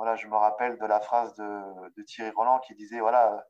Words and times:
voilà, 0.00 0.16
je 0.16 0.26
me 0.28 0.36
rappelle 0.36 0.78
de 0.78 0.86
la 0.86 0.98
phrase 0.98 1.34
de, 1.34 2.02
Thierry 2.04 2.30
Roland 2.30 2.58
qui 2.60 2.74
disait 2.74 3.00
voilà, 3.00 3.44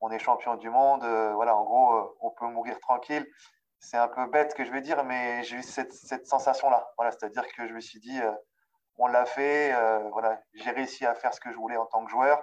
on 0.00 0.10
est 0.10 0.18
champion 0.18 0.54
du 0.54 0.70
monde, 0.70 1.04
voilà, 1.34 1.54
en 1.54 1.64
gros, 1.64 2.16
on 2.22 2.30
peut 2.30 2.46
mourir 2.46 2.80
tranquille. 2.80 3.26
C'est 3.78 3.98
un 3.98 4.08
peu 4.08 4.24
bête 4.26 4.54
que 4.54 4.64
je 4.64 4.72
vais 4.72 4.80
dire, 4.80 5.04
mais 5.04 5.42
j'ai 5.42 5.56
eu 5.56 5.62
cette, 5.62 5.92
cette 5.92 6.26
sensation-là. 6.26 6.88
Voilà, 6.96 7.10
C'est-à-dire 7.12 7.46
que 7.54 7.66
je 7.66 7.74
me 7.74 7.80
suis 7.80 8.00
dit, 8.00 8.18
on 8.96 9.06
l'a 9.06 9.26
fait, 9.26 9.74
voilà, 10.12 10.40
j'ai 10.54 10.70
réussi 10.70 11.04
à 11.04 11.14
faire 11.14 11.34
ce 11.34 11.40
que 11.40 11.52
je 11.52 11.58
voulais 11.58 11.76
en 11.76 11.84
tant 11.84 12.02
que 12.06 12.10
joueur. 12.10 12.42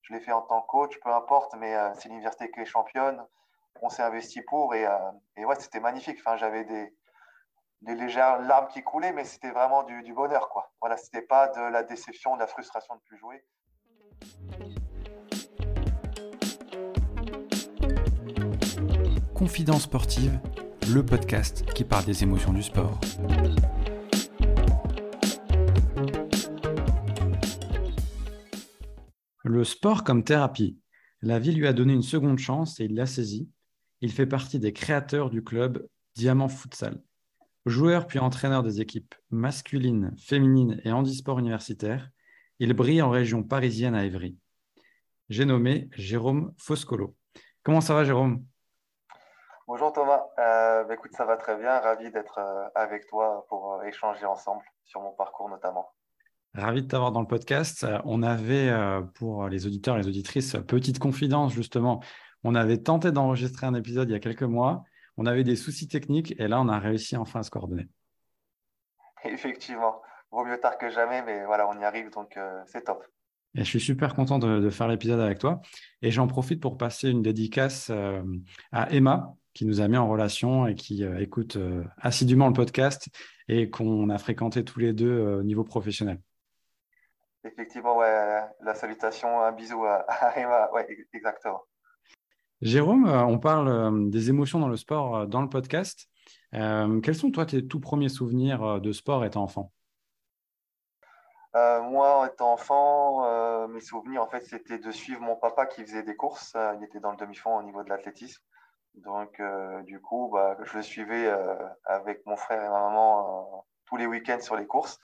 Je 0.00 0.14
l'ai 0.14 0.20
fait 0.20 0.32
en 0.32 0.40
tant 0.40 0.62
que 0.62 0.66
coach, 0.68 0.98
peu 1.04 1.10
importe, 1.10 1.54
mais 1.56 1.76
c'est 1.96 2.08
l'université 2.08 2.50
qui 2.50 2.60
est 2.60 2.64
championne. 2.64 3.22
On 3.82 3.90
s'est 3.90 4.02
investi 4.02 4.40
pour 4.40 4.74
et, 4.74 4.88
et 5.36 5.44
ouais, 5.44 5.56
c'était 5.60 5.80
magnifique. 5.80 6.20
Enfin, 6.20 6.38
j'avais 6.38 6.64
des, 6.64 6.90
des 7.82 7.94
légères 7.94 8.40
larmes 8.40 8.68
qui 8.68 8.82
coulaient, 8.82 9.12
mais 9.12 9.24
c'était 9.24 9.50
vraiment 9.50 9.84
du, 9.84 10.02
du, 10.02 10.12
bonheur. 10.12 10.48
Quoi. 10.48 10.72
Voilà, 10.80 10.96
c'était 10.96 11.22
pas 11.22 11.48
de 11.48 11.72
la 11.72 11.82
déception, 11.82 12.34
de 12.34 12.40
la 12.40 12.46
frustration 12.46 12.94
de 12.96 13.00
plus 13.00 13.18
jouer. 13.18 13.44
Confidence 19.34 19.82
sportive, 19.82 20.40
le 20.92 21.06
podcast 21.06 21.64
qui 21.72 21.84
parle 21.84 22.04
des 22.04 22.24
émotions 22.24 22.52
du 22.52 22.62
sport. 22.62 22.98
Le 29.44 29.64
sport 29.64 30.04
comme 30.04 30.24
thérapie. 30.24 30.78
La 31.22 31.38
vie 31.38 31.52
lui 31.52 31.66
a 31.66 31.72
donné 31.72 31.92
une 31.92 32.02
seconde 32.02 32.38
chance 32.38 32.80
et 32.80 32.84
il 32.84 32.94
l'a 32.94 33.06
saisie. 33.06 33.48
Il 34.00 34.12
fait 34.12 34.26
partie 34.26 34.58
des 34.58 34.72
créateurs 34.72 35.30
du 35.30 35.42
club 35.42 35.88
Diamant 36.14 36.48
Futsal. 36.48 37.00
Joueur 37.68 38.06
puis 38.06 38.18
entraîneur 38.18 38.62
des 38.62 38.80
équipes 38.80 39.14
masculines, 39.30 40.14
féminines 40.18 40.80
et 40.84 40.92
handisport 40.92 41.38
universitaire, 41.38 42.10
il 42.58 42.72
brille 42.72 43.02
en 43.02 43.10
région 43.10 43.42
parisienne 43.42 43.94
à 43.94 44.04
Évry. 44.04 44.36
J'ai 45.28 45.44
nommé 45.44 45.88
Jérôme 45.92 46.54
Foscolo. 46.56 47.14
Comment 47.62 47.80
ça 47.80 47.94
va 47.94 48.04
Jérôme? 48.04 48.42
Bonjour 49.66 49.92
Thomas, 49.92 50.22
euh, 50.38 50.84
bah, 50.84 50.94
écoute 50.94 51.10
ça 51.12 51.26
va 51.26 51.36
très 51.36 51.58
bien, 51.58 51.78
ravi 51.78 52.10
d'être 52.10 52.38
euh, 52.38 52.64
avec 52.74 53.06
toi 53.06 53.44
pour 53.50 53.74
euh, 53.74 53.82
échanger 53.82 54.24
ensemble 54.24 54.62
sur 54.84 55.02
mon 55.02 55.12
parcours 55.12 55.50
notamment. 55.50 55.92
Ravi 56.54 56.82
de 56.82 56.88
t'avoir 56.88 57.12
dans 57.12 57.20
le 57.20 57.26
podcast. 57.26 57.86
On 58.04 58.22
avait 58.22 58.72
pour 59.14 59.48
les 59.48 59.66
auditeurs 59.66 59.96
et 59.96 60.00
les 60.00 60.08
auditrices 60.08 60.56
petite 60.66 60.98
confidence 60.98 61.52
justement. 61.52 62.02
On 62.42 62.54
avait 62.54 62.78
tenté 62.78 63.12
d'enregistrer 63.12 63.66
un 63.66 63.74
épisode 63.74 64.08
il 64.08 64.12
y 64.12 64.16
a 64.16 64.20
quelques 64.20 64.42
mois 64.42 64.82
on 65.18 65.26
avait 65.26 65.44
des 65.44 65.56
soucis 65.56 65.88
techniques 65.88 66.34
et 66.38 66.48
là, 66.48 66.60
on 66.60 66.68
a 66.68 66.78
réussi 66.78 67.16
enfin 67.16 67.40
à 67.40 67.42
se 67.42 67.50
coordonner. 67.50 67.88
Effectivement, 69.24 70.00
vaut 70.30 70.44
mieux 70.44 70.58
tard 70.58 70.78
que 70.78 70.90
jamais, 70.90 71.22
mais 71.22 71.44
voilà, 71.44 71.68
on 71.68 71.78
y 71.78 71.84
arrive, 71.84 72.10
donc 72.10 72.36
euh, 72.36 72.62
c'est 72.66 72.84
top. 72.84 73.04
Et 73.54 73.64
je 73.64 73.64
suis 73.64 73.80
super 73.80 74.14
content 74.14 74.38
de, 74.38 74.70
faire 74.70 74.86
l'épisode 74.86 75.18
avec 75.18 75.40
toi. 75.40 75.60
Et 76.02 76.12
j'en 76.12 76.28
profite 76.28 76.60
pour 76.60 76.78
passer 76.78 77.10
une 77.10 77.22
dédicace 77.22 77.88
euh, 77.90 78.22
à 78.70 78.92
Emma, 78.92 79.34
qui 79.54 79.66
nous 79.66 79.80
a 79.80 79.88
mis 79.88 79.96
en 79.96 80.08
relation 80.08 80.68
et 80.68 80.76
qui 80.76 81.02
euh, 81.02 81.18
écoute 81.18 81.58
assidûment 81.96 82.46
le 82.46 82.52
podcast 82.52 83.08
et 83.48 83.70
qu'on 83.70 84.10
a 84.10 84.18
fréquenté 84.18 84.64
tous 84.64 84.78
les 84.78 84.92
deux 84.92 85.18
au 85.18 85.42
niveau 85.42 85.64
professionnel. 85.64 86.20
Effectivement, 87.42 87.96
ouais, 87.96 88.42
la 88.62 88.74
salutation, 88.74 89.40
un 89.40 89.50
bisou 89.50 89.84
à, 89.84 90.04
à 90.08 90.38
Emma, 90.38 90.70
ouais, 90.72 90.86
exactement. 91.12 91.62
Jérôme, 92.60 93.06
euh, 93.06 93.24
on 93.24 93.38
parle 93.38 93.68
euh, 93.68 94.10
des 94.10 94.30
émotions 94.30 94.58
dans 94.58 94.68
le 94.68 94.76
sport 94.76 95.16
euh, 95.16 95.26
dans 95.26 95.42
le 95.42 95.48
podcast. 95.48 96.08
quels 96.52 97.14
sont, 97.14 97.30
toi, 97.30 97.46
tes 97.46 97.66
tout 97.66 97.78
premiers 97.78 98.08
souvenirs 98.08 98.80
de 98.80 98.92
sport 98.92 99.24
étant 99.24 99.42
enfant? 99.42 99.72
Moi, 101.54 102.28
étant 102.32 102.52
enfant, 102.52 103.66
mes 103.68 103.80
souvenirs, 103.80 104.22
en 104.22 104.28
fait, 104.28 104.44
c'était 104.44 104.78
de 104.78 104.90
suivre 104.92 105.20
mon 105.20 105.34
papa 105.34 105.66
qui 105.66 105.82
faisait 105.82 106.04
des 106.04 106.14
courses. 106.14 106.54
il 106.76 106.84
était 106.84 107.00
dans 107.00 107.10
le 107.10 107.16
demi-fond 107.16 107.56
au 107.58 107.62
niveau 107.64 107.82
de 107.82 107.88
l'athlétisme. 107.88 108.40
Donc, 108.94 109.42
du 109.84 110.00
coup, 110.00 110.30
bah, 110.32 110.56
je 110.62 110.76
le 110.76 110.82
suivais 110.82 111.28
avec 111.84 112.24
mon 112.26 112.36
frère 112.36 112.62
et 112.62 112.68
ma 112.68 112.80
maman 112.80 113.66
tous 113.86 113.96
les 113.96 114.06
week-ends 114.06 114.40
sur 114.40 114.56
les 114.56 114.66
courses. 114.66 115.00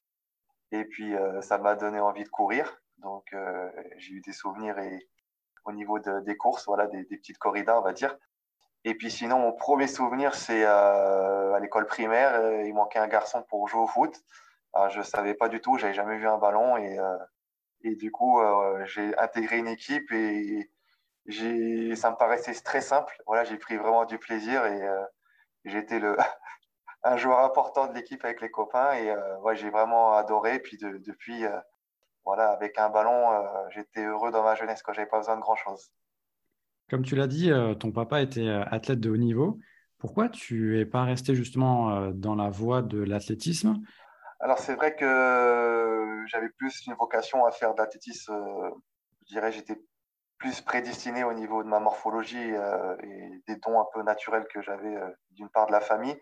Et 0.71 0.84
puis, 0.84 1.12
ça 1.41 1.59
m'a 1.59 1.75
donné 1.75 1.99
envie 1.99 2.25
de 2.25 2.28
courir. 2.28 2.81
Donc, 2.99 3.34
j'ai 3.97 4.12
eu 4.12 4.21
des 4.21 4.33
souvenirs 4.33 4.78
et, 4.78 5.09
au 5.65 5.73
niveau 5.73 5.99
des 5.99 6.37
courses, 6.37 6.67
voilà, 6.67 6.87
des, 6.87 7.05
petites 7.05 7.39
corridas, 7.39 7.79
on 7.79 7.83
va 7.83 7.93
dire. 7.93 8.17
Et 8.85 8.95
puis 8.95 9.11
sinon, 9.11 9.39
mon 9.39 9.53
premier 9.53 9.87
souvenir, 9.87 10.35
c'est 10.35 10.63
euh, 10.65 11.55
à 11.55 11.61
l'école 11.61 11.87
primaire, 11.87 12.35
euh, 12.35 12.65
il 12.65 12.75
manquait 12.75 12.99
un 12.99 13.09
garçon 13.09 13.43
pour 13.43 13.67
jouer 13.67 13.81
au 13.81 13.87
foot. 13.87 14.15
je 14.91 14.99
ne 14.99 15.05
savais 15.05 15.35
pas 15.35 15.49
du 15.49 15.61
tout, 15.61 15.79
j'avais 15.79 15.95
jamais 15.95 16.19
vu 16.19 16.29
un 16.29 16.39
ballon 16.39 16.77
et, 16.77 16.99
euh, 16.99 17.17
et 17.83 17.97
du 17.97 18.11
coup, 18.11 18.41
j'ai 18.85 19.17
intégré 19.19 19.59
une 19.59 19.69
équipe 19.69 20.11
et, 20.13 20.71
ça 21.97 22.11
me 22.11 22.17
paraissait 22.17 22.55
très 22.63 22.83
simple. 22.83 23.17
Voilà, 23.27 23.45
j'ai 23.45 23.57
pris 23.57 23.77
vraiment 23.77 24.05
du 24.05 24.19
plaisir 24.19 24.67
et 24.67 24.87
j'étais 25.65 25.99
le 25.99 26.17
un 27.03 27.17
joueur 27.17 27.41
important 27.41 27.87
de 27.87 27.95
l'équipe 27.95 28.25
avec 28.25 28.41
les 28.41 28.51
copains 28.51 28.93
et 28.95 29.15
ouais, 29.41 29.57
j'ai 29.57 29.71
vraiment 29.71 30.15
adoré. 30.15 30.59
Puis 30.59 30.79
depuis, 30.79 31.45
voilà, 32.25 32.51
avec 32.51 32.79
un 32.79 32.89
ballon, 32.89 33.33
euh, 33.33 33.69
j'étais 33.71 34.05
heureux 34.05 34.31
dans 34.31 34.43
ma 34.43 34.55
jeunesse 34.55 34.83
quand 34.83 34.93
j'avais 34.93 35.09
pas 35.09 35.19
besoin 35.19 35.37
de 35.37 35.41
grand 35.41 35.57
chose. 35.57 35.91
Comme 36.91 37.03
tu 37.03 37.17
l'as 37.17 37.27
dit, 37.27 37.51
euh, 37.51 37.75
ton 37.75 37.93
papa 37.93 38.23
était 38.23 38.47
euh, 38.47 38.65
athlète 38.71 39.01
de 39.01 39.11
haut 39.11 39.17
niveau. 39.17 39.59
Pourquoi 39.99 40.29
tu 40.29 40.77
n'es 40.77 40.87
pas 40.87 41.05
resté 41.05 41.34
justement 41.34 42.11
dans 42.11 42.34
la 42.34 42.51
voie 42.51 42.83
de 42.83 43.03
l'athlétisme? 43.03 43.81
Alors 44.39 44.59
c'est 44.59 44.75
vrai 44.75 44.95
que 44.95 46.25
j'avais 46.27 46.51
plus 46.51 46.87
une 46.87 46.93
vocation 46.95 47.47
à 47.47 47.51
faire 47.51 47.73
de 47.73 47.79
l'athlétisme. 47.79 48.34
je 49.23 49.33
dirais 49.33 49.51
j'étais 49.51 49.81
plus 50.37 50.61
prédestiné 50.61 51.25
au 51.25 51.33
niveau 51.33 51.63
de 51.63 51.69
ma 51.69 51.81
morphologie 51.81 52.37
et 52.37 53.43
des 53.49 53.57
dons 53.57 53.81
un 53.81 53.87
peu 53.95 54.03
naturels 54.03 54.45
que 54.53 54.61
j'avais 54.61 54.95
d'une 55.31 55.49
part 55.49 55.69
de 55.69 55.73
la 55.73 55.81
famille. 55.81 56.19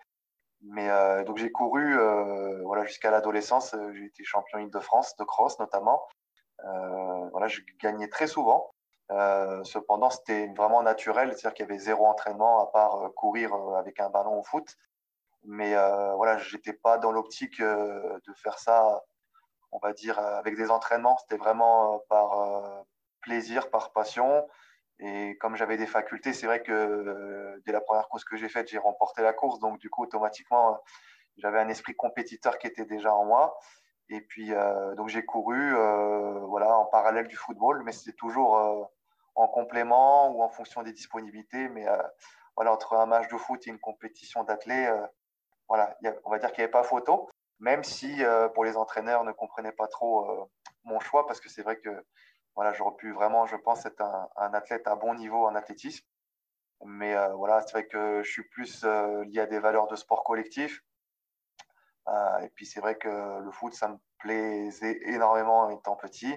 Euh, 0.78 1.25
donc 1.25 1.39
j'ai 1.39 1.50
couru 1.50 1.99
euh, 1.99 2.62
voilà, 2.65 2.84
jusqu'à 2.84 3.11
l'adolescence. 3.11 3.75
Euh, 3.75 3.93
j'ai 3.95 4.05
été 4.05 4.25
champion 4.25 4.59
Île-de-France 4.59 5.17
de 5.17 5.25
cross 5.25 5.59
notamment. 5.59 6.03
voilà, 7.33 7.49
je 7.49 7.61
gagnais 7.81 8.09
très 8.09 8.27
souvent. 8.27 8.73
cependant, 9.65 10.11
c'était 10.11 10.49
vraiment 10.56 10.83
naturel, 10.83 11.31
c'est-à-dire 11.31 11.55
qu'il 11.55 11.67
y 11.67 11.69
avait 11.71 11.78
zéro 11.78 12.06
entraînement 12.06 12.61
à 12.61 12.67
part 12.73 13.12
courir 13.15 13.55
avec 13.77 14.00
un 14.00 14.11
ballon 14.11 14.39
au 14.39 14.43
foot. 14.43 14.77
Mais 15.45 15.75
voilà, 16.17 16.39
j'étais 16.39 16.73
pas 16.73 16.99
dans 16.99 17.12
l'optique 17.12 17.61
de 17.61 18.33
faire 18.37 18.59
ça, 18.59 19.03
on 19.73 19.79
va 19.79 19.93
dire, 19.93 20.19
avec 20.19 20.56
des 20.56 20.71
entraînements. 20.71 21.19
C'était 21.19 21.37
vraiment 21.37 22.00
par 22.09 22.84
plaisir, 23.23 23.71
par 23.71 23.93
passion. 23.93 24.47
Et 24.99 25.37
comme 25.39 25.57
j'avais 25.57 25.77
des 25.77 25.87
facultés, 25.87 26.33
c'est 26.33 26.47
vrai 26.47 26.63
que 26.63 26.73
euh, 26.73 27.61
dès 27.67 27.73
la 27.73 27.81
première 27.81 28.09
course 28.09 28.25
que 28.25 28.37
j'ai 28.37 28.49
faite, 28.49 28.69
j'ai 28.69 28.79
remporté 28.79 29.23
la 29.23 29.33
course. 29.33 29.59
Donc, 29.59 29.79
du 29.79 29.91
coup, 29.91 30.05
automatiquement, 30.05 30.79
j'avais 31.39 31.59
un 31.59 31.69
esprit 31.69 31.95
compétiteur 31.95 32.59
qui 32.59 32.67
était 32.67 32.85
déjà 32.85 33.15
en 33.15 33.25
moi. 33.25 33.59
Et 34.09 34.21
puis, 34.21 34.53
euh, 34.53 34.95
donc, 34.95 35.09
j'ai 35.09 35.25
couru 35.25 35.75
euh, 35.75 36.39
voilà, 36.47 36.77
en 36.77 36.85
parallèle 36.87 37.27
du 37.27 37.37
football, 37.37 37.83
mais 37.85 37.93
c'était 37.93 38.17
toujours 38.17 38.91
en 39.35 39.49
complément 39.49 40.31
ou 40.31 40.43
en 40.43 40.49
fonction 40.51 40.83
des 40.83 40.93
disponibilités. 40.93 41.69
Mais 41.69 41.87
voilà, 42.57 42.73
entre 42.73 42.95
un 42.95 43.07
match 43.07 43.29
de 43.29 43.37
foot 43.39 43.67
et 43.67 43.71
une 43.71 43.81
compétition 43.81 44.45
d'athlètes, 44.45 44.93
voilà, 45.69 45.97
on 46.25 46.31
va 46.31 46.39
dire 46.39 46.51
qu'il 46.53 46.59
n'y 46.59 46.65
avait 46.65 46.71
pas 46.71 46.83
photo, 46.83 47.31
même 47.59 47.83
si 47.83 48.23
pour 48.55 48.65
les 48.65 48.77
entraîneurs 48.77 49.25
ne 49.25 49.33
comprenaient 49.33 49.73
pas 49.73 49.89
trop 49.89 50.51
mon 50.85 51.01
choix, 51.01 51.27
parce 51.27 51.41
que 51.41 51.49
c'est 51.49 51.63
vrai 51.63 51.79
que 51.79 52.05
voilà, 52.55 52.73
j'aurais 52.73 52.97
pu 52.97 53.13
vraiment, 53.13 53.47
je 53.47 53.57
pense, 53.57 53.87
être 53.87 54.03
un, 54.03 54.55
athlète 54.55 54.87
à 54.87 54.95
bon 54.95 55.15
niveau 55.15 55.47
en 55.47 55.55
athlétisme. 55.55 56.05
Mais 56.85 57.15
euh, 57.15 57.29
voilà, 57.35 57.61
c'est 57.63 57.73
vrai 57.73 57.87
que 57.87 58.23
je 58.23 58.31
suis 58.31 58.43
plus 58.49 58.85
euh, 58.85 59.25
lié 59.25 59.41
à 59.41 59.47
des 59.47 59.59
valeurs 59.59 59.87
de 59.87 59.97
sport 59.97 60.25
collectif. 60.25 60.83
Euh, 62.09 62.39
et 62.41 62.49
puis 62.51 62.67
c'est 62.67 62.81
vrai 62.81 62.97
que 62.97 63.09
le 63.41 63.51
foot, 63.53 63.73
ça 63.75 63.89
me 63.89 63.97
plaisait 64.19 64.99
énormément 65.07 65.71
étant 65.71 65.97
petit. 65.97 66.35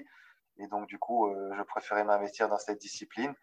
Et 0.57 0.67
donc, 0.67 0.87
du 0.87 0.97
coup, 0.99 1.29
je 1.53 1.61
préférais 1.63 2.05
m'investir 2.05 2.47
dans 2.47 2.57
cette 2.57 2.79
discipline. 2.79 3.33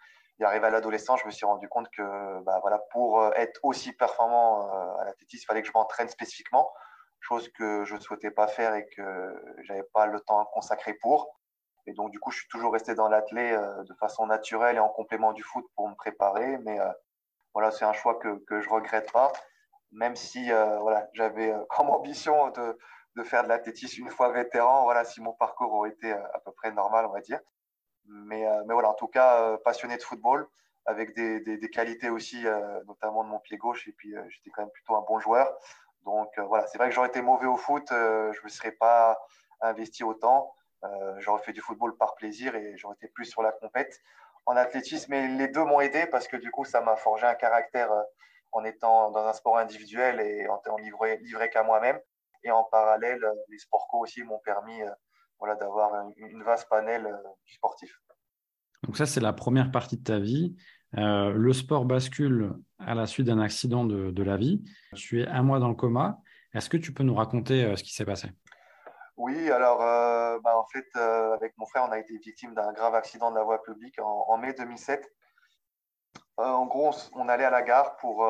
Et 0.41 0.45
arrivé 0.45 0.67
à 0.67 0.71
l'adolescence, 0.71 1.21
je 1.21 1.27
me 1.27 1.31
suis 1.31 1.45
rendu 1.45 1.69
compte 1.69 1.91
que 1.91 2.41
bah, 2.45 2.59
voilà, 2.63 2.79
pour 2.91 3.23
être 3.37 3.61
aussi 3.63 3.93
performant 3.93 4.67
à 4.99 5.05
l'athlétisme, 5.05 5.43
il 5.43 5.47
fallait 5.47 5.61
que 5.61 5.69
je 5.69 5.73
m'entraîne 5.75 6.09
spécifiquement, 6.09 6.73
chose 7.21 7.51
que 7.53 7.85
je 7.85 7.97
ne 7.97 8.01
souhaitais 8.01 8.31
pas 8.31 8.47
faire 8.47 8.75
et 8.75 8.89
que 8.97 9.57
je 9.63 9.73
n'avais 9.73 9.87
pas 9.93 10.07
le 10.07 10.21
temps 10.21 10.41
à 10.41 10.47
consacrer 10.55 10.95
pour. 10.95 11.42
Et 11.87 11.93
donc, 11.95 12.11
du 12.11 12.21
coup, 12.21 12.31
je 12.31 12.39
suis 12.39 12.49
toujours 12.49 12.73
resté 12.73 12.95
dans 12.95 13.09
l'athlé 13.09 13.53
euh, 13.53 13.83
de 13.85 13.95
façon 13.95 14.27
naturelle 14.27 14.77
et 14.77 14.81
en 14.81 14.89
complément 14.89 15.33
du 15.33 15.43
foot 15.43 15.67
pour 15.75 15.89
me 15.89 15.95
préparer. 15.95 16.59
Mais 16.59 16.79
euh, 16.81 16.89
voilà, 17.55 17.71
c'est 17.71 17.85
un 17.85 17.93
choix 17.93 18.19
que, 18.19 18.39
que 18.47 18.61
je 18.61 18.69
regrette 18.71 19.11
pas, 19.13 19.33
même 19.91 20.15
si 20.17 20.53
euh, 20.53 20.79
voilà, 20.79 21.09
j'avais 21.13 21.53
comme 21.71 21.91
ambition 21.91 22.51
de, 22.51 22.79
de 23.17 23.23
faire 23.25 23.43
de 23.43 23.49
l'athlétisme 23.49 24.03
une 24.03 24.11
fois 24.11 24.31
vétéran. 24.31 24.85
Voilà, 24.85 25.05
si 25.05 25.21
mon 25.21 25.33
parcours 25.33 25.73
aurait 25.73 25.91
été 25.91 26.13
à 26.13 26.41
peu 26.45 26.53
près 26.53 26.71
normal, 26.71 27.07
on 27.07 27.13
va 27.13 27.21
dire. 27.21 27.41
Mais, 28.07 28.45
mais 28.67 28.75
voilà, 28.75 28.91
en 28.91 28.95
tout 28.95 29.09
cas, 29.09 29.57
passionné 29.59 29.97
de 29.97 30.03
football, 30.03 30.49
avec 30.87 31.15
des, 31.15 31.41
des, 31.41 31.57
des 31.57 31.71
qualités 31.71 32.11
aussi, 32.11 32.45
notamment 32.87 33.23
de 33.23 33.29
mon 33.29 33.39
pied 33.39 33.57
gauche. 33.57 33.87
Et 33.87 33.93
puis, 33.93 34.15
j'étais 34.29 34.51
quand 34.51 34.63
même 34.63 34.73
plutôt 34.73 34.97
un 34.97 35.03
bon 35.03 35.21
joueur. 35.21 35.53
Donc 36.05 36.37
voilà, 36.39 36.67
c'est 36.67 36.79
vrai 36.79 36.89
que 36.89 36.95
j'aurais 36.95 37.09
été 37.09 37.23
mauvais 37.23 37.47
au 37.47 37.57
foot, 37.57 37.87
je 37.91 37.95
ne 37.95 38.45
me 38.45 38.49
serais 38.49 38.73
pas 38.73 39.21
investi 39.61 40.03
autant. 40.03 40.53
J'aurais 41.19 41.43
fait 41.43 41.53
du 41.53 41.61
football 41.61 41.97
par 41.97 42.15
plaisir 42.15 42.55
et 42.55 42.77
j'aurais 42.77 42.97
été 42.97 43.09
plus 43.09 43.27
sur 43.27 43.43
la 43.43 43.53
compète 43.53 44.01
en 44.47 44.57
athlétisme. 44.57 45.13
Et 45.13 45.29
les 45.29 45.49
deux 45.49 45.65
m'ont 45.65 45.81
aidé 45.81 46.07
parce 46.11 46.29
que 46.29 46.37
du 46.37 46.51
coup, 46.51 46.65
ça 46.65 46.81
m'a 46.81 46.97
forgé 46.97 47.27
un 47.27 47.35
caractère 47.35 47.91
en 48.53 48.65
étant 48.65 49.11
dans 49.11 49.27
un 49.27 49.33
sport 49.33 49.59
individuel 49.59 50.21
et 50.21 50.49
en 50.49 50.59
étant 50.59 50.77
livré, 50.77 51.19
livré 51.19 51.51
qu'à 51.51 51.63
moi-même. 51.63 51.99
Et 52.45 52.51
en 52.51 52.65
parallèle, 52.65 53.25
les 53.49 53.59
sports 53.59 53.87
co 53.89 54.01
aussi 54.01 54.23
m'ont 54.25 54.41
permis 54.45 54.81
voilà, 55.39 55.57
d'avoir 55.57 55.93
une, 56.17 56.43
vaste 56.43 56.69
panel 56.69 57.09
sportif. 57.47 57.93
Donc 58.85 58.97
ça, 58.97 59.07
c'est 59.07 59.21
la 59.21 59.33
première 59.33 59.71
partie 59.71 59.97
de 59.97 60.03
ta 60.03 60.19
vie. 60.19 60.57
Euh, 60.99 61.33
le 61.33 61.53
sport 61.53 61.85
bascule 61.85 62.53
à 62.79 62.95
la 62.95 63.07
suite 63.07 63.27
d'un 63.27 63.41
accident 63.41 63.85
de, 63.85 64.23
la 64.23 64.37
vie. 64.37 64.63
Tu 64.95 65.23
es 65.23 65.27
un 65.27 65.43
mois 65.43 65.59
dans 65.59 65.69
le 65.69 65.75
coma. 65.75 66.21
Est-ce 66.55 66.69
que 66.69 66.77
tu 66.77 66.93
peux 66.93 67.03
nous 67.03 67.15
raconter 67.15 67.65
euh, 67.65 67.77
ce 67.77 67.83
qui 67.83 67.93
s'est 67.93 68.05
passé? 68.05 68.29
Oui, 69.17 69.51
alors 69.51 69.83
euh, 69.83 70.39
bah, 70.41 70.59
en 70.59 70.67
fait, 70.67 70.97
avec 70.97 71.57
mon 71.59 71.67
frère, 71.67 71.85
on 71.89 71.93
a 71.93 71.99
été 71.99 72.17
victime 72.19 72.55
d'un 72.55 72.73
grave 72.73 72.95
accident 72.95 73.31
de 73.31 73.37
la 73.37 73.45
voie 73.45 73.63
publique 73.63 73.99
en, 74.01 74.37
mai 74.39 74.53
2007. 74.55 75.07
en 76.39 76.67
gros, 76.67 76.93
on 77.15 77.29
allait 77.29 77.45
à 77.45 77.51
la 77.51 77.63
gare 77.63 77.97
pour, 77.97 78.25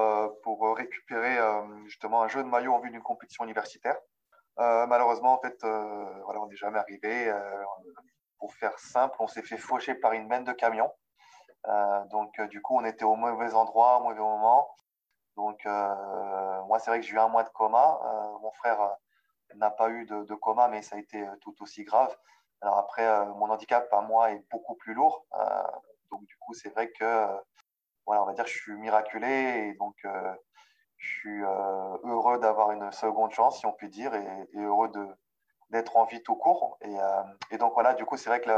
récupérer 0.77 1.39
justement 1.85 2.23
un 2.23 2.29
jeu 2.29 2.43
de 2.43 2.49
maillot 2.49 2.75
en 2.75 2.81
vue 2.81 2.91
d'une 2.91 3.03
compétition 3.03 3.45
universitaire. 3.45 3.97
malheureusement, 4.57 5.35
en 5.35 5.41
fait, 5.41 5.63
on 5.65 6.47
n'est 6.49 6.57
jamais 6.57 6.79
arrivé. 6.79 7.33
pour 8.39 8.55
faire 8.55 8.79
simple, 8.79 9.17
on 9.21 9.29
s'est 9.29 9.43
fait 9.43 9.59
faucher 9.59 9.95
par 9.95 10.13
une 10.13 10.29
benne 10.29 10.45
de 10.45 10.53
camions. 10.53 10.91
Euh, 11.69 12.05
donc, 12.11 12.39
euh, 12.39 12.47
du 12.49 12.61
coup, 12.61 12.77
on 12.77 12.85
était 12.85 13.05
au 13.05 13.17
mauvais 13.17 13.55
endroit, 13.55 13.99
au 13.99 14.03
mauvais 14.03 14.21
moment. 14.21 14.69
Donc, 15.37 15.65
euh, 15.67 16.63
moi, 16.65 16.79
c'est 16.79 16.91
vrai 16.91 17.01
que 17.01 17.07
j'ai 17.07 17.15
eu 17.15 17.19
un 17.19 17.29
mois 17.29 17.45
de 17.45 17.49
coma. 17.51 18.01
mon 18.43 18.51
frère 18.53 18.97
n'a 19.57 19.71
pas 19.71 19.91
eu 19.91 20.07
de, 20.07 20.35
coma, 20.35 20.69
mais 20.69 20.83
ça 20.83 20.97
a 20.97 20.99
été 20.99 21.25
tout 21.41 21.55
aussi 21.63 21.85
grave. 21.85 22.17
Alors 22.61 22.79
après, 22.79 23.27
mon 23.27 23.51
handicap 23.51 23.93
à 23.93 24.01
moi 24.01 24.33
est 24.33 24.45
beaucoup 24.51 24.75
plus 24.77 24.95
lourd. 24.95 25.27
donc, 26.11 26.25
du 26.25 26.37
coup, 26.39 26.55
c'est 26.55 26.71
vrai 26.71 26.91
que, 26.91 27.27
voilà, 28.07 28.23
on 28.23 28.27
va 28.27 28.33
dire 28.35 28.45
que 28.45 28.51
je 28.51 28.59
suis 28.59 28.75
miraculé 28.75 29.29
et 29.29 29.75
donc 29.75 29.97
je 30.97 31.09
suis 31.09 31.41
heureux 31.43 32.39
d'avoir 32.39 32.71
une 32.73 32.93
seconde 32.93 33.33
chance, 33.33 33.59
si 33.59 33.67
on 33.67 33.73
peut 33.73 33.89
dire, 33.89 34.15
et, 34.15 34.49
heureux 34.55 34.91
d'être 35.71 35.97
en 35.97 36.05
vie 36.05 36.23
tout 36.23 36.37
court. 36.37 36.79
Et, 36.83 36.95
et, 37.51 37.59
donc, 37.59 37.75
voilà, 37.75 37.95
du 37.95 38.05
coup, 38.05 38.17
c'est 38.17 38.31
vrai 38.31 38.41
que 38.41 38.51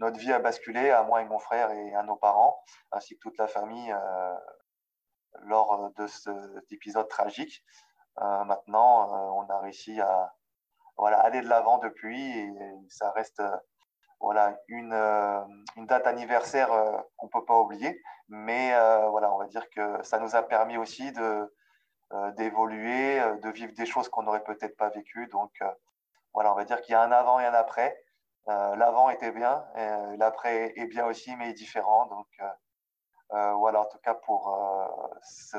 notre 0.00 0.18
vie 0.18 0.32
a 0.32 0.38
basculé 0.38 0.90
à 0.90 1.02
moi 1.02 1.20
et 1.20 1.26
mon 1.26 1.38
frère 1.38 1.70
et 1.72 1.94
à 1.94 2.02
nos 2.02 2.16
parents, 2.16 2.58
ainsi 2.90 3.14
que 3.14 3.20
toute 3.20 3.36
la 3.36 3.46
famille 3.46 3.92
euh, 3.92 4.34
lors 5.42 5.92
de 5.94 6.06
cet 6.06 6.72
épisode 6.72 7.08
tragique. 7.08 7.62
Euh, 8.18 8.44
maintenant, 8.44 9.14
euh, 9.14 9.30
on 9.30 9.48
a 9.48 9.58
réussi 9.60 10.00
à 10.00 10.32
aller 10.98 11.40
de 11.40 11.48
l'avant 11.48 11.78
depuis 11.78 12.38
et 12.38 12.52
ça 12.88 13.10
reste 13.12 13.42
voilà, 14.20 14.54
une, 14.68 14.90
date 15.86 16.06
anniversaire 16.06 16.68
qu'on 17.16 17.26
ne 17.26 17.30
peut 17.30 17.44
pas 17.44 17.58
oublier. 17.58 18.02
Mais 18.28 18.74
on 18.76 19.38
va 19.38 19.46
dire 19.46 19.68
que 19.70 20.02
ça 20.02 20.18
nous 20.18 20.36
a 20.36 20.42
permis 20.42 20.76
aussi 20.76 21.10
d'évoluer, 22.36 23.18
de 23.42 23.50
vivre 23.50 23.72
des 23.72 23.86
choses 23.86 24.10
qu'on 24.10 24.24
n'aurait 24.24 24.44
peut-être 24.44 24.76
pas 24.76 24.90
vécues. 24.90 25.26
Donc 25.28 25.50
on 26.34 26.54
va 26.54 26.64
dire 26.64 26.82
qu'il 26.82 26.92
y 26.92 26.96
a 26.96 27.02
un 27.02 27.12
avant 27.12 27.40
et 27.40 27.46
un 27.46 27.54
après. 27.54 27.96
Euh, 28.48 28.74
l'avant 28.76 29.10
était 29.10 29.32
bien, 29.32 29.64
euh, 29.76 30.16
l'après 30.16 30.72
est 30.76 30.86
bien 30.86 31.06
aussi, 31.06 31.34
mais 31.36 31.52
différent. 31.52 32.06
Donc 32.06 32.26
euh, 33.32 33.52
voilà, 33.54 33.82
en 33.82 33.84
tout 33.84 33.98
cas 33.98 34.14
pour 34.14 34.58
ce, 35.22 35.56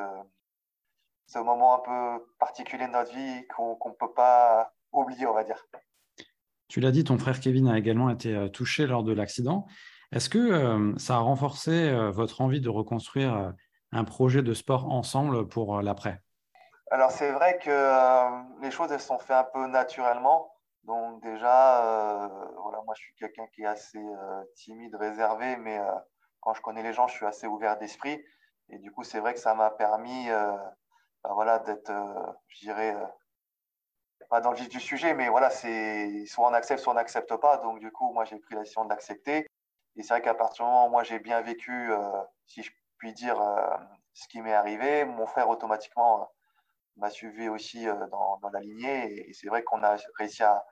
ce, 1.28 1.40
moment 1.40 1.76
un 1.76 1.80
peu 1.80 2.26
particulier 2.40 2.88
de 2.88 2.92
notre 2.92 3.14
vie 3.14 3.48
qu'on 3.56 3.78
ne 3.86 3.94
peut 3.94 4.14
pas 4.14 4.74
oublier, 4.92 5.26
on 5.26 5.34
va 5.34 5.44
dire. 5.44 5.66
Tu 6.68 6.80
l'as 6.80 6.92
dit, 6.92 7.04
ton 7.04 7.18
frère 7.18 7.40
Kevin 7.40 7.68
a 7.68 7.78
également 7.78 8.10
été 8.10 8.50
touché 8.52 8.88
lors 8.88 9.04
de 9.04 9.14
l'accident. 9.14 9.66
Est-ce 10.12 10.30
que 10.30 10.94
ça 10.98 11.16
a 11.16 11.20
renforcé 11.20 11.92
votre 12.12 12.42
envie 12.42 12.62
de 12.62 12.70
reconstruire 12.70 13.54
un 13.92 14.04
projet 14.04 14.42
de 14.42 14.54
sport 14.54 14.90
ensemble 14.92 15.48
pour 15.48 15.82
l'après? 15.82 16.22
Alors 16.92 17.12
c'est 17.12 17.32
vrai 17.32 17.58
que 17.60 18.62
les 18.62 18.72
choses 18.72 18.92
elles 18.92 19.00
sont 19.00 19.20
faites 19.20 19.32
un 19.32 19.48
peu 19.54 19.68
naturellement. 19.68 20.52
Donc 20.84 21.22
déjà, 21.22 22.26
euh, 22.26 22.28
voilà, 22.62 22.82
moi 22.86 22.96
je 22.98 23.04
suis 23.04 23.16
quelqu'un 23.16 23.46
qui 23.54 23.62
est 23.62 23.68
assez 23.68 24.00
euh, 24.00 24.44
timide, 24.56 24.96
réservé, 24.96 25.56
mais 25.58 25.78
euh, 25.78 25.86
quand 26.40 26.54
je 26.54 26.62
connais 26.62 26.82
les 26.84 26.94
gens, 26.94 27.08
je 27.08 27.14
suis 27.16 27.26
assez 27.26 27.48
ouvert 27.48 27.78
d'esprit. 27.78 28.24
Et 28.70 28.80
du 28.80 28.92
coup, 28.92 29.04
c'est 29.04 29.20
vrai 29.20 29.34
que 29.34 29.40
ça 29.40 29.54
m'a 29.54 29.70
permis 29.70 30.30
bah, 31.24 31.32
voilà, 31.34 31.60
d'être, 31.60 31.92
je 32.48 32.60
dirais, 32.60 32.96
pas 34.30 34.42
dans 34.42 34.52
le 34.52 34.58
vif 34.58 34.70
du 34.70 34.80
sujet, 34.80 35.14
mais 35.14 35.30
voilà, 35.30 35.50
c'est 35.50 36.26
soit 36.26 36.48
on 36.48 36.54
accepte, 36.54 36.82
soit 36.82 36.94
on 36.94 36.96
n'accepte 36.96 37.36
pas. 37.38 37.58
Donc 37.58 37.80
du 37.80 37.92
coup, 37.92 38.12
moi 38.14 38.26
j'ai 38.26 38.40
pris 38.40 38.56
la 38.56 38.62
décision 38.62 38.86
de 38.86 38.90
l'accepter. 38.90 39.48
Et 39.98 40.04
c'est 40.04 40.14
vrai 40.14 40.22
qu'à 40.22 40.34
partir 40.34 40.66
du 40.66 40.72
moment 40.72 40.88
où 40.88 40.90
moi 40.90 41.04
j'ai 41.04 41.20
bien 41.20 41.42
vécu, 41.42 41.92
si 42.46 42.64
je 42.64 42.72
puis 42.98 43.14
dire, 43.14 43.42
ce 44.14 44.28
qui 44.28 44.42
m'est 44.42 44.54
arrivé, 44.54 45.06
mon 45.06 45.26
frère 45.26 45.50
automatiquement 45.50 46.30
m'a 46.98 47.10
suivi 47.10 47.50
aussi 47.50 47.88
euh, 47.88 48.08
dans, 48.08 48.40
la 48.52 48.60
lignée. 48.60 49.30
Et, 49.30 49.34
c'est 49.34 49.48
vrai 49.48 49.64
qu'on 49.64 49.84
a 49.84 49.98
réussi 50.18 50.44
à, 50.44 50.64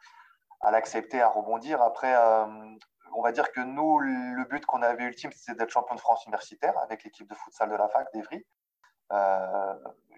à 0.61 0.71
l'accepter, 0.71 1.21
à 1.21 1.29
rebondir. 1.29 1.81
Après, 1.81 2.13
euh, 2.15 2.45
on 3.15 3.21
va 3.21 3.31
dire 3.31 3.51
que 3.51 3.61
nous, 3.61 3.99
le 3.99 4.43
but 4.45 4.65
qu'on 4.65 4.81
avait 4.81 5.03
ultime, 5.03 5.31
c'était 5.31 5.57
d'être 5.57 5.71
champion 5.71 5.95
de 5.95 5.99
France 5.99 6.25
universitaire 6.25 6.77
avec 6.79 7.03
l'équipe 7.03 7.27
de 7.27 7.35
futsal 7.35 7.69
de 7.69 7.75
la 7.75 7.87
fac 7.89 8.07
d'Evry. 8.13 8.45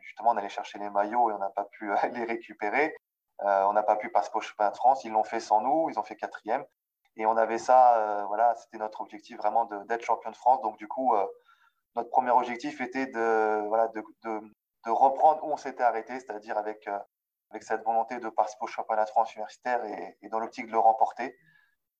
Euh, 0.01 0.03
justement, 0.03 0.31
on 0.31 0.37
allait 0.37 0.49
chercher 0.49 0.79
les 0.79 0.89
maillots 0.89 1.29
et 1.29 1.33
on 1.33 1.39
n'a 1.39 1.49
pas 1.49 1.65
pu 1.65 1.91
les 2.13 2.23
récupérer. 2.25 2.95
on 3.39 3.73
n'a 3.73 3.83
pas 3.83 3.95
pu 3.95 4.09
passer 4.09 4.29
au 4.33 4.41
championnat 4.41 4.71
de 4.71 4.77
France. 4.77 5.03
Ils 5.03 5.11
l'ont 5.11 5.23
fait 5.23 5.39
sans 5.39 5.61
nous. 5.61 5.89
Ils 5.89 5.99
ont 5.99 6.03
fait 6.03 6.15
quatrième. 6.15 6.65
Et 7.17 7.25
on 7.25 7.35
avait 7.37 7.57
ça, 7.57 8.25
voilà, 8.27 8.55
c'était 8.55 8.77
notre 8.77 9.01
objectif 9.01 9.37
vraiment 9.37 9.65
d'être 9.65 10.03
champion 10.03 10.31
de 10.31 10.35
France. 10.35 10.61
Donc, 10.61 10.77
du 10.77 10.87
coup, 10.87 11.13
notre 11.95 12.09
premier 12.09 12.31
objectif 12.31 12.79
était 12.81 13.07
de, 13.07 13.65
voilà, 13.67 13.87
de, 13.89 14.03
de, 14.23 14.91
reprendre 14.91 15.43
où 15.43 15.51
on 15.51 15.57
s'était 15.57 15.83
arrêté, 15.83 16.19
c'est-à-dire 16.19 16.57
avec, 16.57 16.87
euh, 16.87 16.97
avec 17.51 17.63
cette 17.63 17.83
volonté 17.83 18.19
de 18.19 18.29
participer 18.29 18.63
au 18.63 18.67
championnat 18.67 19.05
de 19.05 19.09
France 19.09 19.33
universitaire 19.35 19.83
et, 19.85 20.29
dans 20.29 20.39
l'optique 20.39 20.67
de 20.67 20.71
le 20.71 20.79
remporter. 20.79 21.37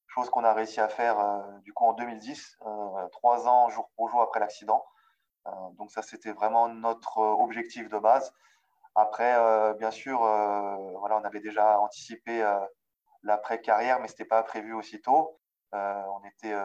Chose 0.08 0.30
qu'on 0.30 0.44
a 0.44 0.54
réussi 0.54 0.82
à 0.82 0.90
faire 0.90 1.20
euh, 1.20 1.42
du 1.60 1.74
coup 1.74 1.86
en 1.86 1.94
2010, 1.94 2.58
euh, 2.66 3.08
trois 3.12 3.48
ans 3.48 3.70
jour 3.70 3.90
pour 3.96 4.10
jour 4.10 4.22
après 4.22 4.40
l'accident. 4.40 4.84
Donc 5.78 5.92
ça, 5.92 6.02
c'était 6.02 6.32
vraiment 6.32 6.70
notre 6.70 7.18
objectif 7.18 7.90
de 7.90 7.98
base. 7.98 8.34
Après, 8.96 9.36
bien 9.76 9.92
sûr, 9.92 10.20
voilà, 10.20 11.18
on 11.18 11.24
avait 11.24 11.40
déjà 11.40 11.80
anticipé 11.80 12.44
l'après-carrière, 13.24 14.00
mais 14.00 14.08
ce 14.08 14.14
n'était 14.14 14.26
pas 14.26 14.44
prévu 14.44 14.74
aussitôt. 14.74 15.40
on 15.74 16.22
était 16.26 16.56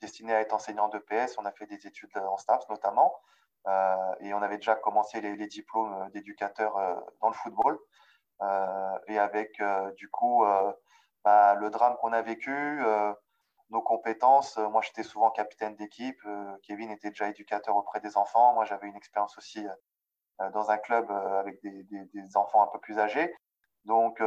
destiné 0.00 0.34
à 0.34 0.40
être 0.40 0.52
enseignant 0.52 0.88
de 0.88 0.98
PS, 0.98 1.36
on 1.38 1.44
a 1.44 1.52
fait 1.52 1.66
des 1.66 1.86
études 1.86 2.16
en 2.16 2.36
STAPS 2.36 2.68
notamment. 2.68 3.14
Euh, 3.66 4.14
et 4.20 4.32
on 4.32 4.42
avait 4.42 4.56
déjà 4.56 4.76
commencé 4.76 5.20
les, 5.20 5.46
diplômes 5.46 6.08
d'éducateur 6.12 6.76
euh, 6.76 6.94
dans 7.20 7.28
le 7.28 7.34
football. 7.34 7.78
Euh, 8.42 8.98
et 9.08 9.18
avec 9.18 9.62
du 9.96 10.08
coup 10.10 10.44
bah, 11.24 11.54
le 11.54 11.70
drame 11.70 11.96
qu'on 11.96 12.12
a 12.12 12.22
vécu, 12.22 12.82
nos 13.70 13.82
compétences. 13.82 14.56
Moi, 14.58 14.80
j'étais 14.82 15.02
souvent 15.02 15.30
capitaine 15.30 15.76
d'équipe. 15.76 16.20
Kevin 16.62 16.90
était 16.90 17.10
déjà 17.10 17.28
éducateur 17.28 17.76
auprès 17.76 18.00
des 18.00 18.16
enfants. 18.16 18.54
Moi, 18.54 18.64
j'avais 18.64 18.86
une 18.86 18.96
expérience 18.96 19.36
aussi 19.38 19.64
dans 20.52 20.70
un 20.70 20.78
club 20.78 21.10
avec 21.10 21.60
des, 21.62 22.36
enfants 22.36 22.62
un 22.62 22.68
peu 22.68 22.78
plus 22.78 22.98
âgés. 22.98 23.34
Donc, 23.84 24.20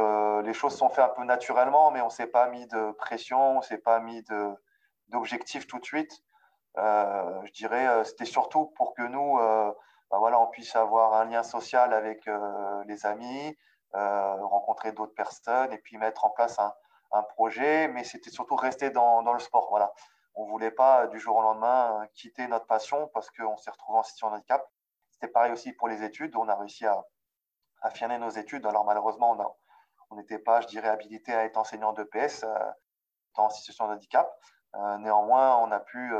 les 0.44 0.52
choses 0.52 0.76
sont 0.76 0.88
faites 0.88 1.04
un 1.04 1.08
peu 1.08 1.24
naturellement, 1.24 1.90
mais 1.90 2.00
on 2.00 2.06
ne 2.06 2.10
s'est 2.10 2.26
pas 2.26 2.48
mis 2.48 2.66
de 2.66 2.92
pression, 2.92 3.56
on 3.56 3.58
ne 3.58 3.64
s'est 3.64 3.78
pas 3.78 4.00
mis 4.00 4.22
d'objectifs 5.08 5.66
tout 5.66 5.78
de 5.78 5.84
suite. 5.84 6.22
Euh, 6.78 7.40
je 7.46 7.52
dirais, 7.52 7.86
euh, 7.86 8.04
c'était 8.04 8.24
surtout 8.24 8.66
pour 8.76 8.94
que 8.94 9.02
nous, 9.02 9.38
euh, 9.38 9.72
bah 10.10 10.18
voilà, 10.18 10.40
on 10.40 10.46
puisse 10.46 10.74
avoir 10.76 11.14
un 11.14 11.24
lien 11.24 11.42
social 11.42 11.92
avec 11.92 12.28
les 12.86 13.06
amis, 13.06 13.56
rencontrer 13.92 14.92
d'autres 14.92 15.14
personnes 15.14 15.72
et 15.72 15.78
puis 15.78 15.98
mettre 15.98 16.24
en 16.24 16.30
place 16.30 16.58
un, 16.58 16.72
un 17.12 17.22
projet. 17.22 17.88
Mais 17.88 18.04
c'était 18.04 18.30
surtout 18.30 18.56
rester 18.56 18.90
dans, 18.90 19.32
le 19.32 19.38
sport. 19.38 19.68
Voilà. 19.70 19.92
On 20.34 20.46
ne 20.46 20.50
voulait 20.50 20.70
pas 20.70 21.06
du 21.08 21.18
jour 21.18 21.36
au 21.36 21.42
lendemain 21.42 22.06
quitter 22.14 22.46
notre 22.46 22.66
passion 22.66 23.10
parce 23.12 23.30
qu'on 23.30 23.56
s'est 23.56 23.70
retrouvé 23.70 23.98
en 23.98 24.02
situation 24.02 24.30
de 24.30 24.36
handicap. 24.36 24.64
C'était 25.10 25.28
pareil 25.28 25.52
aussi 25.52 25.72
pour 25.72 25.88
les 25.88 26.02
études. 26.02 26.34
On 26.36 26.48
a 26.48 26.54
réussi 26.54 26.86
à 26.86 27.02
affiner 27.82 28.18
nos 28.18 28.30
études. 28.30 28.66
Alors 28.66 28.84
malheureusement, 28.84 29.36
on 30.10 30.16
n'était 30.16 30.38
pas, 30.38 30.60
je 30.60 30.68
dirais, 30.68 30.88
habilité 30.88 31.34
à 31.34 31.44
être 31.44 31.56
enseignant 31.56 31.92
d'EPS 31.92 32.44
euh, 32.44 32.54
en 33.36 33.50
situation 33.50 33.88
de 33.88 33.94
handicap. 33.94 34.30
néanmoins, 34.98 35.56
on 35.58 35.70
a 35.70 35.80
pu 35.80 36.14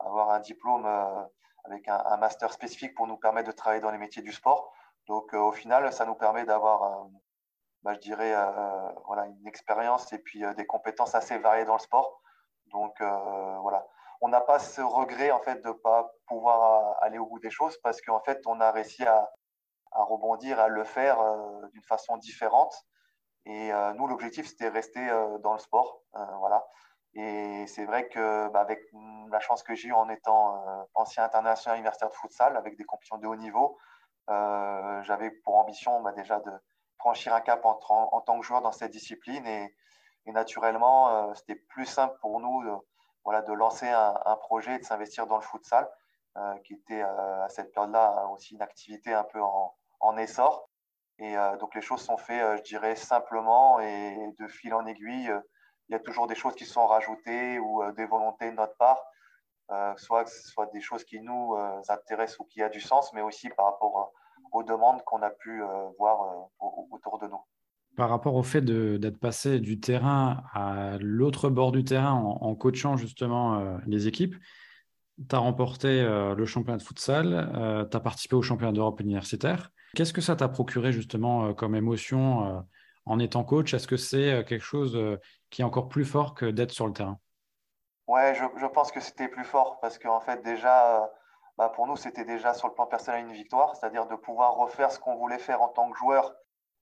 avoir 0.00 0.30
un 0.30 0.40
diplôme 0.40 0.86
euh, 0.86 1.22
avec 1.64 1.88
un, 1.88 2.16
master 2.16 2.52
spécifique 2.52 2.94
pour 2.94 3.06
nous 3.06 3.16
permettre 3.16 3.48
de 3.48 3.52
travailler 3.52 3.82
dans 3.82 3.90
les 3.90 3.98
métiers 3.98 4.22
du 4.22 4.32
sport. 4.32 4.72
Donc, 5.08 5.34
euh, 5.34 5.38
au 5.38 5.52
final, 5.52 5.92
ça 5.92 6.06
nous 6.06 6.14
permet 6.14 6.44
d'avoir, 6.44 6.82
euh, 6.82 7.08
bah, 7.82 7.94
je 7.94 7.98
dirais, 8.00 8.34
voilà, 9.06 9.26
une 9.26 9.46
expérience 9.46 10.12
et 10.12 10.18
puis 10.18 10.42
des 10.56 10.66
compétences 10.66 11.14
assez 11.14 11.38
variées 11.38 11.64
dans 11.64 11.74
le 11.74 11.80
sport. 11.80 12.20
Donc, 12.66 13.00
voilà. 13.00 13.86
On 14.22 14.28
n'a 14.28 14.40
pas 14.42 14.58
ce 14.58 14.82
regret, 14.82 15.30
en 15.30 15.40
fait, 15.40 15.62
de 15.64 15.72
pas 15.72 16.12
pouvoir 16.26 16.96
aller 17.02 17.18
au 17.18 17.26
bout 17.26 17.38
des 17.38 17.50
choses 17.50 17.78
parce 17.82 18.02
qu'en 18.02 18.20
fait, 18.20 18.40
on 18.46 18.60
a 18.60 18.70
réussi 18.70 19.04
à, 19.06 19.30
à 19.92 20.02
rebondir, 20.02 20.60
à 20.60 20.68
le 20.68 20.84
faire 20.84 21.18
d'une 21.72 21.82
façon 21.82 22.16
différente. 22.18 22.74
Et 23.46 23.70
nous, 23.96 24.06
l'objectif, 24.06 24.46
c'était 24.46 24.68
rester 24.68 25.06
dans 25.40 25.54
le 25.54 25.58
sport. 25.58 26.02
voilà. 26.38 26.66
Et 27.14 27.66
c'est 27.66 27.86
vrai 27.86 28.08
que 28.08 28.48
bah, 28.48 28.60
avec 28.60 28.80
la 29.30 29.40
chance 29.40 29.62
que 29.62 29.74
j'ai 29.74 29.88
eue 29.88 29.92
en 29.92 30.08
étant 30.08 30.62
ancien 30.94 31.24
international 31.24 31.78
universitaire 31.78 32.10
de 32.10 32.14
futsal, 32.14 32.56
avec 32.56 32.76
des 32.76 32.84
compétitions 32.84 33.18
de 33.18 33.26
haut 33.26 33.36
niveau, 33.36 33.78
j'avais 34.28 35.30
pour 35.44 35.56
ambition 35.56 36.00
bah, 36.02 36.12
déjà 36.12 36.38
de 36.40 36.52
franchir 37.00 37.34
un 37.34 37.40
cap 37.40 37.64
en, 37.64 38.20
tant 38.20 38.38
que 38.38 38.46
joueur 38.46 38.62
dans 38.62 38.72
cette 38.72 38.92
discipline. 38.92 39.46
Et, 39.46 39.74
naturellement, 40.26 41.34
c'était 41.34 41.56
plus 41.56 41.86
simple 41.86 42.16
pour 42.20 42.38
nous 42.38 42.62
voilà, 43.24 43.42
de 43.42 43.52
lancer 43.52 43.88
un, 43.88 44.36
projet 44.36 44.76
et 44.76 44.78
de 44.78 44.84
s'investir 44.84 45.26
dans 45.26 45.36
le 45.36 45.42
futsal, 45.42 45.88
euh, 46.36 46.58
qui 46.64 46.74
était 46.74 47.02
euh, 47.02 47.44
à 47.44 47.48
cette 47.48 47.72
période-là 47.72 48.26
aussi 48.28 48.54
une 48.54 48.62
activité 48.62 49.12
un 49.12 49.24
peu 49.24 49.40
en, 49.42 50.16
essor. 50.16 50.68
Et 51.18 51.36
euh, 51.36 51.56
donc 51.56 51.74
les 51.74 51.82
choses 51.82 52.02
sont 52.02 52.16
faites, 52.16 52.58
je 52.58 52.62
dirais, 52.62 52.96
simplement 52.96 53.80
et 53.80 54.32
de 54.38 54.46
fil 54.48 54.72
en 54.74 54.86
aiguille. 54.86 55.32
il 55.88 55.92
y 55.92 55.94
a 55.94 55.98
toujours 55.98 56.26
des 56.26 56.34
choses 56.34 56.54
qui 56.54 56.64
sont 56.64 56.86
rajoutées 56.86 57.58
ou 57.58 57.82
des 57.92 58.06
volontés 58.06 58.50
de 58.50 58.56
notre 58.56 58.76
part, 58.76 59.02
soit 59.96 60.24
que 60.24 60.30
ce 60.30 60.48
soit 60.48 60.66
des 60.66 60.80
choses 60.80 61.04
qui 61.04 61.20
nous 61.20 61.56
intéressent 61.88 62.38
ou 62.40 62.44
qui 62.44 62.62
a 62.62 62.68
du 62.68 62.80
sens, 62.80 63.12
mais 63.12 63.22
aussi 63.22 63.50
par 63.50 63.66
rapport 63.66 64.12
aux 64.52 64.62
demandes 64.62 65.02
qu'on 65.04 65.22
a 65.22 65.30
pu 65.30 65.62
voir 65.98 66.50
autour 66.90 67.18
de 67.18 67.26
nous. 67.26 67.40
Par 67.96 68.08
rapport 68.08 68.34
au 68.34 68.42
fait 68.42 68.62
d'être 68.62 69.18
passé 69.18 69.60
du 69.60 69.80
terrain 69.80 70.44
à 70.54 70.96
l'autre 71.00 71.50
bord 71.50 71.72
du 71.72 71.84
terrain 71.84 72.12
en, 72.12 72.54
coachant 72.54 72.96
justement 72.96 73.58
euh, 73.58 73.76
les 73.86 74.06
équipes, 74.06 74.36
tu 75.28 75.34
as 75.34 75.38
remporté 75.38 76.00
euh, 76.00 76.34
le 76.34 76.46
championnat 76.46 76.78
de 76.78 76.82
futsal, 76.82 77.52
euh, 77.54 77.84
tu 77.84 77.96
as 77.96 78.00
participé 78.00 78.36
au 78.36 78.42
championnat 78.42 78.72
d'Europe 78.72 79.00
universitaire. 79.00 79.70
Qu'est-ce 79.94 80.12
que 80.12 80.20
ça 80.20 80.36
t'a 80.36 80.48
procuré 80.48 80.92
justement 80.92 81.52
comme 81.52 81.74
émotion 81.74 82.64
en 83.06 83.18
étant 83.18 83.42
coach? 83.42 83.74
Est-ce 83.74 83.88
que 83.88 83.96
c'est 83.96 84.44
quelque 84.46 84.64
chose 84.64 84.96
qui 85.50 85.62
est 85.62 85.64
encore 85.64 85.88
plus 85.88 86.04
fort 86.04 86.34
que 86.34 86.46
d'être 86.46 86.70
sur 86.70 86.86
le 86.86 86.92
terrain? 86.92 87.18
Ouais, 88.06 88.34
je, 88.34 88.66
pense 88.68 88.92
que 88.92 89.00
c'était 89.00 89.28
plus 89.28 89.44
fort 89.44 89.78
parce 89.80 89.98
qu'en 89.98 90.20
fait 90.20 90.42
déjà, 90.44 91.10
bah, 91.60 91.68
pour 91.68 91.86
nous, 91.86 91.96
c'était 91.96 92.24
déjà 92.24 92.54
sur 92.54 92.68
le 92.68 92.74
plan 92.74 92.86
personnel 92.86 93.20
une 93.20 93.34
victoire, 93.34 93.76
c'est-à-dire 93.76 94.06
de 94.06 94.16
pouvoir 94.16 94.54
refaire 94.54 94.90
ce 94.90 94.98
qu'on 94.98 95.16
voulait 95.16 95.38
faire 95.38 95.60
en 95.60 95.68
tant 95.68 95.90
que 95.90 95.98
joueur 95.98 96.34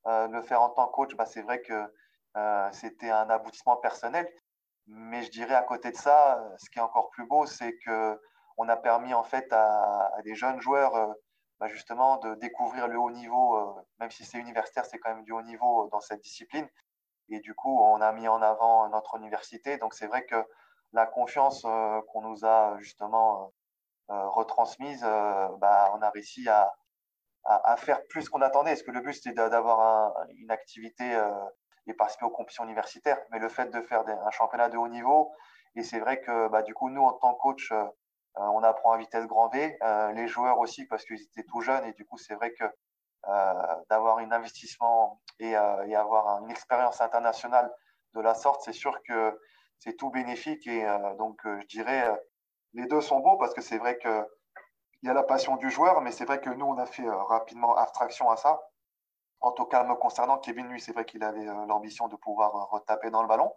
euh, 0.06 0.28
le 0.28 0.40
faire 0.40 0.62
en 0.62 0.70
tant 0.70 0.86
que 0.86 0.92
coach, 0.92 1.16
bah, 1.16 1.26
c'est 1.26 1.42
vrai 1.42 1.60
que 1.62 1.92
euh, 2.36 2.68
c'était 2.70 3.10
un 3.10 3.28
aboutissement 3.28 3.74
personnel. 3.78 4.32
Mais 4.86 5.24
je 5.24 5.32
dirais 5.32 5.56
à 5.56 5.62
côté 5.62 5.90
de 5.90 5.96
ça, 5.96 6.40
ce 6.58 6.70
qui 6.70 6.78
est 6.78 6.82
encore 6.82 7.10
plus 7.10 7.26
beau, 7.26 7.44
c'est 7.44 7.76
que 7.84 8.20
on 8.56 8.68
a 8.68 8.76
permis 8.76 9.14
en 9.14 9.24
fait 9.24 9.52
à, 9.52 10.12
des 10.24 10.36
jeunes 10.36 10.60
joueurs 10.60 10.94
euh, 10.94 11.12
bah, 11.58 11.66
justement 11.66 12.18
de 12.18 12.36
découvrir 12.36 12.86
le 12.86 13.00
haut 13.00 13.10
niveau, 13.10 13.76
même 13.98 14.12
si 14.12 14.24
c'est 14.24 14.38
universitaire, 14.38 14.86
c'est 14.86 15.00
quand 15.00 15.12
même 15.12 15.24
du 15.24 15.32
haut 15.32 15.42
niveau 15.42 15.88
dans 15.90 16.00
cette 16.00 16.20
discipline. 16.20 16.68
Et 17.30 17.40
du 17.40 17.52
coup, 17.52 17.80
on 17.82 18.00
a 18.00 18.12
mis 18.12 18.28
en 18.28 18.42
avant 18.42 18.88
notre 18.90 19.16
université. 19.16 19.76
Donc 19.78 19.94
c'est 19.94 20.06
vrai 20.06 20.24
que 20.24 20.36
la 20.92 21.04
confiance 21.04 21.62
qu'on 21.62 22.22
nous 22.22 22.44
a 22.44 22.76
justement 22.78 23.52
retransmise, 24.08 25.02
bah, 25.02 25.92
on 25.94 26.02
a 26.02 26.10
réussi 26.10 26.48
à, 26.48 26.72
à, 27.48 27.76
faire 27.76 28.06
plus 28.08 28.28
qu'on 28.28 28.42
attendait. 28.42 28.70
Parce 28.70 28.82
que 28.82 28.90
le 28.90 29.00
but, 29.00 29.14
c'était 29.14 29.32
d'avoir 29.32 30.14
une 30.36 30.50
activité 30.50 31.14
euh, 31.14 31.30
et 31.86 31.94
participer 31.94 32.26
aux 32.26 32.30
compétitions 32.30 32.64
universitaires. 32.64 33.18
Mais 33.30 33.38
le 33.38 33.48
fait 33.48 33.66
de 33.70 33.80
faire 33.82 34.04
un 34.06 34.30
championnat 34.30 34.68
de 34.68 34.76
haut 34.76 34.88
niveau, 34.88 35.32
et 35.74 35.82
c'est 35.82 36.00
vrai 36.00 36.20
que 36.20 36.48
bah, 36.48 36.62
du 36.62 36.74
coup, 36.74 36.90
nous, 36.90 37.02
en 37.02 37.14
tant 37.14 37.34
que 37.34 37.40
coach, 37.40 37.72
euh, 37.72 37.84
on 38.36 38.62
apprend 38.62 38.92
à 38.92 38.98
vitesse 38.98 39.26
grand 39.26 39.48
V. 39.48 39.76
Euh, 39.82 40.12
les 40.12 40.28
joueurs 40.28 40.58
aussi, 40.58 40.86
parce 40.86 41.04
qu'ils 41.04 41.22
étaient 41.22 41.44
tout 41.44 41.60
jeunes. 41.60 41.84
Et 41.84 41.92
du 41.92 42.04
coup, 42.04 42.18
c'est 42.18 42.34
vrai 42.34 42.52
que 42.52 42.64
d'avoir 43.90 44.18
un 44.18 44.30
investissement 44.30 45.20
et, 45.38 45.50
et, 45.50 45.96
avoir 45.96 46.42
une 46.42 46.50
expérience 46.50 47.00
internationale 47.02 47.70
de 48.14 48.20
la 48.20 48.34
sorte, 48.34 48.62
c'est 48.64 48.72
sûr 48.72 49.02
que 49.02 49.38
c'est 49.80 49.96
tout 49.98 50.10
bénéfique. 50.10 50.66
Et 50.66 50.86
donc, 51.18 51.38
je 51.44 51.66
dirais, 51.66 52.08
les 52.78 52.86
deux 52.86 53.00
sont 53.00 53.18
beaux 53.18 53.36
parce 53.36 53.54
que 53.54 53.60
c'est 53.60 53.78
vrai 53.78 53.98
que 53.98 54.24
il 55.02 55.06
y 55.06 55.10
a 55.10 55.14
la 55.14 55.22
passion 55.22 55.56
du 55.56 55.70
joueur, 55.70 56.00
mais 56.00 56.10
c'est 56.10 56.24
vrai 56.24 56.40
que 56.40 56.50
nous, 56.50 56.66
on 56.66 56.78
a 56.78 56.86
fait 56.86 57.06
euh, 57.06 57.16
rapidement 57.24 57.76
abstraction 57.76 58.30
à 58.30 58.36
ça. 58.36 58.60
En 59.40 59.52
tout 59.52 59.66
cas, 59.66 59.84
me 59.84 59.94
concernant, 59.94 60.38
Kevin, 60.38 60.66
lui, 60.68 60.80
c'est 60.80 60.92
vrai 60.92 61.04
qu'il 61.04 61.22
avait 61.22 61.46
euh, 61.46 61.66
l'ambition 61.66 62.08
de 62.08 62.16
pouvoir 62.16 62.54
euh, 62.56 62.64
retaper 62.76 63.10
dans 63.10 63.22
le 63.22 63.28
ballon. 63.28 63.52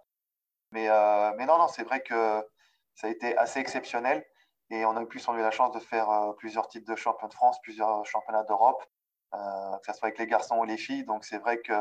Mais, 0.71 0.87
non, 0.87 1.57
non, 1.57 1.67
c'est 1.67 1.83
vrai 1.83 2.01
que 2.01 2.47
ça 2.95 3.07
a 3.07 3.09
été 3.09 3.35
assez 3.37 3.59
exceptionnel. 3.59 4.25
Et 4.69 4.85
on 4.85 4.95
a 4.95 5.01
eu 5.01 5.41
la 5.41 5.51
chance 5.51 5.71
de 5.71 5.79
faire 5.79 6.07
plusieurs 6.37 6.69
titres 6.69 6.89
de 6.89 6.95
champion 6.95 7.27
de 7.27 7.33
France, 7.33 7.59
plusieurs 7.61 8.05
championnats 8.05 8.43
d'Europe, 8.43 8.81
que 9.33 9.37
ce 9.85 9.93
soit 9.93 10.07
avec 10.07 10.17
les 10.17 10.27
garçons 10.27 10.59
ou 10.59 10.63
les 10.63 10.77
filles. 10.77 11.03
Donc 11.03 11.25
c'est 11.25 11.39
vrai 11.39 11.59
que 11.59 11.73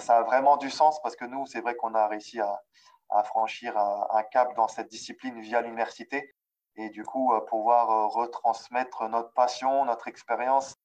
ça 0.00 0.18
a 0.18 0.22
vraiment 0.24 0.58
du 0.58 0.68
sens 0.68 1.00
parce 1.00 1.16
que 1.16 1.24
nous, 1.24 1.46
c'est 1.46 1.62
vrai 1.62 1.74
qu'on 1.74 1.94
a 1.94 2.06
réussi 2.06 2.38
à 2.38 3.24
franchir 3.24 3.78
un 3.78 4.22
cap 4.24 4.54
dans 4.56 4.68
cette 4.68 4.88
discipline 4.88 5.40
via 5.40 5.62
l'université 5.62 6.34
et 6.76 6.88
du 6.90 7.02
coup 7.04 7.32
pouvoir 7.48 7.90
euh, 7.90 8.06
retransmettre 8.08 9.08
notre 9.08 9.32
passion, 9.32 9.84
notre 9.84 10.08
expérience 10.08 10.76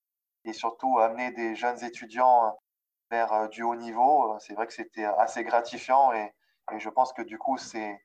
et 0.46 0.54
surtout 0.54 1.00
amener 1.00 1.32
des 1.32 1.56
jeunes 1.56 1.84
étudiants 1.84 2.46
euh, 2.46 2.50
vers 3.12 3.34
euh, 3.34 3.48
du 3.48 3.64
haut 3.64 3.76
niveau. 3.76 4.36
C'est 4.40 4.54
vrai 4.54 4.68
que 4.68 4.74
c'était 4.74 5.06
assez 5.06 5.44
gratifiant 5.44 6.14
et, 6.14 6.32
je 6.80 6.90
pense 6.90 7.14
que 7.14 7.22
du 7.22 7.38
coup 7.38 7.58
c'est 7.58 7.98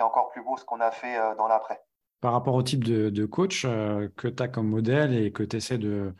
encore 0.00 0.30
plus 0.30 0.42
beau 0.42 0.56
ce 0.56 0.64
qu'on 0.64 0.80
a 0.80 0.90
fait 0.90 1.18
dans 1.36 1.46
l'après. 1.46 1.78
Par 2.22 2.32
rapport 2.32 2.54
au 2.54 2.62
type 2.62 2.82
de, 2.82 3.10
de 3.10 3.26
coach 3.26 3.64
que 3.64 4.28
tu 4.28 4.42
as 4.42 4.48
comme 4.48 4.66
modèle 4.66 5.12
et 5.12 5.30
que 5.30 5.42
tu 5.42 5.56
essaies 5.56 5.76
de, 5.76 6.14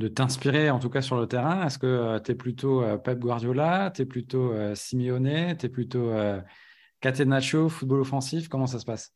de 0.00 0.08
t'inspirer, 0.08 0.68
en 0.68 0.78
tout 0.80 0.90
cas 0.90 1.00
sur 1.00 1.16
le 1.16 1.26
terrain, 1.26 1.64
est-ce 1.64 1.78
que 1.78 2.18
tu 2.18 2.32
es 2.32 2.34
plutôt 2.34 2.84
Pep 2.98 3.18
Guardiola, 3.18 3.90
tu 3.90 4.02
es 4.02 4.04
plutôt 4.04 4.52
Simeone, 4.74 5.56
tu 5.56 5.64
es 5.64 5.68
plutôt 5.70 6.12
Catenaccio, 7.00 7.70
football 7.70 8.02
offensif 8.02 8.50
Comment 8.50 8.66
ça 8.66 8.78
se 8.78 8.84
passe? 8.84 9.14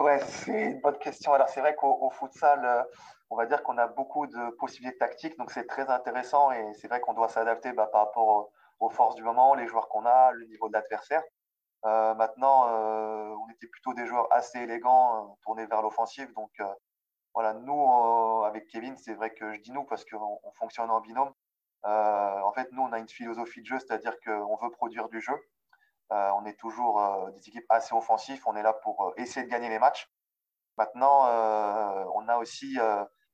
Ouais, 0.00 0.18
c'est 0.20 0.72
une 0.72 0.80
bonne 0.80 0.98
question. 0.98 1.32
Alors, 1.32 1.48
c'est 1.48 1.60
vrai 1.60 1.74
qu'au 1.74 2.10
futsal, 2.10 2.64
euh, 2.64 2.82
on 3.30 3.36
va 3.36 3.46
dire 3.46 3.62
qu'on 3.62 3.78
a 3.78 3.86
beaucoup 3.86 4.26
de 4.26 4.50
possibilités 4.56 4.98
tactiques, 4.98 5.38
donc 5.38 5.50
c'est 5.50 5.66
très 5.66 5.88
intéressant 5.88 6.50
et 6.52 6.74
c'est 6.74 6.88
vrai 6.88 7.00
qu'on 7.00 7.14
doit 7.14 7.28
s'adapter 7.28 7.72
bah, 7.72 7.86
par 7.90 8.06
rapport 8.06 8.50
aux, 8.80 8.90
forces 8.90 9.14
du 9.14 9.22
moment, 9.22 9.54
les 9.54 9.66
joueurs 9.66 9.88
qu'on 9.88 10.04
a, 10.04 10.32
le 10.32 10.44
niveau 10.46 10.68
de 10.68 10.74
l'adversaire. 10.74 11.22
Euh, 11.86 12.14
maintenant, 12.14 12.68
euh, 12.68 13.34
on 13.46 13.50
était 13.50 13.68
plutôt 13.68 13.94
des 13.94 14.06
joueurs 14.06 14.30
assez 14.32 14.58
élégants, 14.58 15.38
tournés 15.42 15.66
vers 15.66 15.82
l'offensive. 15.82 16.32
Donc, 16.34 16.50
voilà, 17.34 17.54
nous, 17.54 18.44
avec 18.44 18.66
Kevin, 18.68 18.96
c'est 18.98 19.14
vrai 19.14 19.32
que 19.32 19.54
je 19.54 19.60
dis 19.60 19.72
nous 19.72 19.84
parce 19.84 20.04
qu'on 20.04 20.40
fonctionne 20.58 20.90
en 20.90 21.00
binôme. 21.00 21.32
en 21.84 22.52
fait, 22.54 22.68
nous, 22.72 22.82
on 22.82 22.92
a 22.92 22.98
une 22.98 23.08
philosophie 23.08 23.62
de 23.62 23.66
jeu, 23.66 23.78
c'est-à-dire 23.78 24.16
qu'on 24.20 24.56
veut 24.56 24.70
produire 24.70 25.08
du 25.08 25.20
jeu. 25.20 25.34
Euh, 26.12 26.30
on 26.36 26.44
est 26.44 26.58
toujours 26.58 27.00
euh, 27.00 27.30
des 27.32 27.48
équipes 27.48 27.66
assez 27.68 27.94
offensives. 27.94 28.42
On 28.46 28.54
est 28.56 28.62
là 28.62 28.72
pour 28.72 29.08
euh, 29.08 29.14
essayer 29.16 29.44
de 29.44 29.50
gagner 29.50 29.68
les 29.68 29.78
matchs. 29.78 30.08
Maintenant, 30.78 31.22
on 32.14 32.28
a 32.28 32.36
aussi 32.36 32.76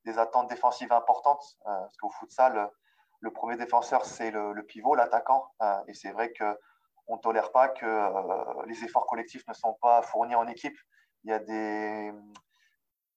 des 0.05 0.17
attentes 0.17 0.49
défensives 0.49 0.93
importantes. 0.93 1.43
parce 1.65 1.97
qu'au 1.97 2.09
futsal, 2.09 2.71
le 3.19 3.33
premier 3.33 3.57
défenseur, 3.57 4.05
c'est 4.05 4.31
le, 4.31 4.65
pivot, 4.65 4.95
l'attaquant. 4.95 5.51
et 5.87 5.93
c'est 5.93 6.11
vrai 6.11 6.31
qu'on 6.31 7.15
ne 7.15 7.19
tolère 7.19 7.51
pas 7.51 7.67
que 7.67 8.65
les 8.65 8.85
efforts 8.85 9.05
collectifs 9.07 9.45
ne 9.49 9.53
sont 9.53 9.73
pas 9.81 10.01
fournis 10.03 10.35
en 10.35 10.47
équipe. 10.47 10.77
Il 11.25 11.31
y 11.31 11.33
a 11.33 11.39
des, 11.39 12.13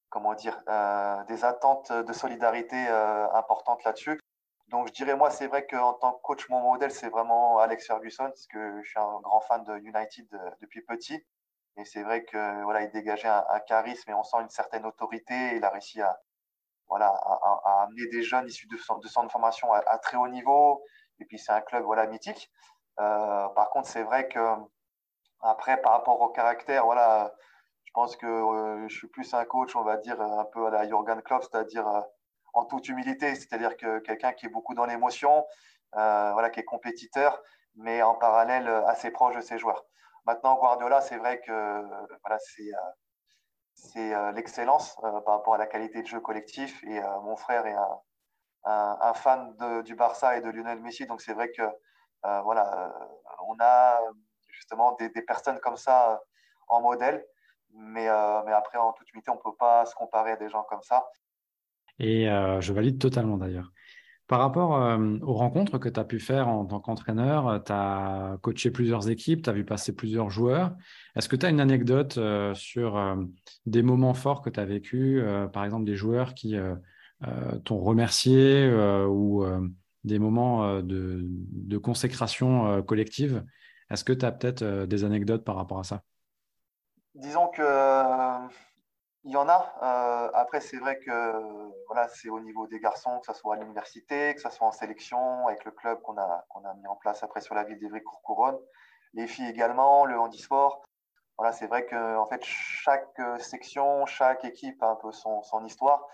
comment 0.08 0.34
dire, 0.34 0.60
des 1.28 1.44
attentes 1.44 1.92
de 1.92 2.12
solidarité 2.12 2.88
importantes 3.32 3.84
là-dessus. 3.84 4.18
Donc, 4.68 4.88
je 4.88 4.92
dirais, 4.92 5.14
moi, 5.16 5.30
c'est 5.30 5.46
vrai 5.46 5.66
qu'en 5.66 5.94
tant 5.94 6.12
que 6.12 6.22
coach, 6.22 6.48
mon 6.48 6.60
modèle, 6.60 6.90
c'est 6.90 7.08
vraiment 7.08 7.58
Alex 7.58 7.86
Ferguson, 7.86 8.24
parce 8.24 8.46
que 8.48 8.82
je 8.82 8.88
suis 8.88 8.98
un 8.98 9.20
grand 9.20 9.40
fan 9.40 9.62
de 9.64 9.78
United 9.78 10.26
euh, 10.34 10.50
depuis 10.60 10.82
petit. 10.82 11.24
Et 11.76 11.84
c'est 11.84 12.02
vrai 12.02 12.24
que 12.24 12.62
voilà, 12.64 12.82
il 12.82 12.90
dégageait 12.90 13.28
un, 13.28 13.60
charisme 13.68 14.10
et 14.10 14.14
on 14.14 14.24
sent 14.24 14.38
une 14.40 14.48
certaine 14.48 14.86
autorité. 14.86 15.56
Il 15.56 15.64
a 15.64 15.70
réussi 15.70 16.00
à, 16.00 16.18
voilà, 16.88 17.08
à, 17.08 17.82
amener 17.84 18.08
des 18.08 18.22
jeunes 18.22 18.46
issus 18.48 18.66
de, 18.66 18.76
centres 18.76 19.00
de 19.00 19.30
formation 19.30 19.72
à, 19.72 19.98
très 19.98 20.16
haut 20.16 20.28
niveau. 20.28 20.82
Et 21.20 21.26
puis, 21.26 21.38
c'est 21.38 21.52
un 21.52 21.60
club 21.60 21.84
voilà, 21.84 22.06
mythique. 22.06 22.50
Euh, 23.00 23.48
par 23.50 23.70
contre, 23.70 23.88
c'est 23.88 24.02
vrai 24.02 24.28
que 24.28 24.40
après, 25.42 25.80
par 25.80 25.92
rapport 25.92 26.20
au 26.20 26.28
caractère, 26.30 26.86
voilà, 26.86 27.32
je 27.84 27.92
pense 27.92 28.16
que 28.16 28.26
euh, 28.26 28.88
je 28.88 28.96
suis 28.96 29.08
plus 29.08 29.34
un 29.34 29.44
coach, 29.44 29.76
on 29.76 29.82
va 29.84 29.96
dire, 29.98 30.20
un 30.20 30.46
peu 30.46 30.66
à 30.66 30.70
la 30.70 30.88
Jurgen 30.88 31.22
Klopp, 31.22 31.44
c'est-à-dire 31.44 31.86
en 32.56 32.64
toute 32.64 32.88
humilité, 32.88 33.34
c'est-à-dire 33.34 33.76
que 33.76 33.98
quelqu'un 33.98 34.32
qui 34.32 34.46
est 34.46 34.48
beaucoup 34.48 34.74
dans 34.74 34.86
l'émotion, 34.86 35.44
euh, 35.94 36.32
voilà, 36.32 36.48
qui 36.48 36.58
est 36.58 36.64
compétiteur, 36.64 37.40
mais 37.76 38.02
en 38.02 38.14
parallèle 38.14 38.66
euh, 38.66 38.86
assez 38.86 39.10
proche 39.10 39.36
de 39.36 39.42
ses 39.42 39.58
joueurs. 39.58 39.84
Maintenant, 40.24 40.56
Guardiola, 40.56 41.02
c'est 41.02 41.18
vrai 41.18 41.40
que 41.42 41.82
voilà, 42.24 42.38
c'est 43.74 44.14
euh, 44.14 44.32
l'excellence 44.32 44.96
par 44.96 45.34
rapport 45.34 45.54
à 45.54 45.58
la 45.58 45.66
qualité 45.66 46.00
de 46.00 46.06
jeu 46.06 46.18
collectif. 46.18 46.82
Et 46.84 47.00
mon 47.22 47.36
frère 47.36 47.66
est 47.66 47.76
un, 48.64 49.14
fan 49.14 49.54
du 49.84 49.94
Barça 49.94 50.36
et 50.36 50.40
de 50.40 50.48
Lionel 50.50 50.80
Messi, 50.80 51.06
donc 51.06 51.20
c'est 51.20 51.34
vrai 51.34 51.52
que 51.52 51.62
voilà, 52.22 52.92
on 53.46 53.56
a 53.60 54.00
justement 54.48 54.92
des, 54.92 55.10
personnes 55.22 55.60
comme 55.60 55.76
ça 55.76 56.20
en 56.66 56.80
modèle, 56.80 57.24
mais, 57.70 58.08
mais 58.44 58.52
après, 58.52 58.78
en 58.78 58.92
toute 58.94 59.08
humilité, 59.10 59.30
on 59.30 59.36
ne 59.36 59.40
peut 59.40 59.56
pas 59.56 59.86
se 59.86 59.94
comparer 59.94 60.32
à 60.32 60.36
des 60.36 60.48
gens 60.48 60.64
comme 60.64 60.82
ça. 60.82 61.06
Et 61.98 62.28
euh, 62.28 62.60
je 62.60 62.72
valide 62.72 62.98
totalement 62.98 63.38
d'ailleurs. 63.38 63.72
Par 64.26 64.40
rapport 64.40 64.70
aux 65.22 65.34
rencontres 65.34 65.78
que 65.78 65.88
tu 65.88 66.00
as 66.00 66.04
pu 66.04 66.18
faire 66.18 66.48
en 66.48 66.64
tant 66.64 66.80
qu'entraîneur, 66.80 67.62
tu 67.64 67.70
as 67.70 68.38
coaché 68.42 68.72
plusieurs 68.72 69.08
équipes, 69.08 69.42
tu 69.42 69.50
as 69.50 69.52
vu 69.52 69.64
passer 69.64 69.94
plusieurs 69.94 70.30
joueurs. 70.30 70.74
Est-ce 71.14 71.28
que 71.28 71.36
tu 71.36 71.46
as 71.46 71.48
une 71.48 71.60
anecdote 71.60 72.18
sur 72.54 73.16
des 73.66 73.82
moments 73.82 74.14
forts 74.14 74.42
que 74.42 74.50
tu 74.50 74.58
as 74.58 74.64
vécu, 74.64 75.22
par 75.52 75.64
exemple 75.64 75.84
des 75.84 75.94
joueurs 75.94 76.34
qui 76.34 76.56
t'ont 77.62 77.78
remercié 77.78 78.68
ou 79.06 79.46
des 80.02 80.18
moments 80.18 80.82
de, 80.82 81.78
consécration 81.78 82.82
collective? 82.82 83.44
Est-ce 83.90 84.02
que 84.02 84.12
tu 84.12 84.26
as 84.26 84.32
peut-être 84.32 84.86
des 84.86 85.04
anecdotes 85.04 85.44
par 85.44 85.54
rapport 85.54 85.78
à 85.78 85.84
ça? 85.84 86.02
Disons 87.14 87.46
que 87.46 87.62
il 89.26 89.32
y 89.32 89.36
en 89.36 89.48
a. 89.48 89.74
Euh, 89.82 90.30
après, 90.34 90.60
c'est 90.60 90.78
vrai 90.78 90.98
que 91.00 91.72
voilà, 91.86 92.08
c'est 92.08 92.28
au 92.28 92.40
niveau 92.40 92.66
des 92.68 92.78
garçons, 92.80 93.18
que 93.20 93.26
ce 93.26 93.38
soit 93.38 93.56
à 93.56 93.58
l'université, 93.58 94.34
que 94.34 94.40
ce 94.40 94.48
soit 94.50 94.66
en 94.66 94.72
sélection, 94.72 95.48
avec 95.48 95.64
le 95.64 95.72
club 95.72 96.00
qu'on 96.02 96.16
a, 96.16 96.44
qu'on 96.48 96.64
a 96.64 96.72
mis 96.74 96.86
en 96.86 96.96
place 96.96 97.22
après 97.22 97.40
sur 97.40 97.54
la 97.54 97.64
ville 97.64 97.78
d'Evry-Courcouronne. 97.78 98.58
Les 99.14 99.26
filles 99.26 99.48
également, 99.48 100.04
le 100.06 100.18
handisport. 100.18 100.84
Voilà, 101.38 101.52
c'est 101.52 101.66
vrai 101.66 101.86
que 101.86 102.16
en 102.16 102.26
fait, 102.26 102.42
chaque 102.44 103.20
section, 103.40 104.06
chaque 104.06 104.44
équipe 104.44 104.82
a 104.82 104.86
un 104.90 104.96
peu 104.96 105.12
son, 105.12 105.42
histoire. 105.64 106.06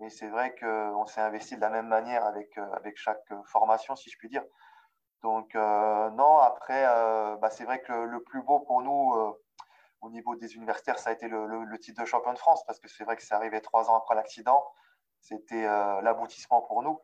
Et 0.00 0.08
c'est 0.08 0.28
vrai 0.28 0.54
qu'on 0.54 1.06
s'est 1.06 1.20
investi 1.20 1.56
de 1.56 1.60
la 1.60 1.70
même 1.70 1.88
manière 1.88 2.24
avec, 2.24 2.56
avec 2.74 2.96
chaque 2.96 3.28
formation, 3.46 3.96
si 3.96 4.10
je 4.10 4.16
puis 4.16 4.28
dire. 4.28 4.44
Donc, 5.22 5.54
euh, 5.54 6.10
non, 6.10 6.38
après, 6.38 6.84
euh, 6.86 7.36
bah, 7.36 7.50
c'est 7.50 7.64
vrai 7.64 7.80
que 7.82 7.92
le 7.92 8.22
plus 8.22 8.42
beau 8.42 8.60
pour 8.60 8.80
nous, 8.82 9.14
au 10.00 10.10
niveau 10.10 10.34
des 10.36 10.54
universitaires, 10.54 10.98
ça 10.98 11.10
a 11.10 11.12
été 11.12 11.28
le, 11.28 11.78
titre 11.78 12.00
de 12.02 12.06
champion 12.06 12.32
de 12.32 12.38
France 12.38 12.64
parce 12.66 12.80
que 12.80 12.88
c'est 12.88 13.04
vrai 13.04 13.16
que 13.16 13.22
c'est 13.22 13.34
arrivé 13.34 13.60
trois 13.60 13.90
ans 13.90 13.96
après 13.96 14.14
l'accident. 14.14 14.64
C'était 15.20 15.66
euh, 15.66 16.00
l'aboutissement 16.00 16.62
pour 16.62 16.82
nous. 16.82 17.00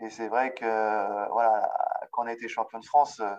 Et 0.00 0.10
c'est 0.10 0.28
vrai 0.28 0.54
que 0.54 0.64
euh, 0.64 1.26
voilà, 1.28 1.70
quand 2.12 2.24
on 2.24 2.26
a 2.26 2.32
été 2.32 2.48
champion 2.48 2.78
de 2.78 2.84
France, 2.84 3.20
euh, 3.20 3.34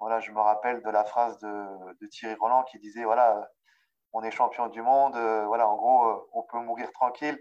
voilà, 0.00 0.20
je 0.20 0.32
me 0.32 0.40
rappelle 0.40 0.82
de 0.82 0.90
la 0.90 1.04
phrase 1.04 1.38
de, 1.38 2.06
Thierry 2.08 2.34
Roland 2.34 2.64
qui 2.64 2.78
disait 2.78 3.04
voilà, 3.04 3.48
on 4.12 4.22
est 4.22 4.30
champion 4.30 4.66
du 4.68 4.82
monde, 4.82 5.16
voilà, 5.46 5.68
en 5.68 5.76
gros, 5.76 6.28
on 6.32 6.42
peut 6.42 6.58
mourir 6.58 6.92
tranquille. 6.92 7.38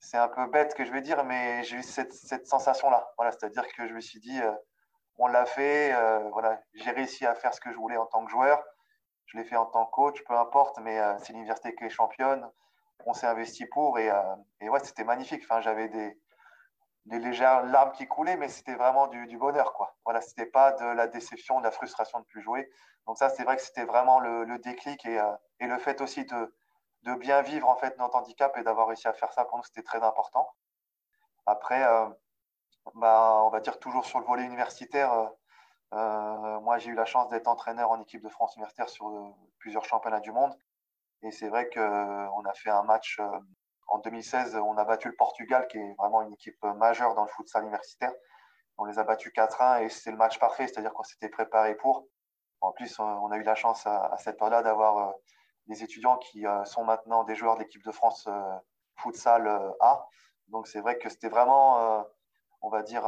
C'est 0.00 0.18
un 0.18 0.28
peu 0.28 0.46
bête 0.46 0.74
que 0.74 0.84
je 0.84 0.92
vais 0.92 1.00
dire, 1.00 1.24
mais 1.24 1.62
j'ai 1.62 1.76
eu 1.76 1.82
cette, 1.82 2.12
cette 2.12 2.46
sensation-là. 2.46 3.08
Voilà, 3.16 3.32
C'est-à-dire 3.32 3.66
que 3.72 3.86
je 3.86 3.94
me 3.94 4.00
suis 4.00 4.20
dit, 4.20 4.40
on 5.16 5.28
l'a 5.28 5.46
fait, 5.46 5.94
voilà, 6.32 6.60
j'ai 6.74 6.90
réussi 6.90 7.24
à 7.24 7.34
faire 7.34 7.54
ce 7.54 7.60
que 7.60 7.72
je 7.72 7.76
voulais 7.76 7.96
en 7.96 8.06
tant 8.06 8.24
que 8.24 8.30
joueur 8.30 8.62
je 9.32 9.38
l'ai 9.38 9.44
fait 9.44 9.56
en 9.56 9.66
tant 9.66 9.86
que 9.86 9.90
coach, 9.92 10.22
peu 10.24 10.34
importe, 10.34 10.78
mais 10.80 10.98
euh, 10.98 11.16
c'est 11.18 11.32
l'université 11.32 11.74
qui 11.74 11.84
est 11.84 11.90
championne. 11.90 12.48
On 13.06 13.14
s'est 13.14 13.26
investi 13.26 13.64
pour 13.66 13.98
et, 13.98 14.10
euh, 14.10 14.22
ouais, 14.60 14.80
c'était 14.84 15.04
magnifique. 15.04 15.42
J'avais 15.60 15.88
des, 15.88 16.18
légères 17.06 17.64
larmes 17.64 17.92
qui 17.92 18.06
coulaient, 18.06 18.36
mais 18.36 18.48
c'était 18.48 18.74
vraiment 18.74 19.06
du, 19.06 19.36
bonheur. 19.38 19.72
Quoi. 19.72 19.96
Voilà, 20.04 20.20
c'était 20.20 20.46
pas 20.46 20.72
de 20.72 20.84
la 20.84 21.06
déception, 21.06 21.58
de 21.58 21.64
la 21.64 21.70
frustration 21.70 22.20
de 22.20 22.24
plus 22.26 22.42
jouer. 22.42 22.70
Donc 23.06 23.16
ça, 23.16 23.30
c'est 23.30 23.42
vrai 23.42 23.56
que 23.56 23.62
c'était 23.62 23.84
vraiment 23.84 24.20
le, 24.20 24.58
déclic 24.58 25.04
et, 25.06 25.18
euh, 25.18 25.32
et, 25.60 25.66
le 25.66 25.78
fait 25.78 26.02
aussi 26.02 26.26
de, 26.26 26.54
de, 27.04 27.14
bien 27.14 27.40
vivre 27.40 27.68
en 27.68 27.76
fait 27.76 27.96
notre 27.98 28.16
handicap 28.16 28.56
et 28.58 28.62
d'avoir 28.62 28.86
réussi 28.86 29.08
à 29.08 29.14
faire 29.14 29.32
ça 29.32 29.46
pour 29.46 29.56
nous, 29.56 29.64
c'était 29.64 29.82
très 29.82 30.02
important. 30.02 30.46
Après, 31.46 31.82
bah, 32.94 33.42
on 33.44 33.48
va 33.48 33.60
dire 33.60 33.80
toujours 33.80 34.04
sur 34.04 34.20
le 34.20 34.26
volet 34.26 34.44
universitaire 34.44 35.30
euh, 35.92 36.60
moi, 36.60 36.78
j'ai 36.78 36.90
eu 36.90 36.94
la 36.94 37.04
chance 37.04 37.28
d'être 37.28 37.48
entraîneur 37.48 37.90
en 37.90 38.00
équipe 38.00 38.22
de 38.22 38.28
France 38.28 38.56
universitaire 38.56 38.88
sur 38.88 39.08
euh, 39.08 39.28
plusieurs 39.58 39.84
championnats 39.84 40.20
du 40.20 40.32
monde. 40.32 40.56
Et 41.22 41.30
c'est 41.30 41.48
vrai 41.48 41.68
qu'on 41.68 41.80
euh, 41.80 42.50
a 42.50 42.54
fait 42.54 42.70
un 42.70 42.82
match 42.82 43.20
en 43.88 43.98
2016. 43.98 44.56
On 44.56 44.76
a 44.78 44.84
battu 44.84 45.08
le 45.08 45.16
Portugal, 45.16 45.66
qui 45.68 45.78
est 45.78 45.94
vraiment 45.98 46.22
une 46.22 46.32
équipe 46.32 46.62
majeure 46.76 47.14
dans 47.14 47.24
le 47.24 47.28
futsal 47.28 47.62
universitaire. 47.62 48.12
On 48.78 48.84
les 48.86 48.98
a 48.98 49.04
battus 49.04 49.32
4-1 49.32 49.82
et 49.82 49.88
c'est 49.90 50.10
le 50.10 50.16
match 50.16 50.38
parfait, 50.38 50.66
c'est-à-dire 50.66 50.92
qu'on 50.94 51.02
s'était 51.02 51.28
préparé 51.28 51.74
pour. 51.76 52.06
En 52.62 52.72
plus, 52.72 52.98
on 52.98 53.30
a 53.30 53.36
eu 53.36 53.42
la 53.42 53.54
chance 53.54 53.86
à, 53.86 54.16
cette 54.18 54.38
période-là 54.38 54.62
d'avoir 54.62 55.14
des 55.66 55.82
étudiants 55.82 56.16
qui 56.18 56.44
sont 56.64 56.84
maintenant 56.84 57.24
des 57.24 57.34
joueurs 57.34 57.56
de 57.56 57.60
l'équipe 57.60 57.84
de 57.84 57.92
France 57.92 58.28
futsal 58.96 59.46
A. 59.80 60.06
Donc 60.48 60.66
c'est 60.66 60.80
vrai 60.80 60.98
que 60.98 61.08
c'était 61.08 61.28
vraiment 61.28 62.04
on 62.62 62.68
va 62.68 62.82
dire, 62.82 63.04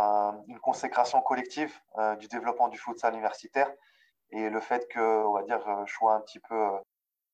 une 0.48 0.58
consécration 0.60 1.22
collective 1.22 1.72
euh, 1.98 2.16
du 2.16 2.26
développement 2.28 2.68
du 2.68 2.78
futsal 2.78 3.14
universitaire 3.14 3.72
et 4.30 4.50
le 4.50 4.60
fait 4.60 4.86
que, 4.88 5.24
on 5.24 5.32
va 5.32 5.42
dire, 5.42 5.60
je 5.86 5.92
sois 5.92 6.14
un 6.14 6.20
petit 6.20 6.40
peu 6.40 6.56
euh, 6.56 6.78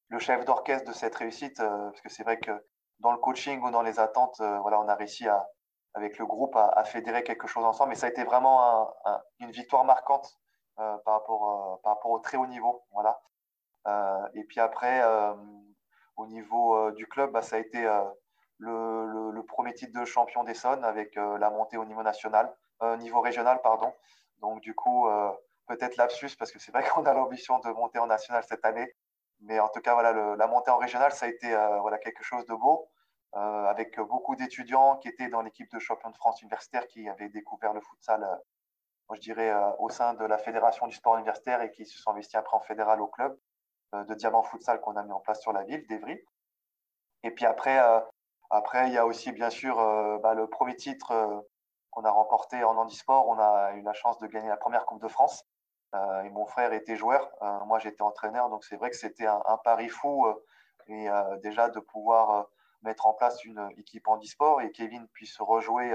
le 0.08 0.18
chef 0.18 0.44
d'orchestre 0.44 0.86
de 0.86 0.94
cette 0.94 1.14
réussite, 1.14 1.60
euh, 1.60 1.90
parce 1.90 2.02
que 2.02 2.10
c'est 2.10 2.22
vrai 2.22 2.38
que 2.38 2.50
dans 2.98 3.12
le 3.12 3.18
coaching 3.18 3.62
ou 3.62 3.70
dans 3.70 3.80
les 3.80 3.98
attentes, 3.98 4.40
voilà, 4.40 4.78
on 4.78 4.88
a 4.88 4.94
réussi 4.94 5.26
à, 5.26 5.48
avec 5.94 6.18
le 6.18 6.26
groupe 6.26 6.54
à, 6.54 6.84
fédérer 6.84 7.24
quelque 7.24 7.46
chose 7.46 7.64
ensemble. 7.64 7.90
Mais 7.90 7.94
ça 7.94 8.06
a 8.06 8.10
été 8.10 8.24
vraiment 8.24 8.92
une 9.38 9.50
victoire 9.50 9.86
marquante 9.86 10.38
par, 10.76 11.00
rapport, 11.06 11.80
par 11.82 11.94
rapport 11.94 12.10
au 12.10 12.18
très 12.18 12.36
haut 12.36 12.46
niveau. 12.46 12.84
Voilà. 12.92 13.18
et 14.34 14.44
puis 14.44 14.60
après, 14.60 15.02
au 16.16 16.26
niveau 16.26 16.90
du 16.90 17.06
club, 17.06 17.32
bah, 17.32 17.40
ça 17.40 17.56
a 17.56 17.58
été 17.60 17.88
le, 18.60 19.42
premier 19.42 19.74
titre 19.74 19.98
de 19.98 20.04
champion 20.04 20.44
d'Essonne 20.44 20.84
avec 20.84 21.16
euh, 21.16 21.38
la 21.38 21.50
montée 21.50 21.76
au 21.76 21.84
niveau 21.84 22.02
national, 22.02 22.54
euh, 22.82 22.96
niveau 22.96 23.20
régional, 23.20 23.60
pardon. 23.62 23.92
Donc 24.40 24.60
du 24.60 24.74
coup, 24.74 25.08
euh, 25.08 25.30
peut-être 25.66 25.96
lapsus 25.96 26.36
parce 26.38 26.52
que 26.52 26.58
c'est 26.58 26.72
vrai 26.72 26.84
qu'on 26.94 27.04
a 27.04 27.14
l'ambition 27.14 27.58
de 27.60 27.70
monter 27.70 27.98
en 27.98 28.06
national 28.06 28.44
cette 28.44 28.64
année. 28.64 28.94
Mais 29.42 29.58
en 29.58 29.68
tout 29.68 29.80
cas, 29.80 29.94
voilà, 29.94 30.36
la 30.36 30.46
montée 30.46 30.70
en 30.70 30.76
régional, 30.76 31.12
ça 31.12 31.26
a 31.26 31.28
été 31.30 31.48
voilà, 31.80 31.96
quelque 31.96 32.22
chose 32.22 32.44
de 32.44 32.54
beau, 32.54 32.90
avec 33.32 33.98
beaucoup 33.98 34.36
d'étudiants 34.36 34.98
qui 34.98 35.08
étaient 35.08 35.30
dans 35.30 35.40
l'équipe 35.40 35.70
de 35.72 35.78
champion 35.78 36.10
de 36.10 36.16
France 36.16 36.42
universitaire 36.42 36.86
qui 36.86 37.08
avaient 37.08 37.30
découvert 37.30 37.72
le 37.72 37.80
futsal, 37.80 38.22
je 39.14 39.20
dirais, 39.20 39.50
au 39.78 39.88
sein 39.88 40.12
de 40.12 40.26
la 40.26 40.36
fédération 40.36 40.86
du 40.88 40.94
sport 40.94 41.16
universitaire 41.16 41.62
et 41.62 41.70
qui 41.70 41.86
se 41.86 41.96
sont 41.96 42.10
investis 42.10 42.34
après 42.34 42.54
en 42.54 42.60
fédéral 42.60 43.00
au 43.00 43.06
club 43.06 43.34
de 43.94 44.12
Diamant 44.12 44.42
Futsal 44.42 44.78
qu'on 44.82 44.96
a 44.96 45.02
mis 45.04 45.12
en 45.12 45.20
place 45.20 45.40
sur 45.40 45.54
la 45.54 45.62
ville 45.62 45.86
d'Evry. 45.86 46.22
Et 47.22 47.30
puis 47.30 47.46
après, 47.46 47.80
après, 48.50 48.88
il 48.88 48.92
y 48.92 48.98
a 48.98 49.06
aussi 49.06 49.30
bien 49.30 49.48
sûr 49.48 49.78
euh, 49.78 50.18
bah, 50.18 50.34
le 50.34 50.48
premier 50.48 50.74
titre 50.74 51.12
euh, 51.12 51.40
qu'on 51.90 52.04
a 52.04 52.10
remporté 52.10 52.64
en 52.64 52.76
handisport. 52.76 53.28
On 53.28 53.38
a 53.38 53.72
eu 53.74 53.82
la 53.82 53.92
chance 53.92 54.18
de 54.18 54.26
gagner 54.26 54.48
la 54.48 54.56
première 54.56 54.86
Coupe 54.86 55.00
de 55.00 55.08
France. 55.08 55.44
Euh, 55.94 56.28
mon 56.30 56.46
frère 56.46 56.72
était 56.72 56.96
joueur, 56.96 57.32
moi 57.66 57.80
j'étais 57.80 58.02
entraîneur, 58.02 58.48
donc 58.48 58.62
c'est 58.64 58.76
vrai 58.76 58.90
que 58.90 58.96
c'était 58.96 59.26
un, 59.26 59.58
pari 59.64 59.88
fou 59.88 60.24
et 60.86 61.08
déjà 61.42 61.68
de 61.68 61.80
pouvoir 61.80 62.46
mettre 62.82 63.06
en 63.06 63.14
place 63.14 63.44
une 63.44 63.68
équipe 63.76 64.06
handisport 64.06 64.60
et 64.62 64.70
Kevin 64.70 65.08
puisse 65.08 65.40
rejouer 65.40 65.92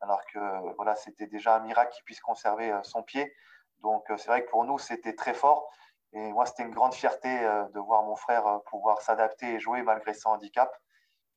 alors 0.00 0.26
que 0.26 0.40
voilà 0.74 0.96
c'était 0.96 1.28
déjà 1.28 1.54
un 1.54 1.60
miracle 1.60 1.92
qu'il 1.94 2.02
puisse 2.02 2.20
conserver 2.20 2.76
son 2.82 3.04
pied. 3.04 3.32
Donc 3.78 4.04
c'est 4.08 4.26
vrai 4.26 4.44
que 4.44 4.50
pour 4.50 4.64
nous 4.64 4.80
c'était 4.80 5.14
très 5.14 5.34
fort 5.34 5.70
et 6.12 6.32
moi 6.32 6.44
c'était 6.44 6.64
une 6.64 6.74
grande 6.74 6.94
fierté 6.94 7.28
de 7.28 7.78
voir 7.78 8.02
mon 8.02 8.16
frère 8.16 8.60
pouvoir 8.66 9.00
s'adapter 9.02 9.54
et 9.54 9.60
jouer 9.60 9.82
malgré 9.82 10.14
son 10.14 10.30
handicap. 10.30 10.68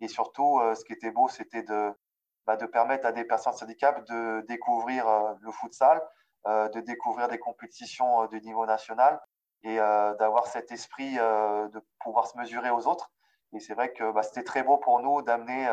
Et 0.02 0.08
surtout, 0.08 0.60
euh, 0.60 0.76
ce 0.76 0.84
qui 0.84 0.94
était 0.94 1.12
beau, 1.12 1.30
c'était 1.30 1.62
de, 1.62 1.94
bah, 2.46 2.58
permettre 2.58 3.06
à 3.06 3.12
des 3.12 3.24
personnes 3.24 3.54
handicap 3.62 4.04
de 4.08 4.44
découvrir 4.48 5.08
euh, 5.08 5.34
le 5.42 5.52
futsal, 5.52 6.02
euh, 6.48 6.68
de 6.70 6.82
découvrir 6.82 7.28
des 7.28 7.38
compétitions 7.38 8.26
de 8.26 8.38
niveau 8.40 8.66
national 8.66 9.22
et 9.64 9.76
d'avoir 9.76 10.48
cet 10.48 10.72
esprit 10.72 11.18
de 11.18 11.86
pouvoir 12.00 12.26
se 12.26 12.36
mesurer 12.36 12.72
aux 12.72 12.88
autres. 12.88 13.12
Et 13.54 13.60
c'est 13.60 13.76
vrai 13.76 13.94
que 13.94 14.12
bah, 14.12 14.24
c'était 14.24 14.44
très 14.44 14.64
beau 14.64 14.78
pour 14.78 15.00
nous 15.02 15.22
d'amener 15.22 15.70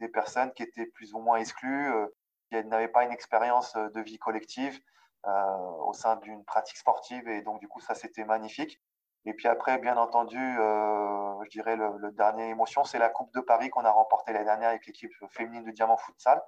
des 0.00 0.08
personnes 0.08 0.52
qui 0.54 0.64
étaient 0.64 0.86
plus 0.86 1.14
ou 1.14 1.20
moins 1.20 1.36
exclues, 1.36 1.92
qui 2.50 2.64
n'avaient 2.64 2.88
pas 2.88 3.04
une 3.04 3.12
expérience 3.12 3.74
de 3.76 4.00
vie 4.00 4.18
collective 4.18 4.76
au 5.24 5.92
sein 5.92 6.16
d'une 6.16 6.44
pratique 6.44 6.78
sportive. 6.78 7.28
Et 7.28 7.42
donc, 7.42 7.60
du 7.60 7.68
coup, 7.68 7.78
ça, 7.78 7.94
c'était 7.94 8.24
magnifique. 8.24 8.80
Et 9.24 9.34
puis 9.34 9.48
après, 9.48 9.78
bien 9.78 9.96
entendu, 9.96 10.38
euh, 10.38 11.44
je 11.44 11.50
dirais 11.50 11.76
le, 11.76 12.10
dernier 12.12 12.48
émotion, 12.48 12.84
c'est 12.84 12.98
la 12.98 13.08
Coupe 13.08 13.32
de 13.34 13.40
Paris 13.40 13.68
qu'on 13.70 13.84
a 13.84 13.90
remportée 13.90 14.32
l'année 14.32 14.44
dernière 14.44 14.70
avec 14.70 14.86
l'équipe 14.86 15.12
féminine 15.30 15.64
de 15.64 15.70
Diamant 15.70 15.96
Futsal. 15.96 16.42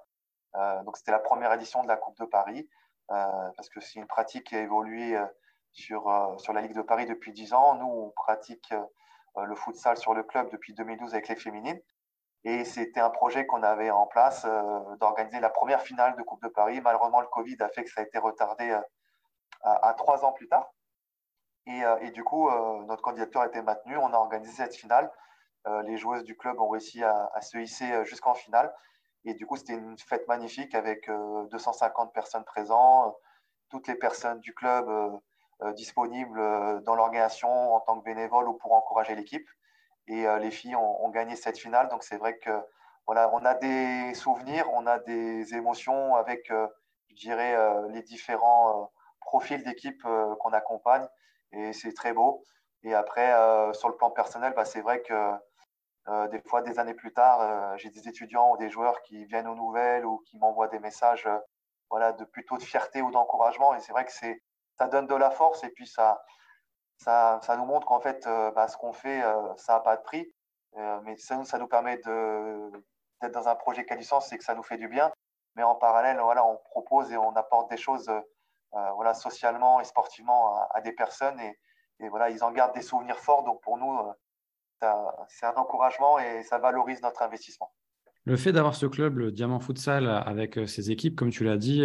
Euh, 0.55 0.83
donc 0.83 0.97
c'était 0.97 1.11
la 1.11 1.19
première 1.19 1.53
édition 1.53 1.83
de 1.83 1.87
la 1.87 1.97
Coupe 1.97 2.17
de 2.17 2.25
Paris, 2.25 2.67
euh, 3.11 3.49
parce 3.55 3.69
que 3.69 3.79
c'est 3.79 3.99
une 3.99 4.07
pratique 4.07 4.47
qui 4.47 4.55
a 4.55 4.61
évolué 4.61 5.17
sur, 5.71 6.35
sur 6.37 6.53
la 6.53 6.61
Ligue 6.61 6.75
de 6.75 6.81
Paris 6.81 7.05
depuis 7.05 7.33
10 7.33 7.53
ans. 7.53 7.75
Nous, 7.75 7.87
on 7.87 8.09
pratique 8.11 8.73
le 9.37 9.55
futsal 9.55 9.97
sur 9.97 10.13
le 10.13 10.23
club 10.23 10.49
depuis 10.49 10.73
2012 10.73 11.13
avec 11.13 11.27
les 11.27 11.35
féminines. 11.35 11.79
Et 12.43 12.65
c'était 12.65 12.99
un 12.99 13.11
projet 13.11 13.45
qu'on 13.45 13.61
avait 13.61 13.91
en 13.91 14.07
place 14.07 14.45
d'organiser 14.99 15.39
la 15.39 15.49
première 15.49 15.81
finale 15.81 16.15
de 16.15 16.23
Coupe 16.23 16.41
de 16.41 16.47
Paris. 16.47 16.81
Malheureusement, 16.81 17.21
le 17.21 17.27
Covid 17.27 17.57
a 17.59 17.69
fait 17.69 17.83
que 17.83 17.91
ça 17.91 18.01
a 18.01 18.03
été 18.03 18.17
retardé 18.17 18.71
à, 19.63 19.87
à 19.89 19.93
trois 19.93 20.25
ans 20.25 20.31
plus 20.33 20.47
tard. 20.47 20.73
Et, 21.67 21.83
euh, 21.83 21.97
et, 22.01 22.11
du 22.11 22.23
coup, 22.23 22.49
euh, 22.49 22.83
notre 22.85 23.01
candidature 23.01 23.41
a 23.41 23.47
été 23.47 23.61
maintenue. 23.61 23.97
On 23.97 24.13
a 24.13 24.17
organisé 24.17 24.51
cette 24.51 24.75
finale. 24.75 25.11
Euh, 25.67 25.81
les 25.83 25.97
joueuses 25.97 26.23
du 26.23 26.35
club 26.35 26.59
ont 26.59 26.69
réussi 26.69 27.03
à, 27.03 27.29
se 27.41 27.57
hisser 27.57 28.03
jusqu'en 28.05 28.33
finale. 28.33 28.73
Et 29.25 29.35
du 29.35 29.45
coup, 29.45 29.55
c'était 29.55 29.73
une 29.73 29.97
fête 29.99 30.27
magnifique 30.27 30.73
avec 30.73 31.07
250 31.51 32.11
personnes 32.11 32.43
présentes, 32.43 33.15
toutes 33.69 33.87
les 33.87 33.93
personnes 33.93 34.39
du 34.39 34.53
club 34.55 34.89
disponibles 35.75 36.81
dans 36.81 36.95
l'organisation 36.95 37.75
en 37.75 37.81
tant 37.81 37.99
que 37.99 38.03
bénévoles 38.03 38.47
ou 38.47 38.53
pour 38.53 38.73
encourager 38.73 39.13
l'équipe. 39.13 39.47
Et 40.07 40.25
les 40.39 40.49
filles 40.49 40.75
ont, 40.75 41.05
ont, 41.05 41.09
gagné 41.09 41.35
cette 41.35 41.59
finale. 41.59 41.87
Donc, 41.89 42.01
c'est 42.03 42.17
vrai 42.17 42.39
que 42.39 42.49
voilà, 43.05 43.29
on 43.31 43.45
a 43.45 43.53
des 43.53 44.15
souvenirs, 44.15 44.65
on 44.73 44.87
a 44.87 44.97
des 44.97 45.53
émotions 45.53 46.15
avec 46.15 46.51
je 47.09 47.15
dirais, 47.15 47.55
les 47.89 48.01
différents 48.01 48.91
profils 49.19 49.63
d'équipe 49.63 50.01
qu'on 50.01 50.53
accompagne. 50.53 51.07
Et 51.53 51.73
c'est 51.73 51.93
très 51.93 52.13
beau. 52.13 52.43
Et 52.83 52.93
après, 52.93 53.33
sur 53.73 53.89
le 53.89 53.95
plan 53.95 54.11
personnel, 54.11 54.53
bah, 54.55 54.65
c'est 54.65 54.81
vrai 54.81 55.01
que 55.01 55.33
des 56.29 56.41
fois, 56.47 56.61
des 56.61 56.79
années 56.79 56.93
plus 56.93 57.13
tard, 57.13 57.77
j'ai 57.77 57.89
des 57.89 58.07
étudiants 58.07 58.51
ou 58.51 58.57
des 58.57 58.69
joueurs 58.69 59.01
qui 59.03 59.25
viennent 59.25 59.47
aux 59.47 59.55
nouvelles 59.55 60.05
ou 60.05 60.19
qui 60.25 60.37
m'envoient 60.39 60.67
des 60.67 60.79
messages 60.79 61.27
voilà, 61.89 62.11
de 62.13 62.23
plutôt 62.25 62.57
de 62.57 62.63
fierté 62.63 63.01
ou 63.01 63.11
d'encouragement. 63.11 63.75
Et 63.75 63.79
c'est 63.81 63.91
vrai 63.91 64.05
que 64.05 64.11
c'est, 64.11 64.41
ça 64.79 64.87
donne 64.87 65.05
de 65.07 65.15
la 65.15 65.29
force 65.29 65.63
et 65.63 65.69
puis 65.69 65.85
ça, 65.85 66.23
ça, 66.97 67.39
nous 67.57 67.65
montre 67.65 67.85
qu'en 67.85 67.99
fait, 67.99 68.27
bah, 68.55 68.67
ce 68.67 68.77
qu'on 68.77 68.93
fait, 68.93 69.21
ça 69.57 69.73
n'a 69.73 69.79
pas 69.81 69.97
de 69.97 70.01
prix. 70.01 70.33
mais 71.03 71.17
ça, 71.17 71.43
ça 71.45 71.59
nous 71.59 71.67
permet 71.67 71.97
de, 71.97 72.71
d'être 73.21 73.33
dans 73.33 73.47
un 73.47 73.55
projet 73.55 73.85
sens, 74.01 74.27
c'est 74.27 74.37
que 74.37 74.43
ça 74.43 74.55
nous 74.55 74.63
fait 74.63 74.77
du 74.77 74.87
bien. 74.87 75.11
Mais 75.55 75.63
en 75.63 75.75
parallèle, 75.75 76.19
voilà, 76.19 76.45
on 76.45 76.57
propose 76.57 77.11
et 77.11 77.17
on 77.17 77.35
apporte 77.35 77.69
des 77.69 77.77
choses 77.77 78.07
euh, 78.09 78.21
voilà, 78.95 79.13
socialement 79.13 79.81
et 79.81 79.83
sportivement 79.83 80.67
à, 80.73 80.81
des 80.81 80.91
personnes. 80.91 81.39
Et, 81.39 82.09
voilà, 82.09 82.29
ils 82.29 82.43
en 82.43 82.51
gardent 82.51 82.73
des 82.73 82.81
souvenirs 82.81 83.17
forts. 83.17 83.43
Donc 83.43 83.61
pour 83.61 83.77
nous, 83.77 83.97
euh, 84.83 84.87
c'est 85.27 85.45
un 85.45 85.53
encouragement 85.55 86.17
et 86.19 86.43
ça 86.43 86.57
valorise 86.57 87.01
notre 87.01 87.21
investissement. 87.21 87.71
Le 88.25 88.37
fait 88.37 88.51
d'avoir 88.51 88.75
ce 88.75 88.85
club, 88.85 89.17
le 89.17 89.31
Diamant 89.31 89.59
Futsal, 89.59 90.07
avec 90.07 90.57
euh, 90.57 90.65
ses 90.65 90.91
équipes, 90.91 91.15
comme 91.15 91.31
tu 91.31 91.43
l'as 91.43 91.57
dit, 91.57 91.83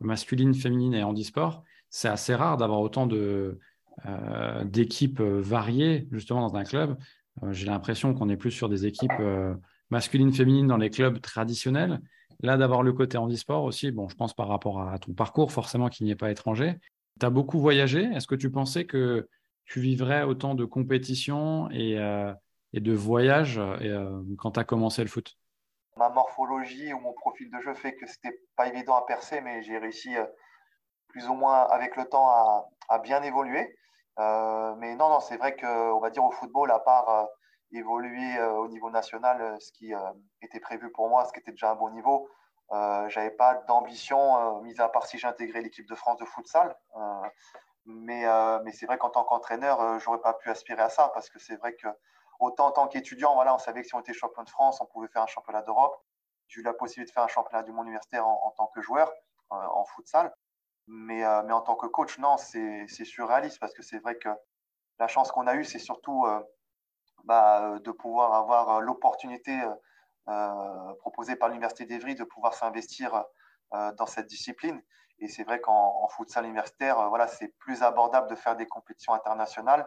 masculine, 0.00 0.54
féminine 0.54 0.94
et 0.94 1.02
handisport, 1.02 1.64
c'est 1.90 2.08
assez 2.08 2.34
rare 2.34 2.56
d'avoir 2.56 2.80
autant 2.80 3.06
de, 3.06 3.58
d'équipes 4.64 5.20
variées 5.20 6.06
justement 6.12 6.46
dans 6.46 6.56
un 6.56 6.64
club. 6.64 6.96
J'ai 7.50 7.66
l'impression 7.66 8.14
qu'on 8.14 8.28
est 8.28 8.36
plus 8.36 8.50
sur 8.50 8.68
des 8.68 8.86
équipes 8.86 9.20
masculines, 9.90 10.32
féminines 10.32 10.66
dans 10.66 10.76
les 10.76 10.90
clubs 10.90 11.20
traditionnels. 11.20 12.00
Là, 12.40 12.56
d'avoir 12.56 12.82
le 12.82 12.92
côté 12.92 13.18
handisport 13.18 13.64
aussi, 13.64 13.90
bon, 13.90 14.08
je 14.08 14.14
pense 14.14 14.32
par 14.32 14.48
rapport 14.48 14.80
à 14.80 14.98
ton 14.98 15.12
parcours, 15.12 15.50
forcément 15.50 15.88
qu'il 15.88 16.06
n'y 16.06 16.12
est 16.12 16.16
pas 16.16 16.30
étranger. 16.30 16.78
Tu 17.18 17.26
as 17.26 17.30
beaucoup 17.30 17.58
voyagé. 17.58 18.04
Est-ce 18.04 18.28
que 18.28 18.36
tu 18.36 18.50
pensais 18.50 18.84
que 18.84 19.28
tu 19.64 19.80
vivrais 19.80 20.22
autant 20.22 20.54
de 20.54 20.64
compétitions 20.64 21.68
et, 21.70 21.98
euh, 21.98 22.32
de 22.72 22.92
voyages 22.92 23.58
euh, 23.58 24.22
quand 24.38 24.52
tu 24.52 24.60
as 24.60 24.64
commencé 24.64 25.02
le 25.02 25.08
foot? 25.08 25.36
Ma 25.96 26.10
morphologie 26.10 26.92
ou 26.92 27.00
mon 27.00 27.12
profil 27.12 27.50
de 27.50 27.60
jeu 27.60 27.74
fait 27.74 27.96
que 27.96 28.06
c'était 28.06 28.38
pas 28.56 28.68
évident 28.68 28.94
à 28.94 29.04
percer, 29.04 29.40
mais 29.40 29.62
j'ai 29.62 29.78
réussi 29.78 30.16
euh, 30.16 30.24
plus 31.08 31.26
ou 31.26 31.34
moins 31.34 31.64
avec 31.70 31.96
le 31.96 32.04
temps 32.04 32.28
à, 32.88 32.98
bien 33.00 33.20
évoluer. 33.24 33.76
mais 34.16 34.94
non, 34.94 35.08
non, 35.08 35.20
c'est 35.20 35.38
vrai 35.38 35.56
qu'on 35.56 35.98
va 35.98 36.10
dire 36.10 36.22
au 36.22 36.30
football, 36.30 36.70
à 36.70 36.78
part 36.78 37.28
évoluer 37.72 38.38
euh, 38.38 38.52
au 38.54 38.68
niveau 38.68 38.90
national, 38.90 39.40
euh, 39.40 39.58
ce 39.60 39.72
qui 39.72 39.94
euh, 39.94 40.00
était 40.42 40.60
prévu 40.60 40.90
pour 40.92 41.08
moi, 41.08 41.24
ce 41.24 41.32
qui 41.32 41.40
était 41.40 41.50
déjà 41.50 41.70
un 41.70 41.74
bon 41.76 41.90
niveau. 41.90 42.28
Euh, 42.72 43.08
j'avais 43.08 43.30
pas 43.30 43.54
d'ambition, 43.66 44.60
mis 44.62 44.78
à 44.80 44.88
part 44.88 45.06
si 45.06 45.18
j'intégrais 45.18 45.62
l'équipe 45.62 45.88
de 45.88 45.94
France 45.94 46.18
de 46.18 46.24
futsal. 46.26 46.76
mais, 47.86 48.24
mais 48.62 48.72
c'est 48.72 48.84
vrai 48.84 48.98
qu'en 48.98 49.08
tant 49.08 49.24
qu'entraîneur, 49.24 49.98
j'aurais 50.00 50.20
pas 50.20 50.34
pu 50.34 50.50
aspirer 50.50 50.82
à 50.82 50.90
ça 50.90 51.10
parce 51.14 51.30
que 51.30 51.38
c'est 51.38 51.56
vrai 51.56 51.74
que 51.74 51.88
autant 52.40 52.66
en 52.66 52.72
tant 52.72 52.86
qu'étudiant, 52.86 53.34
voilà, 53.34 53.54
on 53.54 53.58
savait 53.58 53.80
que 53.80 53.88
si 53.88 53.94
on 53.94 54.00
était 54.00 54.12
champion 54.12 54.42
de 54.42 54.50
France, 54.50 54.82
on 54.82 54.86
pouvait 54.86 55.08
faire 55.08 55.22
un 55.22 55.26
championnat 55.26 55.62
d'Europe. 55.62 55.96
J'ai 56.48 56.60
eu 56.60 56.62
la 56.62 56.74
possibilité 56.74 57.10
de 57.10 57.14
faire 57.14 57.24
un 57.24 57.28
championnat 57.28 57.62
du 57.62 57.72
monde 57.72 57.86
universitaire 57.86 58.26
en, 58.26 58.52
tant 58.56 58.66
que 58.66 58.82
joueur 58.82 59.10
en 59.48 59.84
futsal. 59.86 60.34
Mais, 60.86 61.22
mais 61.44 61.52
en 61.54 61.62
tant 61.62 61.74
que 61.74 61.86
coach, 61.86 62.18
non, 62.18 62.36
c'est 62.36 62.86
surréaliste 62.86 63.58
parce 63.60 63.72
que 63.72 63.82
c'est 63.82 63.98
vrai 63.98 64.18
que 64.18 64.28
la 64.98 65.08
chance 65.08 65.32
qu'on 65.32 65.46
a 65.46 65.54
eue, 65.54 65.64
c'est 65.64 65.78
surtout 65.78 66.26
bah, 67.24 67.62
euh, 67.62 67.78
de 67.80 67.90
pouvoir 67.90 68.34
avoir 68.34 68.76
euh, 68.76 68.80
l'opportunité 68.80 69.60
euh, 70.28 70.94
proposée 71.00 71.36
par 71.36 71.48
l'Université 71.48 71.84
d'Evry 71.86 72.14
de 72.14 72.24
pouvoir 72.24 72.54
s'investir 72.54 73.24
dans 73.98 74.06
cette 74.06 74.26
discipline. 74.26 74.80
Et 75.18 75.28
c'est 75.28 75.44
vrai 75.44 75.60
qu'en 75.60 76.08
futsal 76.08 76.46
universitaire, 76.46 77.10
voilà, 77.10 77.26
c'est 77.26 77.48
plus 77.58 77.82
abordable 77.82 78.30
de 78.30 78.34
faire 78.34 78.56
des 78.56 78.66
compétitions 78.66 79.12
internationales, 79.12 79.86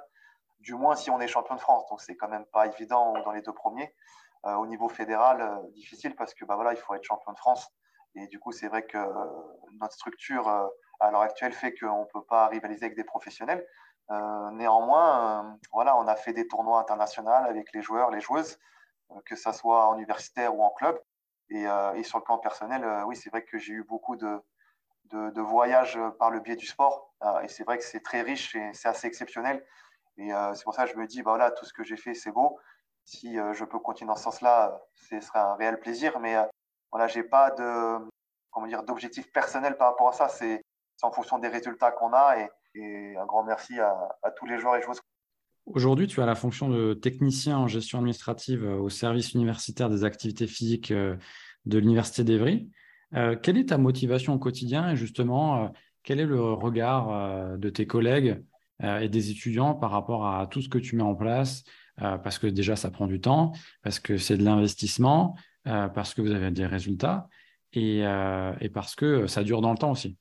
du 0.60 0.76
moins 0.76 0.96
si 0.96 1.10
on 1.10 1.20
est 1.20 1.28
champion 1.28 1.56
de 1.56 1.60
France. 1.60 1.88
Donc, 1.90 2.00
c'est 2.00 2.16
quand 2.16 2.28
même 2.28 2.46
pas 2.46 2.68
évident 2.68 3.14
dans 3.24 3.32
les 3.32 3.42
deux 3.42 3.54
premiers. 3.54 3.96
au 4.44 4.68
niveau 4.68 4.88
fédéral, 4.88 5.62
difficile 5.74 6.16
parce 6.16 6.36
que 6.36 6.46
bah, 6.46 6.56
voilà, 6.56 6.74
il 6.74 6.78
faut 6.78 6.94
être 6.94 7.04
champion 7.04 7.32
de 7.32 7.38
France. 7.38 7.70
Et 8.14 8.28
du 8.28 8.40
coup, 8.40 8.52
c'est 8.52 8.68
vrai 8.68 8.86
que 8.86 9.00
notre 9.80 9.94
structure 9.94 10.48
à 11.00 11.10
l'heure 11.10 11.22
actuelle 11.22 11.54
fait 11.54 11.74
qu'on 11.74 12.02
ne 12.02 12.06
peut 12.06 12.24
pas 12.24 12.48
rivaliser 12.48 12.86
avec 12.86 12.96
des 12.96 13.04
professionnels. 13.04 13.66
Euh, 14.10 14.52
néanmoins, 14.52 15.46
euh, 15.46 15.58
voilà, 15.72 15.98
on 15.98 16.08
a 16.08 16.16
fait 16.16 16.34
des 16.34 16.48
tournois 16.48 16.80
internationaux 16.80 17.32
avec 17.32 17.72
les 17.74 17.82
joueurs, 17.82 18.12
les 18.12 18.20
joueuses, 18.20 18.58
euh, 19.12 19.16
que 19.26 19.36
ce 19.36 19.52
soit 19.52 19.88
en 19.88 19.96
universitaire 19.96 20.56
ou 20.56 20.64
en 20.64 20.70
club. 20.72 21.00
Et, 21.50 21.66
sur 22.04 22.18
le 22.18 22.24
plan 22.24 22.38
personnel, 22.38 22.86
oui, 23.08 23.18
c'est 23.18 23.30
vrai 23.30 23.44
que 23.44 23.58
j'ai 23.58 23.74
eu 23.74 23.84
beaucoup 23.84 24.16
de, 24.16 24.42
de, 25.12 25.42
voyages 25.42 26.00
par 26.18 26.32
le 26.32 26.40
biais 26.40 26.56
du 26.56 26.66
sport. 26.66 27.14
et 27.44 27.50
c'est 27.50 27.66
vrai 27.66 27.78
que 27.78 27.84
c'est 27.84 28.00
très 28.00 28.22
riche 28.22 28.56
et 28.56 28.72
c'est 28.74 28.88
assez 28.88 29.06
exceptionnel. 29.08 29.66
Et 30.18 30.30
c'est 30.54 30.64
pour 30.64 30.74
ça 30.74 30.86
que 30.86 30.92
je 30.92 30.96
me 30.96 31.06
dis, 31.08 31.22
bah 31.24 31.32
voilà, 31.32 31.52
tout 31.52 31.66
ce 31.66 31.74
que 31.74 31.84
j'ai 31.84 31.98
fait, 31.98 32.14
c'est 32.14 32.32
beau. 32.32 32.58
Si 33.04 33.36
je 33.36 33.66
peux 33.66 33.80
continuer 33.80 34.08
dans 34.08 34.16
ce 34.16 34.24
sens-là, 34.24 34.80
ce 34.94 35.20
sera 35.20 35.52
un 35.52 35.56
réel 35.56 35.78
plaisir. 35.82 36.18
Mais 36.22 36.38
voilà, 36.90 37.08
j'ai 37.08 37.24
pas 37.24 37.52
d'objectif 37.52 39.30
personnel 39.34 39.76
par 39.76 39.90
rapport 39.90 40.08
à 40.08 40.14
ça. 40.14 40.30
C'est 40.30 40.64
en 41.02 41.12
fonction 41.12 41.38
des 41.38 41.50
résultats 41.50 41.92
qu'on 41.92 42.14
a. 42.14 42.38
Et, 42.38 42.50
et 42.76 43.16
un 43.18 43.26
grand 43.26 43.44
merci 43.44 43.80
à, 43.80 44.32
tous 44.38 44.46
les 44.46 44.60
joueurs 44.60 44.76
et 44.76 44.82
joueuses. 44.82 45.02
Aujourd'hui, 45.66 46.08
tu 46.08 46.22
as 46.22 46.26
la 46.26 46.36
fonction 46.36 46.70
de 46.70 46.94
technicien 46.94 47.58
en 47.58 47.68
gestion 47.68 48.00
administrative 48.00 48.66
euh, 48.66 48.78
au 48.78 48.90
service 48.90 49.34
universitaire 49.34 49.90
des 49.90 50.04
activités 50.04 50.48
physiques 50.48 50.92
euh, 50.92 51.16
de 51.66 51.78
l'Université 51.78 52.24
d'Evry. 52.24 52.70
Euh, 53.14 53.36
quelle 53.36 53.58
est 53.58 53.70
ta 53.70 53.78
motivation 53.78 54.34
au 54.34 54.40
quotidien 54.40 54.90
et 54.90 54.96
justement, 54.96 55.72
quel 56.04 56.20
est 56.20 56.26
le 56.26 56.42
regard 56.54 57.58
de 57.58 57.70
tes 57.70 57.86
collègues 57.86 58.42
et 58.82 59.10
des 59.10 59.30
étudiants 59.30 59.76
par 59.76 59.92
rapport 59.92 60.26
à 60.26 60.48
tout 60.48 60.62
ce 60.62 60.70
que 60.70 60.80
tu 60.80 60.96
mets 60.96 61.04
en 61.04 61.14
place 61.14 61.64
Parce 61.98 62.40
que 62.40 62.48
déjà, 62.48 62.76
ça 62.76 62.90
prend 62.90 63.06
du 63.06 63.20
temps, 63.20 63.52
parce 63.84 64.00
que 64.00 64.18
c'est 64.18 64.38
de 64.38 64.44
l'investissement, 64.44 65.36
parce 65.66 66.16
que 66.16 66.22
vous 66.22 66.32
avez 66.32 66.50
des 66.50 66.66
résultats 66.66 67.28
et, 67.74 68.00
et 68.00 68.70
parce 68.70 68.96
que 68.96 69.28
ça 69.28 69.44
dure 69.44 69.62
dans 69.62 69.72
le 69.72 69.78
temps 69.78 69.92
aussi? 69.92 70.18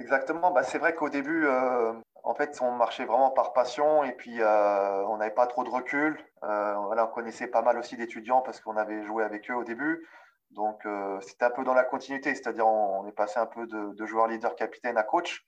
Exactement. 0.00 0.50
Bah, 0.50 0.62
c'est 0.62 0.78
vrai 0.78 0.94
qu'au 0.94 1.10
début, 1.10 1.44
euh, 1.44 1.92
en 2.24 2.34
fait, 2.34 2.58
on 2.62 2.72
marchait 2.72 3.04
vraiment 3.04 3.30
par 3.30 3.52
passion 3.52 4.02
et 4.02 4.12
puis 4.12 4.40
euh, 4.40 5.04
on 5.06 5.18
n'avait 5.18 5.34
pas 5.34 5.46
trop 5.46 5.62
de 5.62 5.68
recul. 5.68 6.18
Euh, 6.42 6.74
voilà, 6.86 7.06
on 7.06 7.08
connaissait 7.12 7.48
pas 7.48 7.60
mal 7.60 7.78
aussi 7.78 7.96
d'étudiants 7.98 8.40
parce 8.40 8.60
qu'on 8.60 8.78
avait 8.78 9.04
joué 9.04 9.24
avec 9.24 9.50
eux 9.50 9.54
au 9.54 9.64
début. 9.64 10.08
Donc, 10.52 10.82
c'était 11.20 11.44
un 11.44 11.50
peu 11.50 11.62
dans 11.62 11.74
la 11.74 11.84
continuité, 11.84 12.34
c'est-à-dire 12.34 12.66
on, 12.66 13.06
est 13.06 13.12
passé 13.12 13.38
un 13.38 13.46
peu 13.46 13.68
de, 13.68 14.04
joueur 14.04 14.26
leader 14.26 14.56
capitaine 14.56 14.96
à 14.96 15.04
coach. 15.04 15.46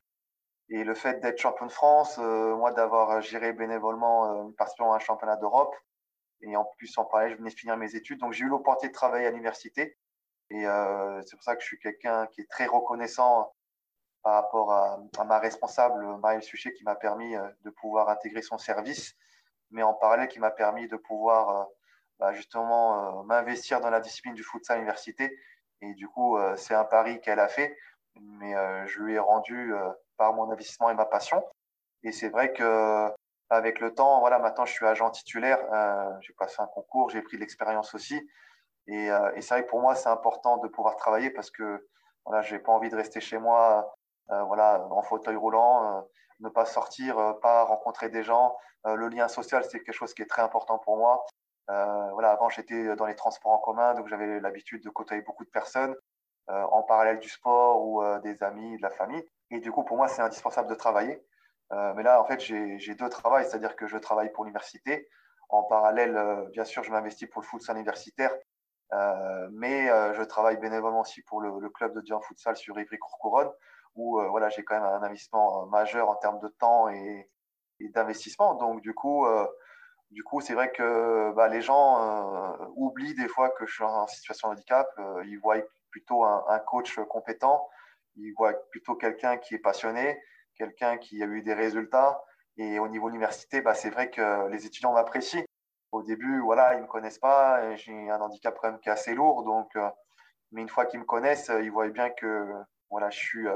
Et 0.69 0.85
le 0.85 0.95
fait 0.95 1.21
d'être 1.21 1.39
champion 1.41 1.67
de 1.67 1.73
France, 1.73 2.19
moi 2.19 2.71
d'avoir 2.73 3.21
géré 3.21 3.53
bénévolement 3.53 4.45
une 4.45 4.55
participation 4.55 4.93
à 4.93 4.97
un 4.97 4.99
championnat 5.01 5.37
d'Europe, 5.37 5.75
et 6.43 6.57
en 6.57 6.65
plus 6.79 6.97
en 6.99 7.05
parallèle, 7.05 7.33
je 7.33 7.39
venais 7.39 7.51
de 7.51 7.59
finir 7.59 7.77
mes 7.77 7.97
études, 7.97 8.21
donc 8.21 8.33
j'ai 8.33 8.45
eu 8.45 8.49
l'opportunité 8.49 8.93
de 8.93 8.95
travailler 8.95 9.27
à 9.27 9.31
l'université. 9.31 9.99
Et 10.51 10.65
c'est 11.27 11.37
pour 11.37 11.43
ça 11.43 11.57
que 11.57 11.63
je 11.63 11.67
suis 11.67 11.81
quelqu'un 11.81 12.29
qui 12.29 12.43
est 12.43 12.51
très 12.51 12.67
reconnaissant 12.67 13.53
par 14.23 14.35
rapport 14.35 14.73
à, 14.73 15.25
ma 15.25 15.39
responsable, 15.39 16.05
Maëlle 16.19 16.43
Suchet, 16.43 16.73
qui 16.73 16.85
m'a 16.85 16.95
permis 16.95 17.35
euh, 17.37 17.43
de 17.65 17.71
pouvoir 17.71 18.09
intégrer 18.09 18.43
son 18.43 18.59
service, 18.59 19.15
mais 19.71 19.83
en 19.83 19.95
parallèle 19.95 20.29
qui 20.29 20.39
m'a 20.39 20.51
permis 20.51 20.89
de 20.89 20.97
pouvoir 20.97 21.51
euh, 21.51 21.65
bah, 22.21 22.33
justement 22.33 23.21
euh, 23.21 23.23
m'investir 23.25 23.81
dans 23.81 23.91
la 23.91 24.01
discipline 24.01 24.35
du 24.35 24.45
futsal 24.45 24.79
université. 24.79 25.37
Et 25.81 25.95
du 25.95 26.07
coup, 26.07 26.39
c'est 26.55 26.75
un 26.75 26.85
pari 26.85 27.21
qu'elle 27.21 27.41
a 27.41 27.49
fait, 27.49 27.77
mais 28.15 28.55
je 28.87 29.01
lui 29.01 29.15
ai 29.15 29.19
rendu 29.19 29.75
par 30.17 30.33
mon 30.33 30.49
investissement 30.49 30.91
et 30.91 30.95
ma 30.95 31.07
passion. 31.07 31.45
Et 32.05 32.13
c'est 32.13 32.29
vrai 32.29 32.53
que 32.53 33.11
avec 33.51 33.81
le 33.81 33.93
temps, 33.93 34.21
voilà, 34.21 34.39
maintenant 34.39 34.65
je 34.65 34.73
suis 34.73 34.87
agent 34.87 35.11
titulaire, 35.11 35.59
j'ai 36.21 36.35
passé 36.35 36.55
un 36.61 36.69
concours, 36.69 37.11
j'ai 37.11 37.21
pris 37.21 37.37
de 37.37 37.41
l'expérience 37.41 37.97
aussi. 37.97 38.15
Et, 38.87 39.09
c'est 39.41 39.55
vrai 39.55 39.65
que 39.65 39.71
pour 39.71 39.81
moi, 39.81 39.97
c'est 39.97 40.09
important 40.09 40.59
de 40.59 40.69
pouvoir 40.69 40.95
travailler 40.95 41.31
parce 41.31 41.51
que 41.51 41.89
voilà, 42.25 42.43
je 42.43 42.55
n'ai 42.55 42.61
pas 42.61 42.71
envie 42.71 42.89
de 42.89 42.95
rester 42.95 43.21
chez 43.21 43.39
moi 43.39 43.93
voilà, 44.29 44.87
en 44.91 45.03
fauteuil 45.03 45.37
roulant, 45.37 45.99
euh, 45.99 46.01
ne 46.41 46.49
pas 46.49 46.65
sortir, 46.65 47.19
euh, 47.19 47.33
pas 47.35 47.65
rencontrer 47.65 48.09
des 48.09 48.23
gens. 48.23 48.57
le 48.85 49.09
lien 49.09 49.29
social, 49.29 49.65
c'est 49.65 49.79
quelque 49.81 49.95
chose 49.95 50.13
qui 50.13 50.23
est 50.23 50.27
très 50.27 50.43
important 50.43 50.79
pour 50.79 50.97
moi. 50.97 51.25
voilà, 51.69 52.33
avant, 52.33 52.49
j'étais 52.49 52.97
dans 52.97 53.07
les 53.07 53.15
transports 53.15 53.53
en 53.53 53.59
commun, 53.59 53.95
donc 53.95 54.09
j'avais 54.09 54.41
l'habitude 54.41 54.83
de 54.83 54.91
côtoyer 54.91 55.23
beaucoup 55.23 55.45
de 55.45 55.51
personnes 55.51 55.95
en 56.49 56.83
parallèle 56.83 57.21
du 57.21 57.29
sport 57.29 57.81
ou 57.87 58.03
des 58.21 58.43
amis, 58.43 58.77
de 58.79 58.83
la 58.83 58.91
famille. 58.91 59.25
Et 59.51 59.61
du 59.61 59.71
coup, 59.71 59.85
pour 59.85 59.97
moi, 59.97 60.09
c'est 60.09 60.23
indispensable 60.23 60.69
de 60.69 60.75
travailler. 60.75 61.25
mais 61.71 62.03
là, 62.03 62.21
en 62.21 62.25
fait, 62.25 62.41
j'ai 62.41 62.95
deux 62.97 63.09
travails, 63.09 63.45
c'est-à-dire 63.47 63.77
que 63.77 63.87
je 63.87 63.99
travaille 63.99 64.33
pour 64.33 64.45
l'université. 64.45 65.09
En 65.49 65.63
parallèle, 65.63 66.49
bien 66.51 66.65
sûr, 66.65 66.83
je 66.83 66.91
m'investis 66.91 67.29
pour 67.29 67.41
le 67.43 67.47
futsal 67.47 67.77
universitaire, 67.77 68.35
mais 69.53 69.87
je 70.15 70.23
travaille 70.25 70.57
bénévolement 70.57 71.03
aussi 71.03 71.23
pour 71.23 71.41
le, 71.41 71.71
club 71.71 71.95
de 71.95 72.01
Dian 72.01 72.21
Futsal 72.21 72.57
sur 72.57 72.79
Ivry-Courcouronne 72.81 73.53
où 73.95 74.21
euh, 74.21 74.29
voilà, 74.29 74.49
j'ai 74.49 74.65
quand 74.65 74.75
même 74.75 74.85
un 74.85 75.03
investissement 75.03 75.63
euh, 75.63 75.67
majeur 75.67 76.09
en 76.09 76.17
termes 76.17 76.41
de 76.41 76.49
temps 76.49 76.89
et, 76.89 77.29
d'investissement. 77.81 78.55
Donc, 78.55 78.81
du 78.81 78.95
coup, 78.95 79.27
euh, 79.27 79.45
du 80.13 80.23
coup, 80.23 80.41
c'est 80.41 80.55
vrai 80.55 80.71
que 80.71 81.33
bah, 81.33 81.49
les 81.49 81.61
gens 81.61 82.57
oublient 82.77 83.17
des 83.17 83.27
fois 83.27 83.51
que 83.51 83.67
je 83.67 83.75
suis 83.75 83.83
en 83.83 84.07
situation 84.07 84.49
de 84.49 84.53
handicap. 84.53 84.87
ils 85.25 85.37
voient 85.39 85.57
plutôt 85.91 86.25
un, 86.25 86.59
coach 86.61 86.95
compétent 87.09 87.69
ils 88.17 88.33
voient 88.35 88.55
plutôt 88.71 88.95
quelqu'un 88.95 89.37
qui 89.39 89.55
est 89.55 89.59
passionné, 89.59 90.23
quelqu'un 90.57 90.97
qui 90.99 91.23
a 91.23 91.27
eu 91.27 91.43
des 91.43 91.55
résultats. 91.55 92.23
Et 92.57 92.79
au 92.79 92.87
niveau 92.87 93.11
de 93.11 93.19
bah, 93.63 93.75
c'est 93.75 93.91
vrai 93.91 94.11
que 94.11 94.49
les 94.49 94.65
étudiants 94.67 94.93
m'apprécient. 94.93 95.43
Au 95.91 96.03
début, 96.05 96.41
voilà, 96.41 96.75
ils 96.75 96.79
ne 96.79 96.83
me 96.83 96.87
connaissent 96.87 97.19
pas. 97.19 97.75
J'ai 97.77 98.11
un 98.11 98.21
handicap 98.21 98.57
quand 98.61 98.71
même 98.71 98.81
qui 98.81 98.91
est 98.91 98.93
assez 98.93 99.15
lourd. 99.15 99.43
Donc, 99.43 99.77
mais 100.53 100.61
une 100.63 100.69
fois 100.69 100.87
qu'ils 100.87 101.01
me 101.01 101.05
connaissent, 101.05 101.51
ils 101.63 101.73
voient 101.73 101.89
bien 101.89 102.11
que 102.11 102.53
voilà, 102.91 103.11
je 103.11 103.19
suis 103.19 103.49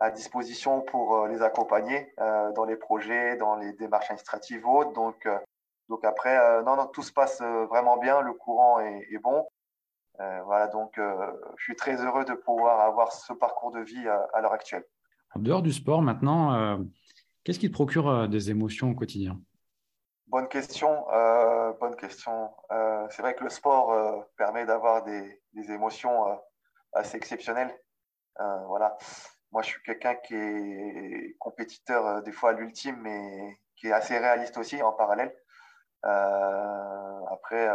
à 0.00 0.10
disposition 0.10 0.80
pour 0.80 1.14
euh, 1.14 1.28
les 1.28 1.42
accompagner 1.42 2.12
dans 2.18 2.64
les 2.64 2.76
projets, 2.76 3.36
dans 3.36 3.56
les 3.56 3.72
démarches 3.74 4.06
administratives 4.06 4.66
autres. 4.66 4.92
Donc, 4.92 5.28
donc 5.88 6.04
après, 6.04 6.62
non, 6.62 6.76
non, 6.76 6.86
tout 6.86 7.02
se 7.02 7.12
passe 7.12 7.40
vraiment 7.42 7.96
bien. 7.96 8.20
Le 8.20 8.32
courant 8.32 8.80
est, 8.80 9.06
est 9.10 9.18
bon. 9.18 9.46
voilà, 10.18 10.68
donc 10.68 10.98
je 10.98 11.62
suis 11.62 11.76
très 11.76 12.04
heureux 12.04 12.24
de 12.24 12.34
pouvoir 12.34 12.80
avoir 12.80 13.12
ce 13.12 13.32
parcours 13.32 13.72
de 13.72 13.80
vie 13.80 14.08
à 14.08 14.40
l'heure 14.40 14.52
actuelle. 14.52 14.84
En 15.34 15.40
dehors 15.40 15.62
du 15.62 15.72
sport, 15.72 16.02
maintenant, 16.02 16.78
Qu'est-ce 17.44 17.58
qui 17.58 17.68
te 17.68 17.74
procure 17.74 18.08
euh, 18.08 18.26
des 18.26 18.50
émotions 18.50 18.90
au 18.90 18.94
quotidien? 18.94 19.40
Bonne 20.26 20.48
question. 20.48 21.10
Euh, 21.10 21.72
bonne 21.80 21.96
question. 21.96 22.50
Euh, 22.70 23.06
c'est 23.10 23.22
vrai 23.22 23.34
que 23.34 23.44
le 23.44 23.50
sport 23.50 24.28
permet 24.36 24.66
d'avoir 24.66 25.02
des, 25.02 25.40
émotions 25.54 26.38
assez 26.92 27.16
exceptionnelles. 27.16 27.74
voilà. 28.38 28.96
Moi, 29.52 29.62
je 29.62 29.68
suis 29.70 29.82
quelqu'un 29.82 30.14
qui 30.14 30.34
est 30.34 31.36
compétiteur 31.38 32.22
des 32.22 32.32
fois 32.32 32.50
à 32.50 32.52
l'ultime, 32.52 32.96
mais 33.02 33.58
qui 33.76 33.88
est 33.88 33.92
assez 33.92 34.16
réaliste 34.18 34.58
aussi 34.58 34.82
en 34.82 34.92
parallèle. 34.92 35.34
après, 36.02 37.68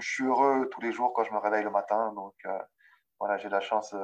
je 0.00 0.08
suis 0.08 0.24
heureux 0.24 0.68
tous 0.70 0.80
les 0.80 0.92
jours 0.92 1.12
quand 1.14 1.24
je 1.24 1.32
me 1.32 1.38
réveille 1.38 1.64
le 1.64 1.70
matin. 1.70 2.12
Donc, 2.14 2.34
voilà, 3.18 3.38
j'ai 3.38 3.48
la 3.48 3.60
chance 3.60 3.94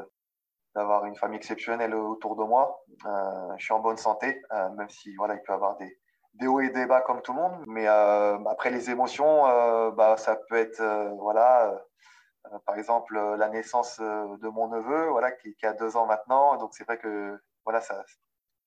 d'avoir 0.75 1.07
une 1.07 1.17
famille 1.17 1.39
exceptionnelle 1.39 1.95
autour 1.95 2.37
de 2.37 2.45
moi. 2.45 2.85
Euh, 3.07 3.55
je 3.57 3.65
suis 3.65 3.75
en 3.75 3.81
bonne 3.81 3.97
santé, 3.97 4.41
euh, 4.53 4.69
même 4.71 4.89
si 4.89 5.15
voilà, 5.17 5.35
il 5.35 5.43
peut 5.43 5.53
y 5.53 5.55
avoir 5.55 5.77
des, 5.77 6.47
hauts 6.47 6.61
et 6.61 6.71
des 6.71 6.87
bas 6.87 7.01
comme 7.01 7.23
tout 7.23 7.33
le 7.33 7.41
monde. 7.41 7.65
Mais 7.67 7.89
euh, 7.89 8.39
après 8.47 8.71
les 8.71 8.91
émotions, 8.91 9.43
bah, 9.97 10.17
ça 10.17 10.37
peut 10.37 10.57
être 10.57 10.83
voilà, 11.19 11.83
par 12.67 12.77
exemple 12.77 13.15
la 13.15 13.49
naissance 13.49 13.99
de 14.01 14.49
mon 14.49 14.69
neveu, 14.69 15.09
voilà, 15.09 15.33
qui, 15.33 15.55
a 15.65 15.73
deux 15.73 15.97
ans 15.97 16.07
maintenant. 16.07 16.57
Donc 16.57 16.75
c'est 16.75 16.85
vrai 16.85 16.99
que 16.99 17.41
voilà, 17.65 17.81
ça, 17.81 18.05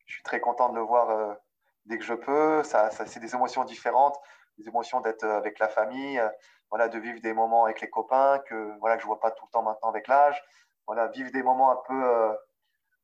je 0.06 0.14
suis 0.14 0.24
très 0.24 0.40
content 0.40 0.70
de 0.70 0.76
le 0.76 0.82
voir 0.82 1.38
dès 1.86 1.98
que 1.98 2.04
je 2.04 2.14
peux. 2.14 2.64
Ça, 2.64 2.92
ça 2.92 3.06
c'est 3.06 3.20
des 3.20 3.36
émotions 3.36 3.64
différentes, 3.64 4.18
des 4.58 4.68
émotions 4.68 5.02
d'être 5.02 5.26
avec 5.26 5.60
la 5.60 5.68
famille, 5.68 6.22
voilà, 6.70 6.88
de 6.88 7.00
vivre 7.00 7.20
des 7.22 7.34
moments 7.34 7.66
avec 7.66 7.82
les 7.82 7.90
copains 7.90 8.40
que 8.40 8.78
voilà 8.80 8.96
que 8.98 9.02
je 9.02 9.08
vois 9.08 9.20
pas 9.20 9.32
tout 9.32 9.46
le 9.46 9.52
temps 9.52 9.64
maintenant 9.64 9.90
avec 9.90 10.08
l'âge 10.08 10.42
voilà, 10.88 11.08
vivre 11.08 11.32
des 11.32 11.44
moments 11.44 11.72
un 11.72 11.82
peu, 11.88 12.04
euh, 12.04 12.34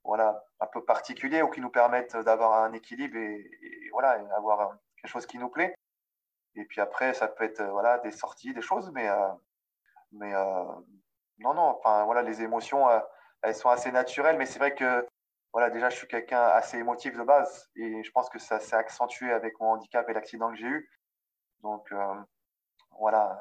voilà, 0.04 0.44
un 0.60 0.68
peu 0.68 0.84
particuliers 0.84 1.42
ou 1.42 1.50
qui 1.50 1.62
nous 1.62 1.70
permettent 1.70 2.18
d'avoir 2.18 2.64
un 2.64 2.74
équilibre 2.74 3.18
et, 3.18 3.50
voilà, 3.92 4.20
avoir 4.36 4.78
quelque 4.98 5.12
chose 5.12 5.26
qui 5.26 5.38
nous 5.38 5.50
plaît. 5.50 5.76
Et 6.56 6.66
puis 6.66 6.82
après, 6.82 7.14
ça 7.14 7.28
peut 7.28 7.44
être 7.44 7.64
voilà, 7.64 8.00
des 8.00 8.12
sorties, 8.12 8.54
des 8.54 8.62
choses, 8.62 8.92
mais, 8.92 9.08
euh, 9.08 9.30
mais 10.12 10.34
euh, 10.34 10.64
non, 11.40 11.54
non, 11.54 11.78
enfin 11.80 12.06
voilà, 12.06 12.22
les 12.24 12.42
émotions, 12.42 12.88
elles 13.42 13.56
sont 13.56 13.70
assez 13.70 13.92
naturelles, 13.92 14.38
mais 14.38 14.46
c'est 14.46 14.60
vrai 14.60 14.76
que 14.76 15.08
voilà, 15.54 15.70
déjà, 15.70 15.90
je 15.90 15.98
suis 15.98 16.08
quelqu'un 16.08 16.42
assez 16.42 16.78
émotif 16.78 17.16
de 17.18 17.24
base 17.24 17.70
et 17.76 18.04
je 18.04 18.12
pense 18.12 18.30
que 18.30 18.40
ça 18.40 18.60
s'est 18.60 18.76
accentué 18.76 19.32
avec 19.32 19.60
mon 19.60 19.72
handicap 19.72 20.08
et 20.10 20.14
l'accident 20.14 20.52
que 20.52 20.58
j'ai 20.58 20.68
eu. 20.68 20.90
Donc, 21.62 21.92
voilà, 23.00 23.38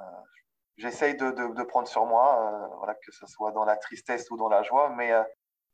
j'essaye 0.77 1.17
de, 1.17 1.31
de, 1.31 1.63
prendre 1.63 1.89
sur 1.89 2.07
moi, 2.07 2.43
euh, 2.43 2.77
voilà, 2.79 2.95
que 2.95 3.13
ce 3.13 3.27
soit 3.27 3.53
dans 3.53 3.65
la 3.65 3.77
tristesse 3.77 4.31
ou 4.31 4.37
dans 4.37 4.49
la 4.49 4.63
joie, 4.63 4.91
mais, 4.91 5.13
euh, 5.13 5.23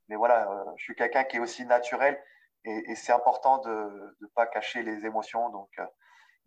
mais 0.09 0.17
voilà, 0.17 0.51
euh, 0.51 0.65
je 0.77 0.85
suis 0.85 0.95
quelqu'un 0.95 1.25
qui 1.25 1.37
est 1.37 1.41
aussi 1.41 1.67
naturel 1.67 2.23
et, 2.65 2.95
c'est 2.95 3.13
important 3.13 3.59
de 3.59 4.17
ne 4.21 4.27
pas 4.35 4.47
cacher 4.47 4.83
les 4.83 5.05
émotions. 5.05 5.51
Donc, 5.51 5.69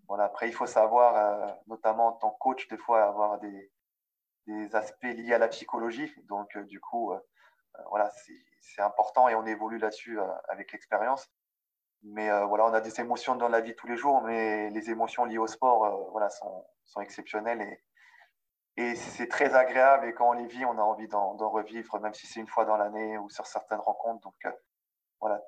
voilà, 0.07 0.25
après, 0.25 0.47
il 0.47 0.53
faut 0.53 0.65
savoir, 0.65 1.57
notamment 1.67 2.07
en 2.07 2.11
tant 2.13 2.31
que 2.31 2.37
coach, 2.39 2.67
des 2.69 2.77
fois 2.77 3.03
avoir 3.03 3.39
des, 3.39 3.71
des 4.47 4.75
aspects 4.75 5.03
liés 5.03 5.33
à 5.33 5.37
la 5.37 5.47
psychologie. 5.47 6.13
Donc, 6.23 6.57
du 6.57 6.79
coup, 6.79 7.13
voilà, 7.89 8.11
c'est 8.61 8.81
important 8.81 9.27
et 9.27 9.35
on 9.35 9.45
évolue 9.45 9.77
là-dessus 9.77 10.19
avec 10.49 10.71
l'expérience. 10.71 11.29
Mais 12.03 12.29
voilà, 12.45 12.65
on 12.65 12.73
a 12.73 12.81
des 12.81 12.99
émotions 12.99 13.35
dans 13.35 13.49
la 13.49 13.61
vie 13.61 13.75
tous 13.75 13.87
les 13.87 13.97
jours, 13.97 14.21
mais 14.21 14.69
les 14.69 14.89
émotions 14.91 15.25
liées 15.25 15.39
au 15.39 15.47
sport, 15.47 16.11
voilà, 16.11 16.29
sont, 16.29 17.01
exceptionnelles 17.01 17.61
et, 18.77 18.95
c'est 18.95 19.27
très 19.27 19.55
agréable 19.55 20.07
et 20.07 20.13
quand 20.13 20.29
on 20.29 20.33
les 20.33 20.47
vit, 20.47 20.65
on 20.65 20.77
a 20.77 20.81
envie 20.81 21.07
d'en 21.07 21.49
revivre, 21.49 21.99
même 22.01 22.13
si 22.13 22.27
c'est 22.27 22.41
une 22.41 22.47
fois 22.47 22.65
dans 22.65 22.75
l'année 22.75 23.17
ou 23.17 23.29
sur 23.29 23.47
certaines 23.47 23.79
rencontres. 23.79 24.21
Donc 24.21 24.35
euh, 24.45 24.51
voilà, 25.21 25.41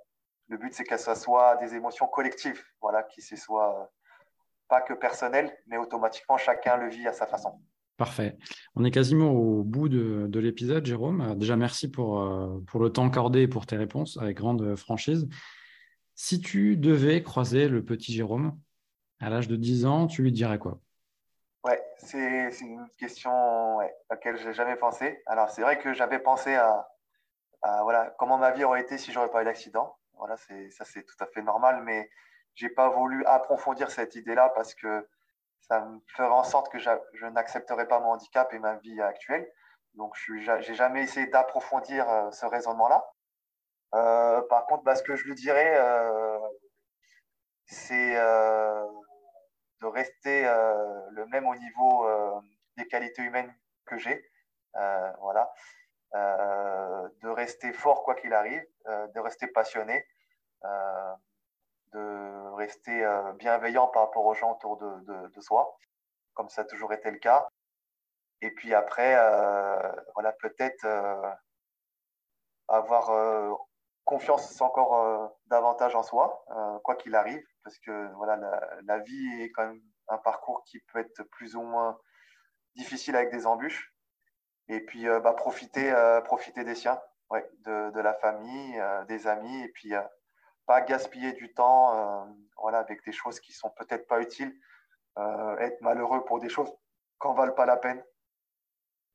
le 0.48 0.58
but 0.58 0.74
c'est 0.74 0.86
que 0.86 0.98
ce 0.98 1.14
soit 1.14 1.58
des 1.58 1.76
émotions 1.76 2.08
collectives, 2.08 2.64
voilà, 2.82 3.04
qui 3.04 3.22
ne 3.30 3.38
soit 3.38 3.82
euh, 3.82 3.86
pas 4.70 4.82
que 4.82 4.94
personnel, 4.94 5.56
mais 5.68 5.78
automatiquement 5.78 6.38
chacun 6.38 6.78
le 6.78 6.88
vit 6.88 7.08
à 7.08 7.14
sa 7.14 7.28
façon. 7.28 7.60
Parfait. 7.98 8.38
On 8.76 8.86
est 8.86 8.92
quasiment 8.92 9.32
au 9.32 9.64
bout 9.64 9.90
de, 9.90 10.28
de 10.28 10.40
l'épisode, 10.40 10.86
Jérôme. 10.86 11.36
Déjà, 11.36 11.56
merci 11.56 11.90
pour, 11.90 12.22
euh, 12.22 12.60
pour 12.68 12.80
le 12.80 12.92
temps 12.92 13.08
accordé 13.08 13.42
et 13.42 13.48
pour 13.48 13.66
tes 13.66 13.76
réponses 13.76 14.18
avec 14.22 14.38
grande 14.38 14.76
franchise. 14.76 15.28
Si 16.14 16.40
tu 16.40 16.78
devais 16.78 17.24
croiser 17.24 17.68
le 17.68 17.84
petit 17.84 18.14
Jérôme 18.14 18.58
à 19.20 19.32
l'âge 19.32 19.48
de 19.48 19.56
10 19.56 19.88
ans, 19.88 20.06
tu 20.06 20.22
lui 20.22 20.32
dirais 20.32 20.60
quoi? 20.60 20.80
Ouais, 21.64 21.84
c'est 21.98 22.50
une 22.62 22.88
question 23.00 23.80
à 23.80 23.88
laquelle 24.12 24.38
je 24.38 24.48
n'ai 24.48 24.54
jamais 24.54 24.76
pensé. 24.76 25.22
Alors, 25.26 25.50
c'est 25.50 25.64
vrai 25.64 25.80
que 25.80 25.94
j'avais 25.94 26.20
pensé 26.20 26.54
à, 26.54 26.88
voilà, 27.82 28.16
comment 28.20 28.38
ma 28.38 28.52
vie 28.52 28.64
aurait 28.64 28.82
été 28.82 28.98
si 29.00 29.12
j'aurais 29.12 29.32
pas 29.32 29.42
eu 29.42 29.46
l'accident. 29.46 29.98
Voilà, 30.14 30.38
ça, 30.38 30.86
c'est 30.86 31.04
tout 31.04 31.16
à 31.20 31.26
fait 31.26 31.42
normal, 31.42 31.82
mais 31.84 32.10
j'ai 32.54 32.70
pas 32.70 32.90
voulu 32.90 33.26
approfondir 33.26 33.90
cette 33.90 34.16
idée-là 34.16 34.52
parce 34.56 34.74
que 34.74 35.08
ça 35.70 35.82
me 35.82 36.00
ferait 36.16 36.30
en 36.30 36.44
sorte 36.44 36.72
que 36.72 36.80
je 36.80 37.26
n'accepterais 37.26 37.88
pas 37.88 38.00
mon 38.00 38.12
handicap 38.12 38.52
et 38.54 38.60
ma 38.60 38.76
vie 38.76 39.02
actuelle. 39.02 39.52
Donc, 39.96 40.16
je 40.16 40.34
n'ai 40.34 40.76
jamais 40.76 41.04
essayé 41.04 41.28
d'approfondir 41.28 42.10
euh, 42.10 42.32
ce 42.32 42.46
raisonnement-là. 42.46 43.04
Euh, 43.96 44.42
par 44.44 44.66
contre, 44.68 44.84
bah, 44.84 44.96
ce 44.96 45.04
que 45.04 45.16
je 45.16 45.26
lui 45.26 45.36
dirais, 45.36 45.76
euh, 45.78 46.40
c'est 47.66 48.14
de 48.14 49.86
rester 49.86 50.44
le 50.44 51.26
même 51.28 51.46
au 51.48 51.56
niveau 51.56 52.08
des 52.78 52.88
qualités 52.88 53.24
humaines 53.24 53.54
que 53.86 53.98
j'ai. 53.98 54.26
Voilà. 54.74 55.52
de 56.14 57.28
rester 57.28 57.74
fort 57.74 58.04
quoi 58.04 58.16
qu'il 58.16 58.34
arrive, 58.34 58.66
de 58.86 59.20
rester 59.20 59.48
passionné, 59.48 60.08
rester 62.68 63.06
bienveillant 63.36 63.88
par 63.88 64.04
rapport 64.04 64.26
aux 64.26 64.34
gens 64.34 64.52
autour 64.54 64.78
de, 64.78 65.42
soi, 65.42 65.78
comme 66.34 66.50
ça 66.50 66.62
a 66.62 66.66
toujours 66.66 66.94
été 66.94 67.10
le 67.12 67.18
cas. 67.18 67.48
Et 68.42 68.52
puis 68.52 68.74
après, 68.74 69.16
voilà, 70.14 70.34
peut-être 70.34 70.86
avoir 72.68 73.58
confiance 74.06 74.62
encore 74.62 75.38
davantage 75.48 75.96
en 75.96 76.04
soi, 76.04 76.44
quoi 76.84 76.96
qu'il 76.96 77.16
arrive, 77.16 77.44
parce 77.64 77.80
que 77.80 78.14
voilà, 78.16 78.38
la, 78.84 79.00
vie 79.00 79.42
est 79.42 79.52
quand 79.52 79.68
même 79.68 79.82
un 80.10 80.18
parcours 80.18 80.64
qui 80.66 80.80
peut 80.92 81.00
être 81.00 81.24
plus 81.24 81.56
ou 81.56 81.62
moins 81.62 81.98
difficile 82.76 83.16
avec 83.16 83.32
des 83.32 83.46
embûches. 83.46 83.94
Et 84.70 84.82
puis, 84.82 85.08
euh, 85.08 85.20
bah, 85.20 85.34
profiter, 85.34 85.92
euh, 85.92 86.22
profiter 86.22 86.64
des 86.64 86.76
siens, 86.76 87.00
de, 87.66 88.00
la 88.00 88.14
famille, 88.14 88.80
euh, 88.80 89.04
des 89.06 89.28
amis, 89.28 89.64
et 89.64 89.70
puis 89.70 89.94
pas 90.68 90.82
gaspiller 90.82 91.34
du 91.34 91.54
temps 91.54 92.28
voilà, 92.58 92.80
avec 92.80 93.04
des 93.06 93.12
choses 93.12 93.40
qui 93.40 93.54
sont 93.54 93.70
peut-être 93.72 94.08
pas 94.08 94.20
utiles, 94.22 94.56
être 95.18 95.82
malheureux 95.82 96.24
pour 96.26 96.40
des 96.40 96.50
choses 96.50 96.70
qui 96.70 97.28
n'en 97.28 97.34
valent 97.34 97.54
pas 97.54 97.66
la 97.66 97.78
peine. 97.78 98.04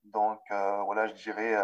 Donc, 0.05 0.41
voilà, 0.51 1.07
je 1.07 1.15
dirais 1.15 1.57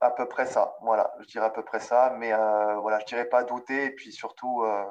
à 0.00 0.10
peu 0.10 0.26
près 0.28 0.46
ça. 0.46 0.76
Voilà, 0.82 1.14
je 1.20 1.26
dirais 1.26 1.46
à 1.46 1.50
peu 1.50 1.62
près 1.62 1.80
ça, 1.80 2.14
mais 2.18 2.32
euh, 2.32 2.76
voilà, 2.76 2.98
je 3.00 3.06
dirais 3.06 3.26
pas 3.26 3.44
douter. 3.44 3.86
Et 3.86 3.90
puis 3.90 4.12
surtout, 4.12 4.62
euh, 4.64 4.84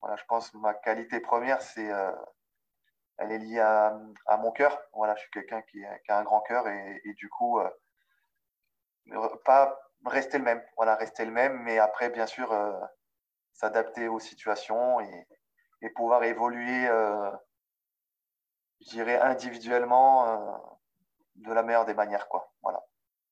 voilà, 0.00 0.16
je 0.16 0.24
pense 0.24 0.50
que 0.50 0.56
ma 0.58 0.74
qualité 0.74 1.20
première, 1.20 1.62
c'est, 1.62 1.90
euh, 1.92 2.12
elle 3.18 3.32
est 3.32 3.38
liée 3.38 3.60
à, 3.60 3.98
mon 4.38 4.52
cœur. 4.52 4.80
Voilà, 4.92 5.14
je 5.16 5.20
suis 5.22 5.30
quelqu'un 5.30 5.62
qui, 5.62 5.84
a 5.84 6.18
un 6.18 6.24
grand 6.24 6.40
cœur 6.40 6.66
et 6.68 7.12
du 7.16 7.28
coup, 7.28 7.60
pas 9.44 9.78
rester 10.04 10.38
le 10.38 10.44
même. 10.44 10.62
Voilà, 10.76 10.96
rester 10.96 11.24
le 11.24 11.32
même, 11.32 11.62
mais 11.62 11.78
après, 11.78 12.10
bien 12.10 12.26
sûr, 12.26 12.54
s'adapter 13.52 14.08
aux 14.08 14.20
situations 14.20 15.00
et, 15.00 15.26
et 15.82 15.90
pouvoir 15.90 16.22
évoluer, 16.24 16.86
je 18.80 18.90
dirais 18.90 19.18
individuellement 19.20 20.78
de 21.36 21.52
la 21.52 21.62
meilleure 21.62 21.86
des 21.86 21.94
manières, 21.94 22.28
quoi. 22.28 22.52
Voilà 22.62 22.82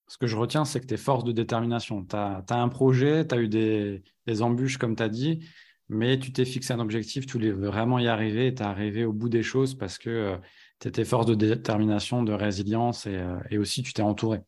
ce 0.06 0.18
que 0.18 0.26
je 0.26 0.36
retiens, 0.36 0.64
c'est 0.64 0.80
que 0.80 0.86
tu 0.86 0.94
es 0.94 0.98
force 0.98 1.24
de 1.24 1.32
détermination. 1.32 2.04
Tu 2.04 2.16
as, 2.16 2.44
un 2.50 2.68
projet, 2.68 3.26
tu 3.26 3.34
as 3.34 3.38
eu 3.38 3.48
des, 3.48 4.02
embûches, 4.42 4.78
comme 4.78 4.96
tu 4.96 5.02
as 5.02 5.08
dit, 5.08 5.46
mais 5.88 6.18
tu 6.18 6.32
t'es 6.32 6.44
fixé 6.44 6.72
un 6.72 6.80
objectif, 6.80 7.26
tu 7.26 7.32
voulais 7.34 7.52
vraiment 7.52 7.98
y 7.98 8.08
arriver 8.08 8.48
et 8.48 8.54
tu 8.54 8.62
es 8.62 8.66
arrivé 8.66 9.04
au 9.04 9.12
bout 9.12 9.28
des 9.28 9.42
choses 9.42 9.74
parce 9.74 9.98
que 9.98 10.10
euh, 10.10 10.36
tu 10.80 10.88
étais 10.88 11.04
force 11.04 11.26
de 11.26 11.34
détermination, 11.34 12.22
de 12.22 12.32
résilience 12.32 13.06
et, 13.06 13.16
euh, 13.16 13.60
aussi 13.60 13.82
tu 13.82 13.92
t'es 13.92 14.02
entouré. 14.02 14.40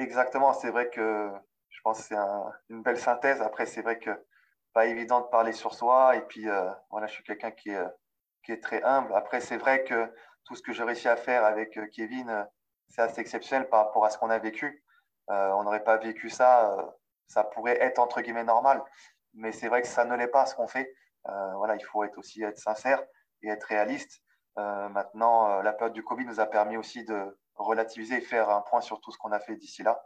Exactement, 0.00 0.54
c'est 0.54 0.70
vrai 0.70 0.88
que 0.88 1.30
je 1.68 1.78
pense 1.82 1.98
que 1.98 2.04
c'est 2.04 2.16
une 2.70 2.82
belle 2.82 2.98
synthèse. 2.98 3.42
Après, 3.42 3.66
c'est 3.66 3.82
vrai 3.82 3.98
que 3.98 4.10
pas 4.72 4.86
évident 4.86 5.20
de 5.20 5.26
parler 5.26 5.52
sur 5.52 5.74
soi. 5.74 6.16
Et 6.16 6.22
puis, 6.22 6.46
voilà, 6.90 7.06
je 7.06 7.12
suis 7.12 7.22
quelqu'un 7.22 7.50
qui 7.50 7.68
est, 7.68 7.84
qui 8.42 8.52
est 8.52 8.62
très 8.62 8.82
humble. 8.82 9.14
Après, 9.14 9.40
c'est 9.40 9.58
vrai 9.58 9.84
que 9.84 10.10
tout 10.44 10.54
ce 10.54 10.62
que 10.62 10.72
j'ai 10.72 10.84
réussi 10.84 11.06
à 11.06 11.16
faire 11.16 11.44
avec 11.44 11.78
Kevin, 11.92 12.48
c'est 12.88 13.02
assez 13.02 13.20
exceptionnel 13.20 13.68
par 13.68 13.84
rapport 13.84 14.06
à 14.06 14.10
ce 14.10 14.16
qu'on 14.16 14.30
a 14.30 14.38
vécu. 14.38 14.82
on 15.28 15.64
n'aurait 15.64 15.84
pas 15.84 15.98
vécu 15.98 16.30
ça, 16.30 16.74
ça 17.28 17.44
pourrait 17.44 17.78
être 17.82 17.98
entre 17.98 18.22
guillemets 18.22 18.44
normal. 18.44 18.82
Mais 19.34 19.52
c'est 19.52 19.68
vrai 19.68 19.82
que 19.82 19.88
ça 19.88 20.06
ne 20.06 20.16
l'est 20.16 20.28
pas 20.28 20.46
ce 20.46 20.54
qu'on 20.54 20.66
fait. 20.66 20.90
voilà, 21.26 21.76
il 21.76 21.84
faut 21.84 22.04
être 22.04 22.16
aussi 22.16 22.42
être 22.42 22.58
sincère 22.58 23.02
et 23.42 23.50
être 23.50 23.64
réaliste. 23.64 24.22
maintenant, 24.56 25.60
la 25.60 25.74
période 25.74 25.92
du 25.92 26.02
Covid 26.02 26.24
nous 26.24 26.40
a 26.40 26.46
permis 26.46 26.78
aussi 26.78 27.04
de 27.04 27.38
relativiser 27.64 28.16
et 28.16 28.20
faire 28.20 28.50
un 28.50 28.62
point 28.62 28.80
sur 28.80 29.00
tout 29.00 29.12
ce 29.12 29.18
qu'on 29.18 29.32
a 29.32 29.40
fait 29.40 29.56
d'ici 29.56 29.82
là. 29.82 30.04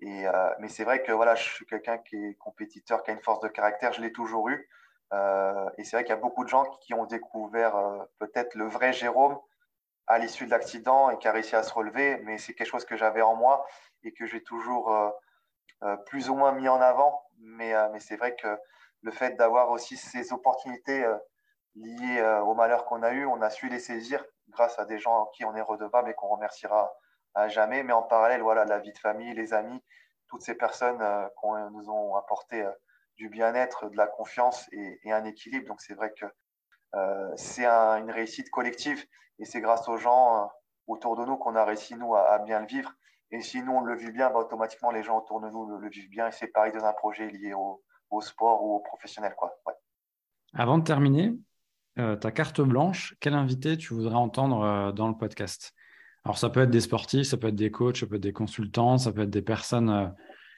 Et, 0.00 0.26
euh, 0.26 0.50
mais 0.58 0.68
c'est 0.68 0.84
vrai 0.84 1.02
que 1.02 1.12
voilà, 1.12 1.34
je 1.34 1.42
suis 1.42 1.66
quelqu'un 1.66 1.98
qui 1.98 2.16
est 2.16 2.34
compétiteur, 2.34 3.02
qui 3.02 3.10
a 3.10 3.14
une 3.14 3.22
force 3.22 3.40
de 3.40 3.48
caractère, 3.48 3.92
je 3.92 4.02
l'ai 4.02 4.12
toujours 4.12 4.48
eu. 4.48 4.68
Euh, 5.12 5.70
et 5.78 5.84
c'est 5.84 5.96
vrai 5.96 6.04
qu'il 6.04 6.10
y 6.14 6.18
a 6.18 6.20
beaucoup 6.20 6.44
de 6.44 6.48
gens 6.48 6.64
qui 6.80 6.92
ont 6.92 7.06
découvert 7.06 7.76
euh, 7.76 8.04
peut-être 8.18 8.54
le 8.54 8.66
vrai 8.66 8.92
Jérôme 8.92 9.38
à 10.06 10.18
l'issue 10.18 10.46
de 10.46 10.50
l'accident 10.50 11.10
et 11.10 11.18
qui 11.18 11.28
a 11.28 11.32
réussi 11.32 11.56
à 11.56 11.62
se 11.62 11.72
relever, 11.72 12.18
mais 12.24 12.38
c'est 12.38 12.54
quelque 12.54 12.68
chose 12.68 12.84
que 12.84 12.96
j'avais 12.96 13.22
en 13.22 13.34
moi 13.34 13.66
et 14.04 14.12
que 14.12 14.26
j'ai 14.26 14.42
toujours 14.42 14.94
plus 16.06 16.30
ou 16.30 16.36
moins 16.36 16.52
mis 16.52 16.68
en 16.68 16.80
avant. 16.80 17.24
Mais, 17.38 17.74
mais 17.90 17.98
c'est 17.98 18.16
vrai 18.16 18.36
que 18.36 18.56
le 19.02 19.10
fait 19.10 19.32
d'avoir 19.32 19.72
aussi 19.72 19.96
ces 19.96 20.32
opportunités 20.32 21.04
liées 21.74 22.22
au 22.44 22.54
malheur 22.54 22.84
qu'on 22.84 23.02
a 23.02 23.10
eu, 23.10 23.26
on 23.26 23.42
a 23.42 23.50
su 23.50 23.68
les 23.68 23.80
saisir 23.80 24.24
grâce 24.48 24.78
à 24.78 24.84
des 24.84 24.98
gens 24.98 25.24
à 25.24 25.28
qui 25.34 25.44
on 25.44 25.54
est 25.54 25.62
redevable 25.62 26.10
et 26.10 26.14
qu'on 26.14 26.28
remerciera 26.28 26.92
à 27.34 27.48
jamais. 27.48 27.82
Mais 27.82 27.92
en 27.92 28.02
parallèle, 28.02 28.42
voilà, 28.42 28.64
la 28.64 28.78
vie 28.78 28.92
de 28.92 28.98
famille, 28.98 29.32
les 29.34 29.52
amis, 29.52 29.82
toutes 30.28 30.42
ces 30.42 30.54
personnes 30.54 31.00
euh, 31.00 31.26
qui 31.40 31.46
nous 31.72 31.90
ont 31.90 32.16
apporté 32.16 32.62
euh, 32.62 32.70
du 33.16 33.28
bien-être, 33.28 33.88
de 33.88 33.96
la 33.96 34.06
confiance 34.06 34.68
et, 34.72 35.12
un 35.12 35.24
équilibre. 35.24 35.68
Donc 35.68 35.80
c'est 35.80 35.94
vrai 35.94 36.12
que 36.12 36.26
euh, 36.94 37.32
c'est 37.36 37.66
une 37.66 38.10
réussite 38.10 38.50
collective 38.50 39.04
et 39.38 39.44
c'est 39.44 39.60
grâce 39.60 39.88
aux 39.88 39.96
gens 39.96 40.50
autour 40.86 41.16
de 41.16 41.24
nous 41.24 41.36
qu'on 41.36 41.56
a 41.56 41.64
réussi, 41.64 41.94
nous, 41.94 42.14
à, 42.14 42.38
bien 42.38 42.60
le 42.60 42.66
vivre. 42.66 42.92
Et 43.30 43.40
si 43.40 43.62
nous, 43.62 43.72
on 43.72 43.80
le 43.80 43.96
vit 43.96 44.12
bien, 44.12 44.30
bah, 44.30 44.38
automatiquement, 44.38 44.90
les 44.90 45.02
gens 45.02 45.18
autour 45.18 45.40
de 45.40 45.48
nous 45.48 45.78
le, 45.78 45.88
vivent 45.88 46.10
bien. 46.10 46.28
Et 46.28 46.32
c'est 46.32 46.46
pareil 46.48 46.72
dans 46.72 46.84
un 46.84 46.92
projet 46.92 47.28
lié 47.28 47.54
au, 47.54 47.82
sport 48.20 48.62
ou 48.62 48.76
au 48.76 48.80
professionnel. 48.80 49.34
Quoi. 49.34 49.58
Avant 50.54 50.78
de 50.78 50.84
terminer, 50.84 51.32
ta 51.96 52.30
carte 52.30 52.60
blanche, 52.60 53.16
quel 53.20 53.34
invité 53.34 53.76
tu 53.76 53.94
voudrais 53.94 54.14
entendre 54.14 54.92
dans 54.92 55.08
le 55.08 55.16
podcast? 55.16 55.74
Alors, 56.26 56.38
ça 56.38 56.50
peut 56.50 56.62
être 56.62 56.70
des 56.70 56.80
sportifs, 56.80 57.28
ça 57.28 57.36
peut 57.36 57.46
être 57.46 57.54
des 57.54 57.70
coachs, 57.70 57.98
ça 57.98 58.06
peut 58.08 58.16
être 58.16 58.20
des 58.20 58.32
consultants, 58.32 58.98
ça 58.98 59.12
peut 59.12 59.22
être 59.22 59.30
des 59.30 59.42
personnes 59.42 59.90
euh, 59.90 60.08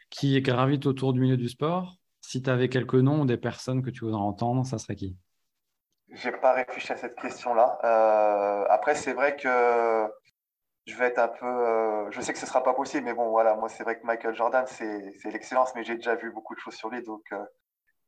qui 0.08 0.40
gravitent 0.40 0.86
autour 0.86 1.12
du 1.12 1.20
milieu 1.20 1.36
du 1.36 1.50
sport. 1.50 1.98
Si 2.22 2.42
tu 2.42 2.48
avais 2.48 2.70
quelques 2.70 2.94
noms 2.94 3.20
ou 3.20 3.26
des 3.26 3.36
personnes 3.36 3.82
que 3.82 3.90
tu 3.90 4.06
voudrais 4.06 4.18
entendre, 4.18 4.64
ça 4.64 4.78
serait 4.78 4.96
qui? 4.96 5.14
Je 6.08 6.30
n'ai 6.30 6.36
pas 6.38 6.54
réfléchi 6.54 6.90
à 6.90 6.96
cette 6.96 7.16
question-là. 7.16 7.78
Euh, 7.84 8.64
après, 8.70 8.94
c'est 8.94 9.12
vrai 9.12 9.36
que 9.36 10.06
je 10.86 10.96
vais 10.96 11.08
être 11.08 11.18
un 11.18 11.28
peu. 11.28 11.44
Euh, 11.44 12.10
je 12.12 12.22
sais 12.22 12.32
que 12.32 12.38
ce 12.38 12.46
ne 12.46 12.48
sera 12.48 12.62
pas 12.62 12.72
possible, 12.72 13.04
mais 13.04 13.12
bon, 13.12 13.28
voilà, 13.28 13.54
moi, 13.54 13.68
c'est 13.68 13.82
vrai 13.82 14.00
que 14.00 14.06
Michael 14.06 14.34
Jordan, 14.34 14.64
c'est 14.66 15.12
l'excellence, 15.30 15.74
mais 15.74 15.84
j'ai 15.84 15.96
déjà 15.96 16.14
vu 16.14 16.32
beaucoup 16.32 16.54
de 16.54 16.60
choses 16.60 16.76
sur 16.76 16.88
lui, 16.88 17.02
donc 17.02 17.28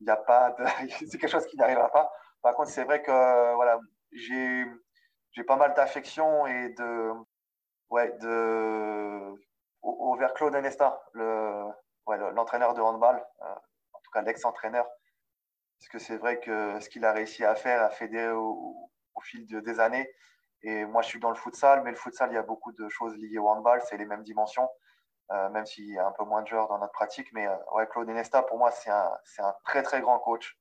il 0.01 0.05
n'y 0.05 0.11
a 0.11 0.17
pas 0.17 0.57
de. 0.59 0.65
c'est 1.11 1.19
quelque 1.19 1.29
chose 1.29 1.45
qui 1.45 1.59
n'arrivera 1.59 1.91
pas. 1.91 2.11
Par 2.43 2.55
contre, 2.55 2.71
c'est 2.71 2.85
vrai 2.85 3.03
que 3.03 3.55
voilà, 3.55 3.79
j'ai 4.13 5.45
pas 5.47 5.57
mal 5.57 5.75
d'affection 5.75 6.47
et 6.47 6.71
de, 6.71 7.13
ouais, 7.91 8.11
de, 8.19 9.35
au, 9.83 10.17
vers 10.17 10.35
Claude 10.35 10.55
Nesta, 10.55 11.03
le, 11.13 11.67
l'entraîneur 12.33 12.75
de 12.75 12.81
handball, 12.81 13.25
euh, 13.43 13.55
en 13.93 13.99
tout 14.01 14.11
cas 14.13 14.23
l'ex-entraîneur. 14.23 14.87
Parce 15.79 15.89
que 15.89 15.99
c'est 15.99 16.17
vrai 16.17 16.41
que 16.41 16.79
ce 16.81 16.89
qu'il 16.89 17.05
a 17.05 17.13
réussi 17.13 17.45
à 17.45 17.55
faire 17.55 17.83
a 17.83 17.91
fédéré 17.91 18.33
au, 18.33 18.91
au 19.15 19.21
fil 19.21 19.47
de, 19.47 19.61
des 19.61 19.81
années. 19.81 20.11
Et 20.63 20.85
moi, 20.85 21.01
je 21.01 21.09
suis 21.09 21.21
dans 21.21 21.31
le 21.31 21.37
futsal, 21.37 21.83
mais 21.83 21.91
le 21.91 21.97
futsal, 21.97 22.31
il 22.31 22.35
y 22.35 22.39
a 22.39 22.43
beaucoup 22.43 22.73
de 22.73 22.89
choses 22.91 23.17
liées 23.17 23.39
au 23.39 23.49
handball, 23.49 23.81
c'est 23.83 23.97
les 23.97 24.05
mêmes 24.05 24.23
dimensions, 24.23 24.69
euh, 25.31 25.49
même 25.49 25.65
s'il 25.65 25.89
y 25.89 25.99
a 25.99 26.07
un 26.07 26.13
peu 26.13 26.25
moins 26.25 26.43
de 26.43 26.49
joueurs 26.49 26.69
dans 26.69 26.79
notre 26.79 26.93
pratique. 26.93 27.33
Mais 27.33 27.47
euh, 27.47 27.57
ouais, 27.73 27.87
Claude 27.87 28.09
Nesta, 28.09 28.43
pour 28.43 28.59
moi, 28.59 28.71
c'est 28.71 28.91
un, 28.91 29.11
c'est 29.25 29.43
un 29.43 29.55
très, 29.65 29.83
très 29.83 30.03
grand 30.03 30.19
coach. 30.19 30.59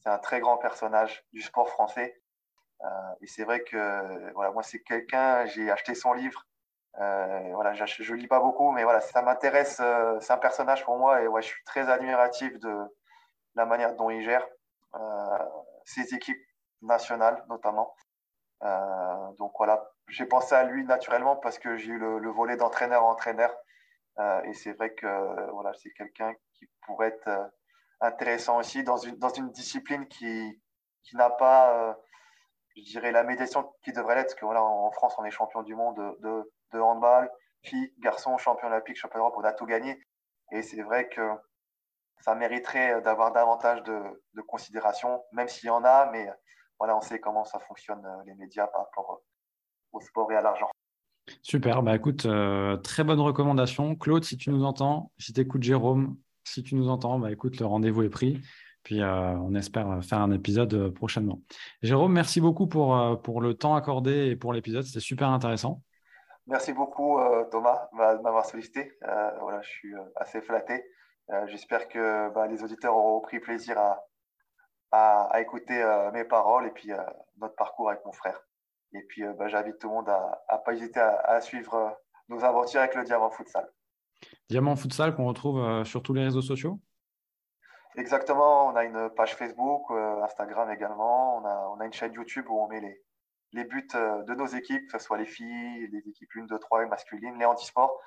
C'est 0.00 0.08
un 0.08 0.18
très 0.18 0.40
grand 0.40 0.56
personnage 0.56 1.24
du 1.32 1.42
sport 1.42 1.68
français. 1.68 2.20
Euh, 2.82 2.86
et 3.20 3.26
c'est 3.26 3.44
vrai 3.44 3.60
que 3.62 4.32
voilà, 4.32 4.50
moi, 4.52 4.62
c'est 4.62 4.80
quelqu'un, 4.80 5.44
j'ai 5.46 5.70
acheté 5.70 5.94
son 5.94 6.12
livre 6.12 6.46
euh, 6.98 7.50
voilà, 7.54 7.72
je 7.72 7.84
ne 7.84 8.16
lis 8.16 8.26
pas 8.26 8.40
beaucoup, 8.40 8.72
mais 8.72 8.82
voilà, 8.84 9.00
ça 9.00 9.22
m'intéresse. 9.22 9.78
Euh, 9.80 10.18
c'est 10.20 10.32
un 10.32 10.38
personnage 10.38 10.84
pour 10.84 10.98
moi 10.98 11.22
et 11.22 11.28
ouais, 11.28 11.40
je 11.40 11.46
suis 11.48 11.64
très 11.64 11.88
admiratif 11.88 12.58
de 12.58 12.76
la 13.54 13.64
manière 13.64 13.94
dont 13.94 14.10
il 14.10 14.22
gère 14.22 14.46
ses 15.84 16.14
équipes 16.14 16.42
nationales, 16.82 17.44
notamment. 17.48 17.94
donc 19.38 19.52
voilà, 19.56 19.92
j'ai 20.08 20.26
pensé 20.26 20.54
à 20.54 20.64
lui 20.64 20.84
naturellement 20.84 21.36
parce 21.36 21.58
que 21.58 21.76
j'ai 21.76 21.92
eu 21.92 21.98
le, 21.98 22.28
volet 22.30 22.56
d'entraîneur-entraîneur. 22.56 23.54
et 24.44 24.52
c'est 24.54 24.72
vrai 24.72 24.92
que 24.94 25.50
voilà, 25.52 25.72
c'est 25.74 25.90
quelqu'un 25.90 26.34
qui 26.54 26.68
pourrait 26.86 27.08
être 27.08 27.50
intéressant 28.00 28.58
aussi 28.58 28.82
dans 28.82 28.96
une, 28.96 29.50
discipline 29.50 30.06
qui, 30.08 30.60
qui 31.02 31.16
n'a 31.16 31.30
pas, 31.30 31.96
je 32.76 32.82
dirais, 32.82 33.12
la 33.12 33.24
médiation 33.24 33.72
qui 33.82 33.92
devrait 33.92 34.14
l'être. 34.14 34.28
Parce 34.28 34.34
que 34.34 34.44
voilà, 34.44 34.62
en 34.62 34.90
France, 34.92 35.14
on 35.18 35.24
est 35.24 35.30
champion 35.30 35.62
du 35.62 35.74
monde 35.74 35.96
de, 36.20 36.80
handball, 36.80 37.30
filles, 37.62 37.92
garçons, 37.98 38.38
champion 38.38 38.68
olympique, 38.68 38.96
champion 38.96 39.18
d'Europe, 39.18 39.34
on 39.36 39.44
a 39.44 39.52
tout 39.52 39.66
gagné. 39.66 40.00
Et 40.52 40.62
c'est 40.62 40.82
vrai 40.82 41.08
que 41.08 41.22
ça 42.20 42.34
mériterait 42.34 43.00
d'avoir 43.02 43.32
davantage 43.32 43.82
de, 43.82 44.40
considération, 44.46 45.22
même 45.32 45.48
s'il 45.48 45.66
y 45.66 45.70
en 45.70 45.84
a, 45.84 46.10
mais 46.10 46.28
voilà, 46.78 46.96
on 46.96 47.00
sait 47.00 47.20
comment 47.20 47.44
ça 47.44 47.58
fonctionne 47.60 48.04
euh, 48.04 48.24
les 48.26 48.34
médias 48.34 48.66
par 48.66 48.86
rapport 48.86 49.12
euh, 49.12 49.24
au 49.92 50.00
sport 50.00 50.32
et 50.32 50.36
à 50.36 50.40
l'argent. 50.40 50.70
Super, 51.42 51.82
bah 51.82 51.94
écoute, 51.94 52.24
euh, 52.24 52.78
très 52.78 53.04
bonne 53.04 53.20
recommandation. 53.20 53.94
Claude, 53.94 54.24
si 54.24 54.36
tu 54.36 54.50
nous 54.50 54.64
entends, 54.64 55.12
si 55.18 55.32
tu 55.32 55.40
écoutes 55.40 55.62
Jérôme, 55.62 56.16
si 56.44 56.62
tu 56.62 56.74
nous 56.74 56.88
entends, 56.88 57.18
bah 57.18 57.30
écoute, 57.30 57.58
le 57.58 57.66
rendez-vous 57.66 58.02
est 58.02 58.10
pris. 58.10 58.40
Puis 58.82 59.02
on 59.02 59.54
espère 59.54 60.02
faire 60.02 60.20
un 60.20 60.30
épisode 60.30 60.94
prochainement. 60.94 61.42
Jérôme, 61.82 62.12
merci 62.12 62.40
beaucoup 62.40 62.66
pour, 62.66 62.94
le 62.94 63.52
temps 63.52 63.74
accordé 63.74 64.28
et 64.28 64.36
pour 64.36 64.54
l'épisode. 64.54 64.84
C'était 64.84 65.00
super 65.00 65.28
intéressant. 65.28 65.82
Merci 66.46 66.72
beaucoup, 66.72 67.18
euh, 67.18 67.44
Thomas, 67.44 67.88
de 67.92 68.22
m'avoir 68.22 68.44
sollicité. 68.44 68.92
Euh, 69.04 69.60
je 69.62 69.68
suis 69.68 69.94
euh, 69.94 70.02
assez 70.16 70.40
flatté. 70.40 70.84
J'espère 71.46 71.86
que 71.86 72.28
bah, 72.30 72.48
les 72.48 72.64
auditeurs 72.64 72.96
auront 72.96 73.20
pris 73.20 73.38
plaisir 73.38 73.78
à, 74.90 75.40
écouter 75.40 75.80
mes 76.12 76.24
paroles 76.24 76.66
et 76.66 76.70
puis 76.72 76.90
notre 77.40 77.54
parcours 77.54 77.88
avec 77.88 78.04
mon 78.04 78.10
frère. 78.10 78.36
Et 78.92 79.02
puis, 79.04 79.22
bah, 79.38 79.46
j'invite 79.46 79.78
tout 79.78 79.86
le 79.86 79.94
monde 79.94 80.08
à 80.08 80.40
ne 80.50 80.58
pas 80.64 80.72
hésiter 80.72 80.98
à, 80.98 81.40
suivre 81.40 81.96
nos 82.28 82.42
aventures 82.44 82.80
avec 82.80 82.96
le 82.96 83.04
Diamant 83.04 83.30
Futsal. 83.30 83.70
Diamant 84.50 84.76
Futsal 84.76 85.14
qu'on 85.14 85.26
retrouve 85.26 85.84
sur 85.84 86.02
tous 86.02 86.12
les 86.12 86.24
réseaux 86.24 86.42
sociaux? 86.42 86.80
Exactement, 87.96 88.68
on 88.68 88.76
a 88.76 88.84
une 88.84 89.10
page 89.16 89.34
Facebook, 89.36 89.90
Instagram 89.90 90.70
également, 90.70 91.38
on 91.38 91.44
a, 91.44 91.72
on 91.76 91.80
a 91.80 91.86
une 91.86 91.92
chaîne 91.92 92.12
YouTube 92.12 92.46
où 92.48 92.60
on 92.60 92.68
met 92.68 92.80
les, 92.80 93.02
les 93.52 93.64
buts 93.64 93.88
euh, 93.94 94.22
de 94.24 94.34
nos 94.34 94.46
équipes, 94.46 94.86
que 94.90 94.98
ce 94.98 95.04
soit 95.04 95.18
les 95.18 95.26
filles, 95.26 95.88
les 95.92 96.08
équipes 96.08 96.30
1, 96.36 96.44
2, 96.46 96.58
3 96.58 96.86
masculines, 96.86 97.38
les 97.38 97.44
handisports. 97.44 97.98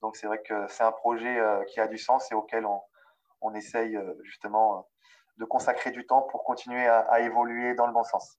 Donc 0.00 0.16
c'est 0.16 0.26
vrai 0.26 0.40
que 0.46 0.66
c'est 0.68 0.84
un 0.84 0.92
projet 0.92 1.38
euh, 1.38 1.62
qui 1.64 1.80
a 1.80 1.88
du 1.88 1.98
sens 1.98 2.30
et 2.30 2.34
auquel 2.34 2.66
on, 2.66 2.80
on 3.40 3.54
essaye 3.54 3.96
euh, 3.96 4.14
justement 4.24 4.88
de 5.38 5.44
consacrer 5.44 5.90
du 5.90 6.06
temps 6.06 6.22
pour 6.30 6.44
continuer 6.44 6.86
à, 6.86 7.20
évoluer 7.20 7.74
dans 7.74 7.86
le 7.86 7.92
bon 7.92 8.04
sens. 8.04 8.38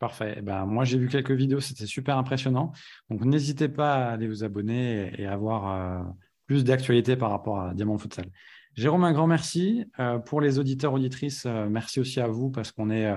Parfait. 0.00 0.34
Eh 0.36 0.42
ben, 0.42 0.66
moi, 0.66 0.84
j'ai 0.84 0.98
vu 0.98 1.08
quelques 1.08 1.30
vidéos, 1.30 1.60
c'était 1.60 1.86
super 1.86 2.18
impressionnant. 2.18 2.72
Donc, 3.08 3.20
n'hésitez 3.20 3.68
pas 3.68 3.94
à 3.94 4.12
aller 4.12 4.26
vous 4.26 4.42
abonner 4.42 5.12
et, 5.16 5.26
avoir 5.26 6.04
plus 6.46 6.64
d'actualité 6.64 7.16
par 7.16 7.30
rapport 7.30 7.60
à 7.60 7.74
Diamant 7.74 7.98
Futsal. 7.98 8.26
Jérôme, 8.74 9.04
un 9.04 9.12
grand 9.12 9.26
merci. 9.26 9.84
pour 10.26 10.40
les 10.40 10.58
auditeurs, 10.58 10.92
auditrices, 10.92 11.46
merci 11.46 12.00
aussi 12.00 12.20
à 12.20 12.26
vous 12.26 12.50
parce 12.50 12.72
qu'on 12.72 12.90
est 12.90 13.08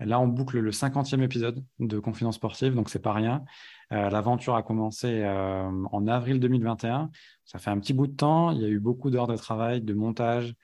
Là, 0.00 0.20
on 0.20 0.26
boucle 0.26 0.58
le 0.58 0.70
50e 0.70 1.22
épisode 1.22 1.64
de 1.78 1.98
Confidence 1.98 2.34
Sportive, 2.36 2.74
donc 2.74 2.90
c'est 2.90 3.02
pas 3.02 3.12
rien. 3.12 3.44
Euh, 3.92 4.10
l'aventure 4.10 4.56
a 4.56 4.62
commencé 4.62 5.22
euh, 5.22 5.70
en 5.92 6.06
avril 6.08 6.40
2021. 6.40 7.10
Ça 7.44 7.58
fait 7.58 7.70
un 7.70 7.78
petit 7.78 7.92
bout 7.92 8.08
de 8.08 8.12
temps. 8.12 8.50
Il 8.50 8.60
y 8.60 8.64
a 8.64 8.68
eu 8.68 8.80
beaucoup 8.80 9.10
d'heures 9.10 9.28
de 9.28 9.36
travail, 9.36 9.82
de 9.82 9.94
montage, 9.94 10.54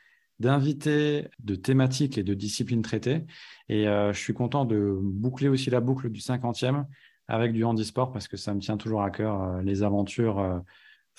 d'invités, 0.40 1.28
de 1.38 1.54
thématiques 1.54 2.18
et 2.18 2.24
de 2.24 2.34
disciplines 2.34 2.82
traitées. 2.82 3.24
Et 3.68 3.86
euh, 3.86 4.12
je 4.12 4.18
suis 4.18 4.34
content 4.34 4.64
de 4.64 4.98
boucler 5.00 5.48
aussi 5.48 5.70
la 5.70 5.80
boucle 5.80 6.10
du 6.10 6.20
50e 6.20 6.86
avec 7.28 7.52
du 7.52 7.62
handisport 7.64 8.10
parce 8.10 8.26
que 8.26 8.36
ça 8.36 8.52
me 8.52 8.60
tient 8.60 8.76
toujours 8.76 9.02
à 9.02 9.10
cœur 9.10 9.62
les 9.62 9.84
aventures 9.84 10.62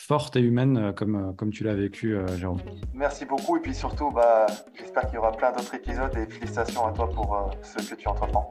forte 0.02 0.36
et 0.36 0.42
humaine 0.42 0.78
euh, 0.78 0.92
comme, 0.92 1.16
euh, 1.16 1.32
comme 1.34 1.52
tu 1.52 1.64
l'as 1.64 1.76
vécu, 1.76 2.16
euh, 2.16 2.26
Jérôme. 2.38 2.60
Merci 2.94 3.26
beaucoup 3.26 3.58
et 3.58 3.60
puis 3.60 3.74
surtout, 3.74 4.12
bah, 4.12 4.48
j'espère 4.78 5.06
qu'il 5.06 5.16
y 5.16 5.18
aura 5.18 5.32
plein 5.32 5.52
d'autres 5.52 5.76
épisodes 5.76 6.12
et 6.18 6.26
félicitations 6.26 6.88
à 6.88 6.92
toi 6.92 7.10
pour 7.10 7.52
ce 7.62 7.78
que 7.90 7.96
tu 7.96 8.08
entreprends. 8.08 8.50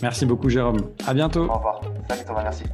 Merci 0.00 0.26
beaucoup, 0.26 0.48
Jérôme. 0.48 0.78
À 1.06 1.12
bientôt. 1.12 1.44
Au 1.44 1.54
revoir. 1.54 1.80
Salut 2.08 2.24
Thomas, 2.24 2.42
merci. 2.42 2.64